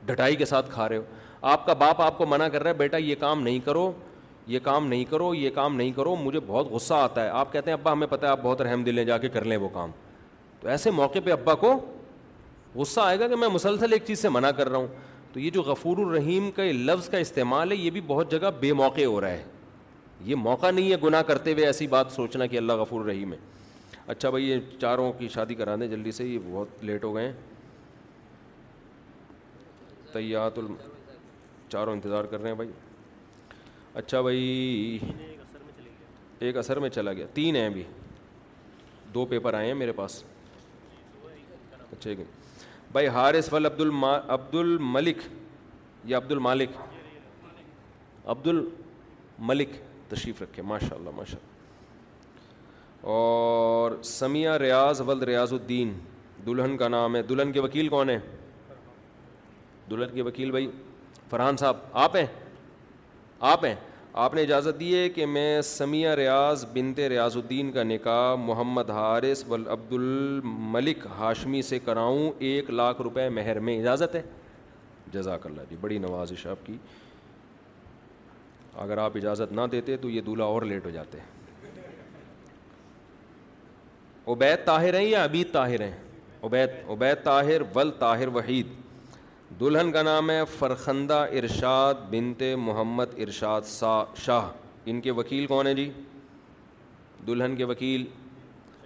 [0.06, 1.02] ڈھٹائی کے ساتھ کھا رہے ہو۔
[1.42, 3.92] آپ کا باپ آپ کو منع کر رہا ہے، بیٹا یہ کام نہیں کرو۔
[4.48, 7.72] یہ کام نہیں کرو، یہ کام نہیں کرو، مجھے بہت غصہ آتا ہے۔ آپ کہتے
[7.72, 9.91] ہیں، ابا، ہمیں پتہ ہے آپ بہت رحم دل جا کے کر لیں وہ کام۔
[10.60, 11.94] تو ایسے موقع پہ ابا کو
[12.76, 14.88] غصہ آئے گا کہ میں مسلسل ایک چیز سے منع کر رہا ہوں۔
[15.34, 18.74] تو یہ جو غفور الرحیم کا لفظ کا استعمال ہے، یہ بھی بہت جگہ بے
[18.74, 19.44] موقع ہو رہا ہے۔
[20.22, 23.38] یہ موقع نہیں ہے گناہ کرتے ہوئے ایسی بات سوچنا کہ اللہ غفور الرحیم ہے۔
[24.07, 27.26] اچھا بھائی، یہ چاروں کی شادی کرا دیں جلدی سے، یہ بہت لیٹ ہو گئے
[27.26, 27.34] ہیں۔
[30.14, 30.65] طیات ال
[31.70, 32.70] چاروں انتظار کر رہے ہیں بھائی۔
[33.94, 34.99] اچھا بھائی،
[36.40, 37.84] ایک اثر میں چلا گیا۔ تین ہیں ابھی۔
[39.14, 40.24] دو پیپر آئے ہیں میرے پاس۔
[41.91, 42.10] اچھا
[42.91, 45.18] بھائی، حارث ول عبد الما، عبد الملک
[46.06, 46.70] یا عبد المالک؟
[48.26, 49.70] عبد الملک،
[50.10, 51.53] تشریف رکھے ماشاء اللہ ماشاء اللہ
[53.02, 55.94] اور سمیہ ریاض ولد ریاض الدین۔
[56.45, 58.20] دلہن کا نام ہے۔ دلہن کے وکیل کون ہے
[59.91, 60.72] دلہن کے وکیل بھائی،
[61.30, 62.26] فرحان صاحب، آپ ہیں؟
[63.44, 63.76] آپ ہیں۔
[64.14, 68.90] آپ نے اجازت دی ہے کہ میں سمیہ ریاض بنت ریاض الدین کا نکاح محمد
[68.90, 74.22] حارث و عبد الملک ہاشمی سے کراؤں۔ ایک لاکھ روپے مہر میں اجازت ہے۔
[75.14, 76.78] جزاک اللہ جی بڑی نوازش آپ کی۔
[78.78, 81.18] اگر آپ اجازت نہ دیتے تو یہ دولہا اور لیٹ ہو جاتے۔
[84.28, 86.02] عبید طاہر ہیں یا عبید طاہر ہیں؟
[86.44, 88.83] عبید عبید طاہر، ول طاہر، وحید۔
[89.60, 93.62] دلہن کا نام ہے فرخندہ ارشاد بنت محمد ارشاد
[94.16, 94.50] شاہ۔
[94.86, 95.92] ان کے وکیل کون ہیں جی؟
[97.28, 98.06] دلہن کے وکیل۔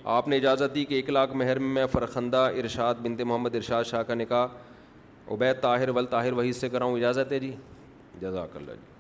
[0.04, 4.04] آپ نے اجازت دی کہ ایک لاکھ مہر میں فرخندہ ارشاد بنت محمد ارشاد شاہ
[4.04, 4.48] کا نکاح
[5.34, 7.56] عبید طاہر ول طاہر وحید سے کراؤں، اجازت ہے جی؟
[8.22, 8.94] جزاک اللہ جی۔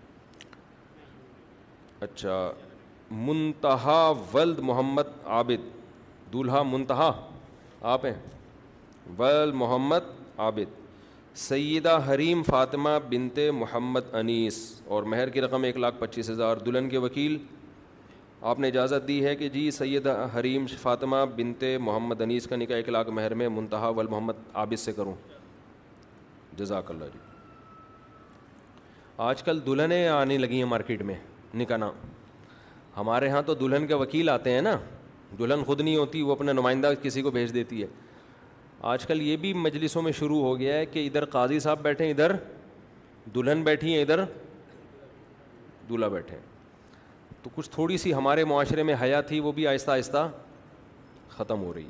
[1.99, 2.51] اچھا
[3.11, 5.77] منتہا ولد محمد عابد۔
[6.33, 7.29] دولہا منتہا،
[7.81, 8.15] آپ ہیں؟
[9.19, 9.99] ولد محمد
[10.37, 10.86] عابد۔
[11.37, 16.89] سیدہ حریم فاطمہ بنت محمد انیس اور مہر کی رقم ایک لاکھ پچیس ہزار دلہن
[16.89, 17.37] کے وکیل۔
[18.41, 22.77] آپ نے اجازت دی ہے کہ جی سید حریم فاطمہ بنت محمد انیس کا نکاح
[22.77, 25.13] ایک لاکھ مہر میں منتہا ول محمد عابد سے کروں۔
[26.57, 27.19] جزاک اللہ جی۔
[29.17, 31.15] آج کل دلہنیں آنے لگی ہیں مارکیٹ میں
[31.55, 31.77] نکاح
[32.97, 34.77] ہمارے ہاں تو دلہن کے وکیل آتے ہیں نا۔
[35.39, 38.06] دلہن خود نہیں ہوتی، وہ اپنا نمائندہ کسی کو بھیج دیتی ہے۔
[38.81, 42.05] آج کل یہ بھی مجلسوں میں شروع ہو گیا ہے کہ ادھر قاضی صاحب بیٹھے
[42.05, 42.31] ہیں، ادھر
[43.35, 44.19] دلہن بیٹھی ہیں، ادھر
[45.89, 46.43] دلہا بیٹھے ہیں۔
[47.43, 50.31] تو کچھ تھوڑی سی ہمارے معاشرے میں حیا تھی، وہ بھی آہستہ آہستہ
[51.29, 51.89] ختم ہو رہی۔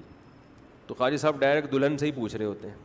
[0.87, 2.75] تو قاضی صاحب ڈائریکٹ دلہن سے ہی پوچھ رہے ہوتے ہیں۔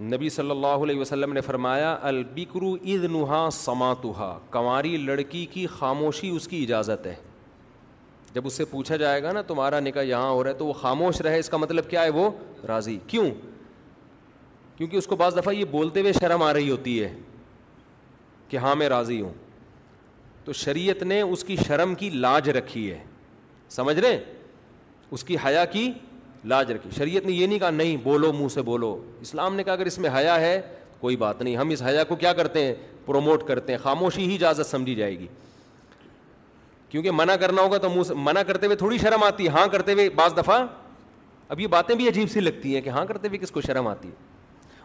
[0.00, 6.28] نبی صلی اللہ علیہ وسلم نے فرمایا، البکرو عید نہا سماتوہا کنواری لڑکی کی خاموشی
[6.28, 7.14] اس کی اجازت ہے۔
[8.36, 10.72] جب اس سے پوچھا جائے گا نا تمہارا نکاح یہاں ہو رہا ہے تو وہ
[10.72, 12.30] خاموش رہے، اس کا مطلب کیا ہے؟ وہ
[12.66, 13.30] راضی۔ کیوں؟
[14.76, 17.14] کیونکہ اس کو بعض دفعہ یہ بولتے ہوئے شرم آ رہی ہوتی ہے
[18.48, 19.32] کہ ہاں میں راضی ہوں۔
[20.44, 22.98] تو شریعت نے اس کی شرم کی لاج رکھی ہے۔
[23.68, 24.24] سمجھ رہے؟
[25.10, 25.92] اس کی حیا کی
[26.44, 29.72] لاج رکھی۔ شریعت نے یہ نہیں کہا، نہیں، بولو، منہ سے بولو۔ اسلام نے کہا،
[29.72, 30.60] اگر اس میں حیا ہے،
[31.00, 32.74] کوئی بات نہیں۔ ہم اس حیا کو کیا کرتے ہیں؟
[33.06, 35.26] پروموٹ کرتے ہیں۔ خاموشی ہی اجازت سمجھی جائے گی۔
[36.88, 39.92] کیونکہ منع کرنا ہوگا تو منہ منع کرتے ہوئے تھوڑی شرم آتی ہے ہاں کرتے
[39.92, 40.66] ہوئے بعض دفعہ۔
[41.48, 43.86] اب یہ باتیں بھی عجیب سی لگتی ہیں کہ ہاں کرتے ہوئے کس کو شرم
[43.86, 44.14] آتی ہے۔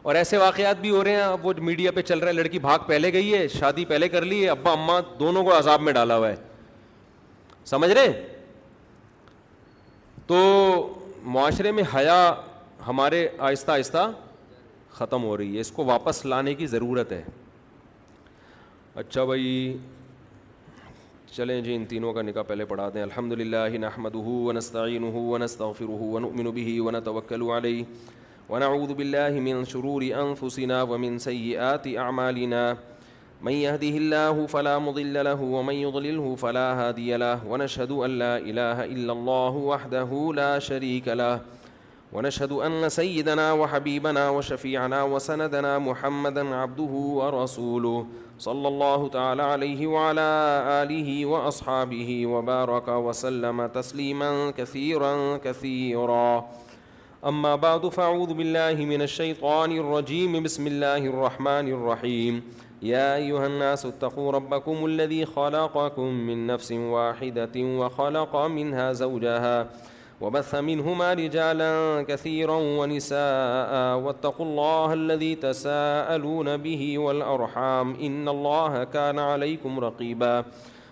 [0.01, 2.59] اور ایسے واقعات بھی ہو رہے ہیں، اب وہ میڈیا پہ چل رہا ہے، لڑکی
[2.59, 5.93] بھاگ پہلے گئی ہے، شادی پہلے کر لی ہے، ابا اماں دونوں کو عذاب میں
[5.93, 6.35] ڈالا ہوا ہے۔
[7.65, 8.27] سمجھ رہے؟
[10.27, 12.33] تو معاشرے میں حیا
[12.87, 14.11] ہمارے آہستہ آہستہ
[14.91, 17.23] ختم ہو رہی ہے، اس کو واپس لانے کی ضرورت ہے۔
[18.95, 19.77] اچھا بھائی
[21.31, 26.51] چلیں جی ان تینوں کا نکاح پہلے پڑھا دیں۔ الحمد للہ نحمد ونستعین ونستغفر ونؤمن
[26.51, 27.83] به ونتوکل علیہ۔
[28.49, 32.73] ونعوذ بالله من شرور انفسنا ومن سيئات اعمالنا۔
[33.41, 38.81] من يهده الله فلا مضل له ومن يضلله فلا هادي له۔ ونشهد ان لا اله
[38.81, 41.37] الا الله وحده لا شريك له۔
[42.13, 48.05] ونشهد ان سيدنا وحبيبنا وشفيعنا وسندنا محمدا عبده ورسوله
[48.39, 50.29] صلى الله تعالى عليه وعلى
[50.83, 56.45] اله واصحابه وبارك وسلم تسليما كثيرا كثيرا.
[57.25, 60.43] اما بعد فاعوذ بالله من الشيطان الرجيم.
[60.43, 62.43] بسم الله الرحمن الرحيم.
[62.81, 69.69] يا ايها الناس، اتقوا ربكم الذي خلقكم من نفس واحده وخلق منها زوجها
[70.21, 79.79] وبث منهما رجالا كثيرا ونساء واتقوا الله الذي تساءلون به والارحام ان الله كان عليكم
[79.79, 80.45] رقيبا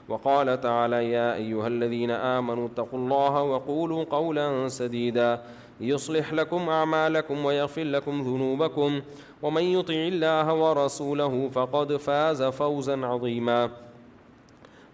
[0.10, 5.42] وقال تعالى يا ايها الذين امنوا اتقوا الله وقولوا قولا سديدا
[5.82, 9.02] يصلح لكم اعمالكم ويغفر لكم ذنوبكم
[9.42, 13.70] ومن يطع الله ورسوله فقد فاز فوزا عظيما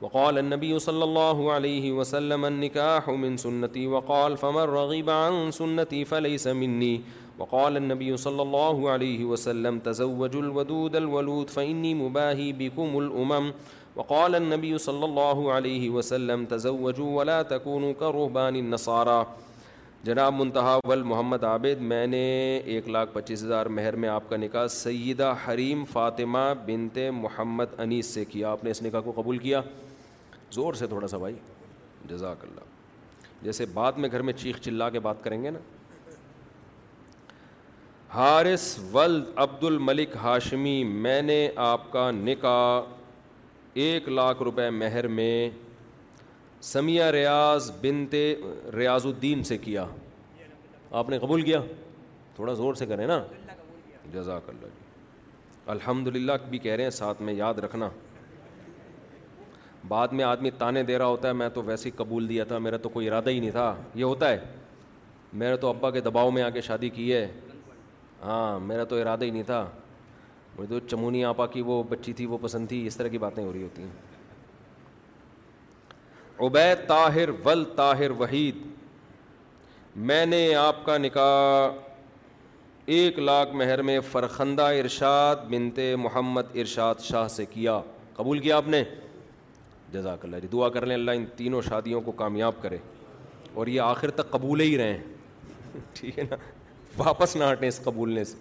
[0.01, 6.47] وقال النبي صلى الله عليه وسلم النكاح من سنتي وقال فمن رغب عن سنتي فليس
[6.47, 7.01] مني.
[7.39, 13.51] وقال النبي صلى الله عليه وسلم تزوجوا الودود الولود فإني مباهي بكم الأمم.
[13.95, 19.23] وقال النبي صلى الله عليه وسلم تزوجوا ولا تكونوا كرهبان النصارى.
[20.03, 24.37] جناب منتہا ول محمد عابد، میں نے ایک لاکھ پچیس ہزار مہر میں آپ کا
[24.37, 29.37] نکاح سیدہ حریم فاطمہ بنت محمد انیس سے کیا، آپ نے اس نکاح کو قبول
[29.37, 29.61] کیا؟
[30.51, 31.35] زور سے تھوڑا سا بھائی،
[32.05, 32.59] جزاک اللہ۔
[33.41, 35.59] جیسے بعد میں گھر میں چیخ چلا کے بات کریں گے نا۔
[38.09, 42.91] حارث ولد عبد الملک ہاشمی، میں نے آپ کا نکاح
[43.73, 45.49] ایک لاکھ روپے مہر میں
[46.61, 48.35] سمیہ ریاض بنتے
[48.75, 49.85] ریاض الدین سے کیا۔
[50.91, 51.61] آپ نے قبول کیا؟
[52.35, 53.23] تھوڑا زور سے کریں نا۔
[54.13, 54.85] جزاک اللہ جی۔
[55.65, 57.89] الحمد للہ بھی کہہ رہے ہیں، ساتھ میں یاد رکھنا۔
[59.87, 62.57] بعد میں آدمی تانے دے رہا ہوتا ہے، میں تو ویسے ہی قبول دیا تھا،
[62.57, 64.39] میرا تو کوئی ارادہ ہی نہیں تھا۔ یہ ہوتا ہے،
[65.33, 67.31] میرے تو ابا کے دباؤ میں آ کے شادی کی ہے۔
[68.23, 69.65] ہاں میرا تو ارادہ ہی نہیں تھا۔
[70.59, 73.43] مجھے تو چمونی آپا کی وہ بچی تھی، وہ پسند تھی، اس طرح کی باتیں
[73.43, 73.89] ہو رہی ہوتی ہیں۔
[76.39, 78.57] عبید طاہر ول طاہر وحید،
[79.95, 81.77] میں نے آپ کا نکاح
[82.85, 87.79] ایک لاکھ مہر میں فرخندہ ارشاد بنتے محمد ارشاد شاہ سے کیا۔
[88.13, 88.83] قبول کیا آپ نے؟
[89.95, 92.77] جزاک اللہ جی دعا کر لیں اللہ ان تینوں شادیوں کو کامیاب کرے
[93.53, 94.97] اور یہ آخر تک قبول ہی رہیں۔
[95.93, 96.35] ٹھیک ہے نا؟
[96.97, 98.37] واپس نہ ہٹیں اس قبولنے سے۔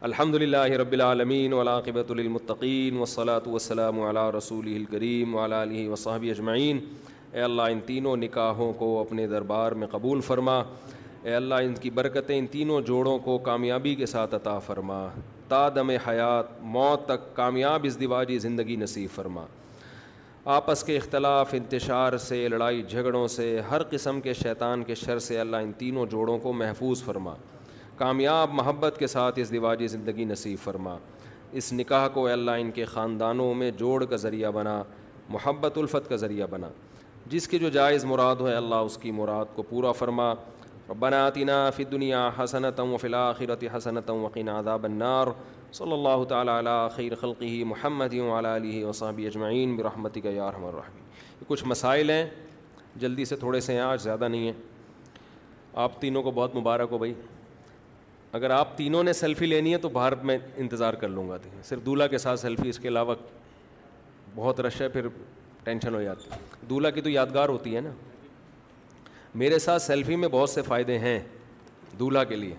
[0.00, 6.78] الحمد للہ رب العالمین ولاقبۃ المطقین وصلاۃ وسلم علیہ رسول الکریم ولا علیہ وصحب اجمعین۔
[7.32, 10.62] اے اللہ ان تینوں نکاحوں کو اپنے دربار میں قبول فرما۔
[11.22, 15.08] اے اللہ ان کی برکتیں ان تینوں جوڑوں کو کامیابی کے ساتھ عطا فرما۔
[15.48, 19.44] تا دم حیات، موت تک کامیاب اس دیواجی زندگی نصیب فرما۔
[20.44, 25.40] آپس کے اختلاف، انتشار سے، لڑائی جھگڑوں سے، ہر قسم کے شیطان کے شر سے
[25.40, 27.34] اللہ ان تینوں جوڑوں کو محفوظ فرما۔
[27.96, 30.96] کامیاب محبت کے ساتھ اس دیواجی زندگی نصیب فرما۔
[31.52, 34.82] اس نکاح کو اللہ ان کے خاندانوں میں جوڑ کا ذریعہ بنا،
[35.28, 36.68] محبت الفت کا ذریعہ بنا۔
[37.26, 40.34] جس کی جو جائز مراد ہو اللہ اس کی مراد کو پورا فرما۔
[40.88, 45.26] ربنا آتنا فی دنیا حسنۃ و فلاخرت حسنۃ وقین عذاب النار.
[45.72, 51.02] صلی اللہ تعالیٰ علیہ خیر خلقی محمد علیہ وصحب اجمعین برحمتی کا یارحم الرحمین
[51.40, 52.26] یہ کچھ مسائل ہیں،
[52.96, 54.52] جلدی سے تھوڑے سے ہیں، آج زیادہ نہیں ہیں.
[55.84, 57.14] آپ تینوں کو بہت مبارک ہو بھائی.
[58.32, 61.84] اگر آپ تینوں نے سیلفی لینی ہے تو باہر میں انتظار کر لوں گا صرف
[61.86, 63.14] دولہا کے ساتھ سیلفی، اس کے علاوہ
[64.34, 65.08] بہت رش ہے، پھر
[65.64, 66.30] ٹینشن ہو جاتی
[66.68, 67.90] دولہا کی تو یادگار ہوتی ہے نا.
[69.34, 71.20] میرے ساتھ سیلفی میں بہت سے فائدے ہیں
[71.98, 72.54] دولہا کے لیے۔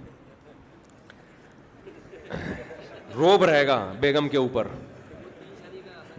[3.16, 4.68] روب رہے گا بیگم کے اوپر۔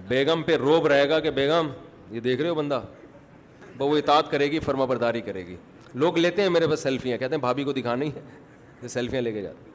[0.08, 1.68] بیگم پہ روب رہے گا کہ بیگم،
[2.10, 2.80] یہ دیکھ رہے ہو بندہ؟
[3.78, 5.56] وہ اطاعت کرے گی، فرما برداری کرے گی۔
[5.94, 9.42] لوگ لیتے ہیں میرے پاس سیلفیاں کہتے ہیں بھابھی کو دکھانی ہے سیلفیاں لے کے
[9.42, 9.70] جاتے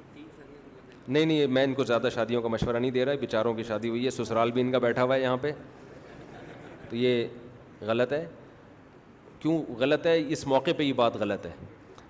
[1.07, 3.89] نہیں نہیں، میں ان کو زیادہ شادیوں کا مشورہ نہیں دے رہا بیچاروں کی شادی
[3.89, 5.51] ہوئی ہے، سسرال بھی ان کا بیٹھا ہوا ہے یہاں پہ۔
[6.89, 7.27] تو یہ
[7.81, 8.25] غلط ہے۔
[9.41, 11.51] کیوں غلط ہے؟ اس موقع پہ یہ بات غلط ہے۔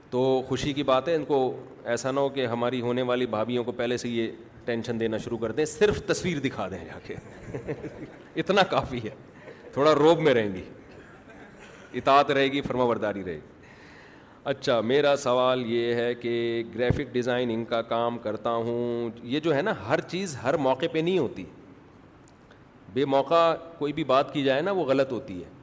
[0.10, 3.64] تو خوشی کی بات ہے، ان کو ایسا نہ ہو کہ ہماری ہونے والی بھابھیوں
[3.64, 4.32] کو پہلے سے یہ
[4.66, 7.16] ٹینشن دینا شروع کر دیں۔ صرف تصویر دکھا دیں جا کے۔
[8.36, 9.10] اتنا کافی ہے۔
[9.74, 10.64] تھوڑا روب میں رہیں گی۔
[11.94, 13.40] اطاعت رہے گی، فرما برداری رہے گی۔
[14.44, 19.62] اچھا میرا سوال یہ ہے کہ گرافک ڈیزائننگ کا کام کرتا ہوں، یہ جو ہے
[19.62, 21.45] نا، ہر چیز ہر موقع پہ نہیں ہوتی۔
[22.94, 25.61] بے موقع کوئی بھی بات کی جائے نا، وہ غلط ہوتی ہے۔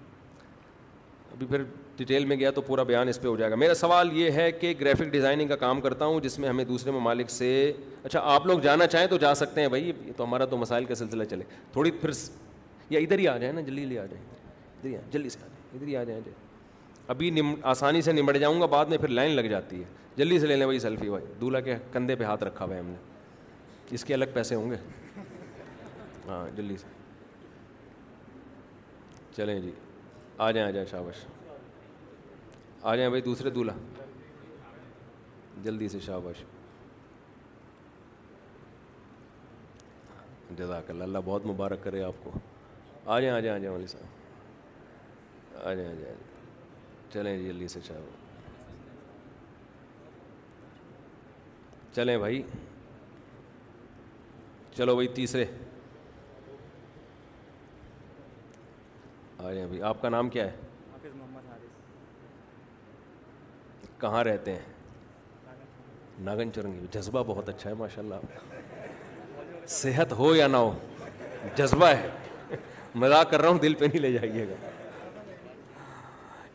[1.38, 1.62] ابھی پھر
[1.96, 4.52] ڈیٹیل میں گیا تو پورا بیان اس پہ ہو جائے گا۔ میرا سوال یہ ہے
[4.52, 7.72] کہ گرافک ڈیزائننگ کا کام کرتا ہوں جس میں ہمیں دوسرے ممالک سے
[8.04, 10.94] اچھا آپ لوگ جانا چاہیں تو جا سکتے ہیں بھائی تو ہمارا تو مسائل کا
[10.94, 12.10] سلسلہ چلے۔ تھوڑی پھر
[12.90, 15.38] یا ادھر ہی آ جائیں نا، جلدی جلدی آ جائیں۔ ادھر ہی آ، جلدی سے
[15.42, 16.20] آ جائیں، ادھر ہی آ جائیں
[17.06, 19.84] ابھی نم آسانی سے نمٹ جاؤں گا، بعد میں پھر لائن لگ جاتی ہے۔
[20.16, 22.80] جلدی سے لے لیں بھائی سیلفی بھائی۔ دولہا کے کندھے پہ ہاتھ رکھا ہوا ہے
[22.80, 22.96] ہم نے۔
[23.90, 24.76] اس کے الگ پیسے ہوں گے۔
[26.28, 26.86] ہاں جلدی سے۔
[29.36, 29.70] چلیں جی۔
[30.38, 31.24] آ جائیں آ جائیں شابش
[32.82, 33.74] آ جائیں بھائی، دوسرے دولہا۔
[35.62, 36.42] جلدی سے شابش
[40.58, 42.30] جزاک اللہ اللہ بہت مبارک کرے آپ کو۔
[43.06, 44.06] آ جائیں آ جائیں آ جائیں والی صاحب۔
[45.66, 46.16] آ جائیں آ جائیں
[47.12, 48.08] چلیں جی، جلدی سے چاہو
[51.94, 52.42] چلیں بھائی۔
[54.76, 55.44] چلو بھائی، تیسرے۔
[59.42, 60.56] جائیں بھائی آپ کا نام کیا ہے؟
[63.98, 64.62] کہاں رہتے ہیں؟
[66.18, 68.14] ناگن چرنگی جذبہ بہت اچھا ہے ماشاء اللہ
[69.66, 70.78] صحت ہو یا نہ ہو
[71.56, 72.08] جذبہ ہے۔
[72.94, 74.68] مذاق کر رہا ہوں دل پہ نہیں لے جائیے گا۔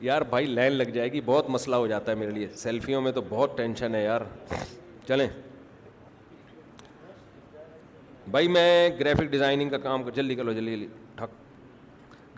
[0.02, 3.12] یار بھائی لائن لگ جائے گی بہت مسئلہ ہو جاتا ہے میرے لیے۔ سیلفیوں میں
[3.12, 4.22] تو بہت ٹینشن ہے یار۔
[5.08, 5.28] چلیں۔
[8.28, 11.03] بھائی میں گرافک ڈیزائننگ کا کام جلدی کرو جلدی جلدی۔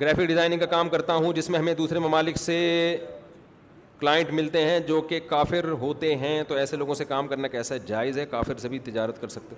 [0.02, 2.98] گرافک ڈیزائننگ کا کام کرتا ہوں، جس میں ہمیں دوسرے ممالک سے
[4.00, 7.78] کلائنٹ ملتے ہیں جو کہ کافر ہوتے ہیں، تو ایسے لوگوں سے کام کرنا کیسا
[7.78, 9.56] جائز ہے؟ کافر سے بھی تجارت کر سکتے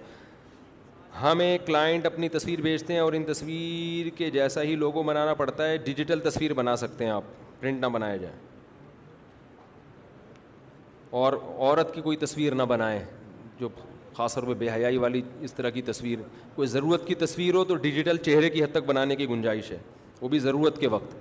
[1.21, 5.69] ہمیں کلائنٹ اپنی تصویر بھیجتے ہیں اور ان تصویر کے جیسا ہی لوگوں بنانا پڑتا
[5.69, 7.23] ہے، ڈیجیٹل تصویر بنا سکتے ہیں آپ،
[7.59, 8.33] پرنٹ نہ بنایا جائے۔
[11.09, 12.99] اور عورت کی کوئی تصویر نہ بنائیں،
[13.59, 13.69] جو
[14.17, 16.19] خاص طور پہ بے حیائی والی اس طرح کی تصویر،
[16.55, 19.77] کوئی ضرورت کی تصویر ہو تو ڈیجیٹل چہرے کی حد تک بنانے کی گنجائش ہے۔
[20.21, 21.15] وہ بھی ضرورت کے وقت۔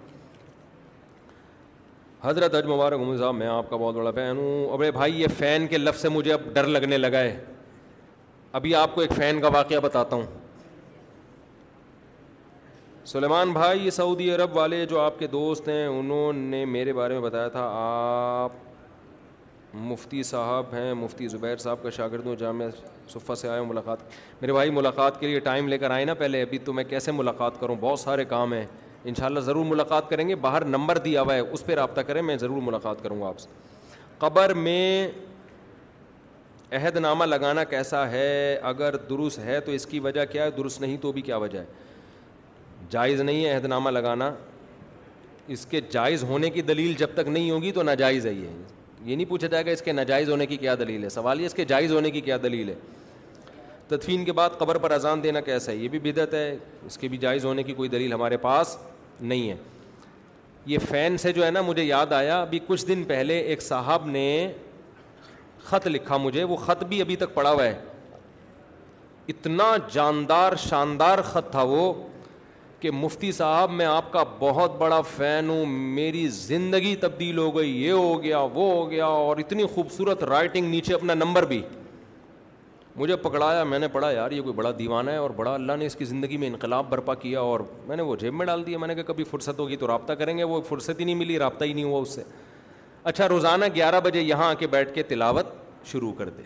[2.23, 5.67] حضرت اج مبارک صاحب، میں آپ کا بہت بڑا فین ہوں۔ ابے بھائی، یہ فین
[5.67, 7.45] کے لفظ سے مجھے اب ڈر لگنے لگا ہے۔
[8.53, 10.27] ابھی آپ کو ایک فین کا واقعہ بتاتا ہوں۔
[13.05, 17.13] سلیمان بھائی، یہ سعودی عرب والے جو آپ کے دوست ہیں، انہوں نے میرے بارے
[17.13, 18.53] میں بتایا تھا۔ آپ
[19.75, 22.67] مفتی صاحب ہیں، مفتی زبیر صاحب کا شاگرد ہوں، جامعہ
[23.09, 23.99] صفہ سے آئے ہوں ملاقات۔
[24.41, 27.13] میرے بھائی، ملاقات کے لیے ٹائم لے کر آئے نا پہلے، ابھی تو میں کیسے
[27.13, 28.67] ملاقات کروں؟ بہت سارے کام ہیں۔
[29.07, 32.01] ان شاء اللہ ضرور ملاقات کریں گے۔ باہر نمبر دیا ہوا ہے، اس پہ رابطہ
[32.01, 33.49] کریں، میں ضرور ملاقات کروں گا آپ سے۔
[34.19, 35.09] قبر میں
[36.73, 40.81] عہد نامہ لگانا کیسا ہے؟ اگر درست ہے تو اس کی وجہ کیا ہے؟ درست
[40.81, 41.65] نہیں تو بھی کیا وجہ ہے؟
[42.91, 44.35] جائز نہیں ہے عہد نامہ لگانا۔
[45.49, 48.49] اس کے جائز ہونے کی دلیل جب تک نہیں ہوگی تو ناجائز ہے یہ۔
[49.03, 51.47] یہ نہیں پوچھا جائے گا اس کے ناجائز ہونے کی کیا دلیل ہے۔ سوال یہ
[51.47, 52.75] اس کے جائز ہونے کی کیا دلیل ہے؟
[53.89, 56.57] تدفین کے بعد قبر پر اذان دینا کیسا ہے؟ یہ بھی بدعت ہے،
[56.87, 58.79] اس کے بھی جائز ہونے کی کوئی دلیل ہمارے پاس
[59.21, 59.57] نہیں ہے۔
[60.67, 64.07] یہ فین سے جو ہے نا مجھے یاد آیا، ابھی کچھ دن پہلے ایک صاحب
[64.07, 64.53] نے
[65.65, 67.79] خط لکھا مجھے، وہ خط بھی ابھی تک پڑا ہوا ہے۔
[69.29, 71.93] اتنا جاندار شاندار خط تھا وہ
[72.81, 77.85] کہ مفتی صاحب، میں آپ کا بہت بڑا فین ہوں، میری زندگی تبدیل ہو گئی،
[77.85, 81.63] یہ ہو گیا، وہ ہو گیا، اور اتنی خوبصورت رائٹنگ نیچے اپنا نمبر بھی۔
[82.97, 85.87] مجھے پکڑایا، میں نے پڑھا، یار یہ کوئی بڑا دیوانہ ہے اور بڑا اللہ نے
[85.87, 88.79] اس کی زندگی میں انقلاب برپا کیا اور میں نے وہ جیب میں ڈال دیا
[88.79, 91.39] میں نے کہا کبھی فرصت ہوگی تو رابطہ کریں گے، وہ فرصت ہی نہیں ملی،
[91.39, 92.23] رابطہ ہی نہیں ہوا اس سے۔
[93.05, 95.47] اچھا روزانہ گیارہ بجے یہاں آ کے بیٹھ کے تلاوت
[95.85, 96.43] شروع کر دے۔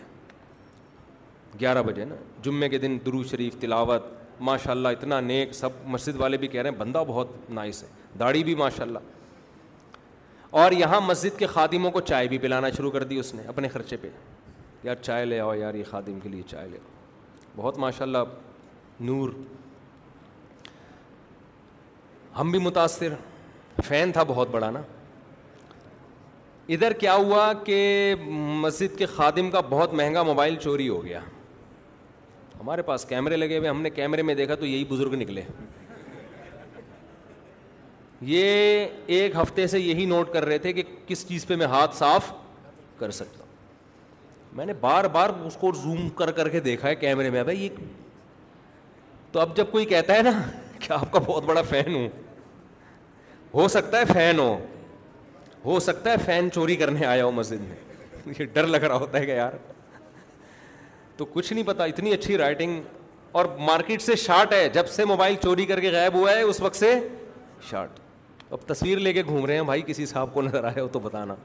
[1.59, 4.03] گیارہ بجے نا جمعے کے دن درو شریف، تلاوت
[4.39, 7.87] ماشاء اللہ اتنا نیک، سب مسجد والے بھی کہہ رہے ہیں، بندہ بہت نائس ہے،
[8.19, 8.99] داڑھی بھی ماشاء اللہ
[10.49, 13.67] اور یہاں مسجد کے خادموں کو چائے بھی پلانا شروع کر دی اس نے، اپنے
[13.67, 14.09] خرچے پہ۔
[14.83, 16.89] یار چائے لے آؤ، یار یہ خادم کے لیے چائے لے آؤ۔
[17.55, 18.17] بہت ماشاء اللہ
[18.99, 19.29] نور۔
[22.39, 23.13] ہم بھی متاثر،
[23.83, 24.81] فین تھا بہت بڑا نا۔
[26.69, 31.19] ادھر کیا ہوا کہ مسجد کے خادم کا بہت مہنگا موبائل چوری ہو گیا۔
[32.59, 35.41] ہمارے پاس کیمرے لگے ہوئے، ہم نے کیمرے میں دیکھا تو یہی بزرگ نکلے۔
[38.21, 41.95] یہ ایک ہفتے سے یہی نوٹ کر رہے تھے کہ کس چیز پہ میں ہاتھ
[41.95, 42.33] صاف
[42.97, 43.40] کر سکتا
[44.53, 47.63] میں نے بار بار اس کو زوم کر کر کے دیکھا ہے کیمرے میں۔ بھائی،
[47.63, 47.69] یہ
[49.31, 50.41] تو اب جب کوئی کہتا ہے نا
[50.79, 52.09] کہ آپ کا بہت بڑا فین ہوں،
[53.53, 54.65] ہو سکتا ہے فین ہو
[55.65, 57.75] ہو سکتا ہے فین چوری کرنے آیا ہو مسجد میں۔
[58.39, 59.51] یہ ڈر لگ رہا ہوتا ہے کہ یار،
[61.17, 62.81] تو کچھ نہیں پتا، اتنی اچھی رائٹنگ
[63.31, 66.61] اور مارکیٹ سے شارٹ ہے۔ جب سے موبائل چوری کر کے غائب ہوا ہے، اس
[66.61, 67.07] وقت سے
[67.69, 67.89] شارٹ
[68.49, 70.99] اب تصویر لے کے گھوم رہے ہیں، بھائی، کسی صاحب کو نظر آئے ہو تو
[70.99, 71.35] بتانا۔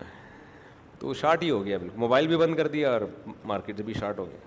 [0.98, 3.00] تو شارٹ ہی ہو گیا بالکل۔ موبائل بھی بند کر دیا اور
[3.44, 4.38] مارکیٹ بھی شارٹ ہو گیا۔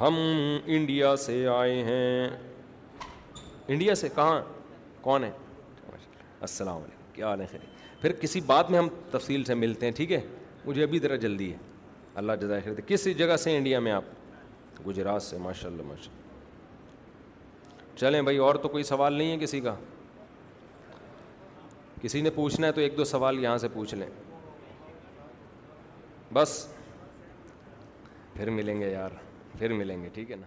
[0.00, 0.14] ہم
[0.66, 2.28] انڈیا سے آئے ہیں۔
[3.68, 4.42] انڈیا سے کہاں؟
[5.00, 5.30] کون ہے؟
[6.40, 7.60] السلام علیکم۔ کیا حال ہے؟ خیر۔
[8.00, 10.20] پھر کسی بات میں ہم تفصیل سے ملتے ہیں، ٹھیک ہے؟
[10.64, 11.56] مجھے ابھی ذرا جلدی ہے۔
[12.14, 14.04] اللہ جزائے خیر کس جگہ سے انڈیا میں آپ؟
[14.86, 16.22] گجرات سے ماشاء اللہ ماشاء اللہ
[17.98, 19.74] چلیں بھائی، اور تو کوئی سوال نہیں ہے کسی کا؟
[22.02, 24.08] کسی نے پوچھنا ہے تو ایک دو سوال یہاں سے پوچھ لیں۔
[26.32, 26.66] بس۔
[28.34, 29.10] پھر ملیں گے یار۔
[29.58, 30.46] پھر ملیں گے، ٹھیک ہے نا؟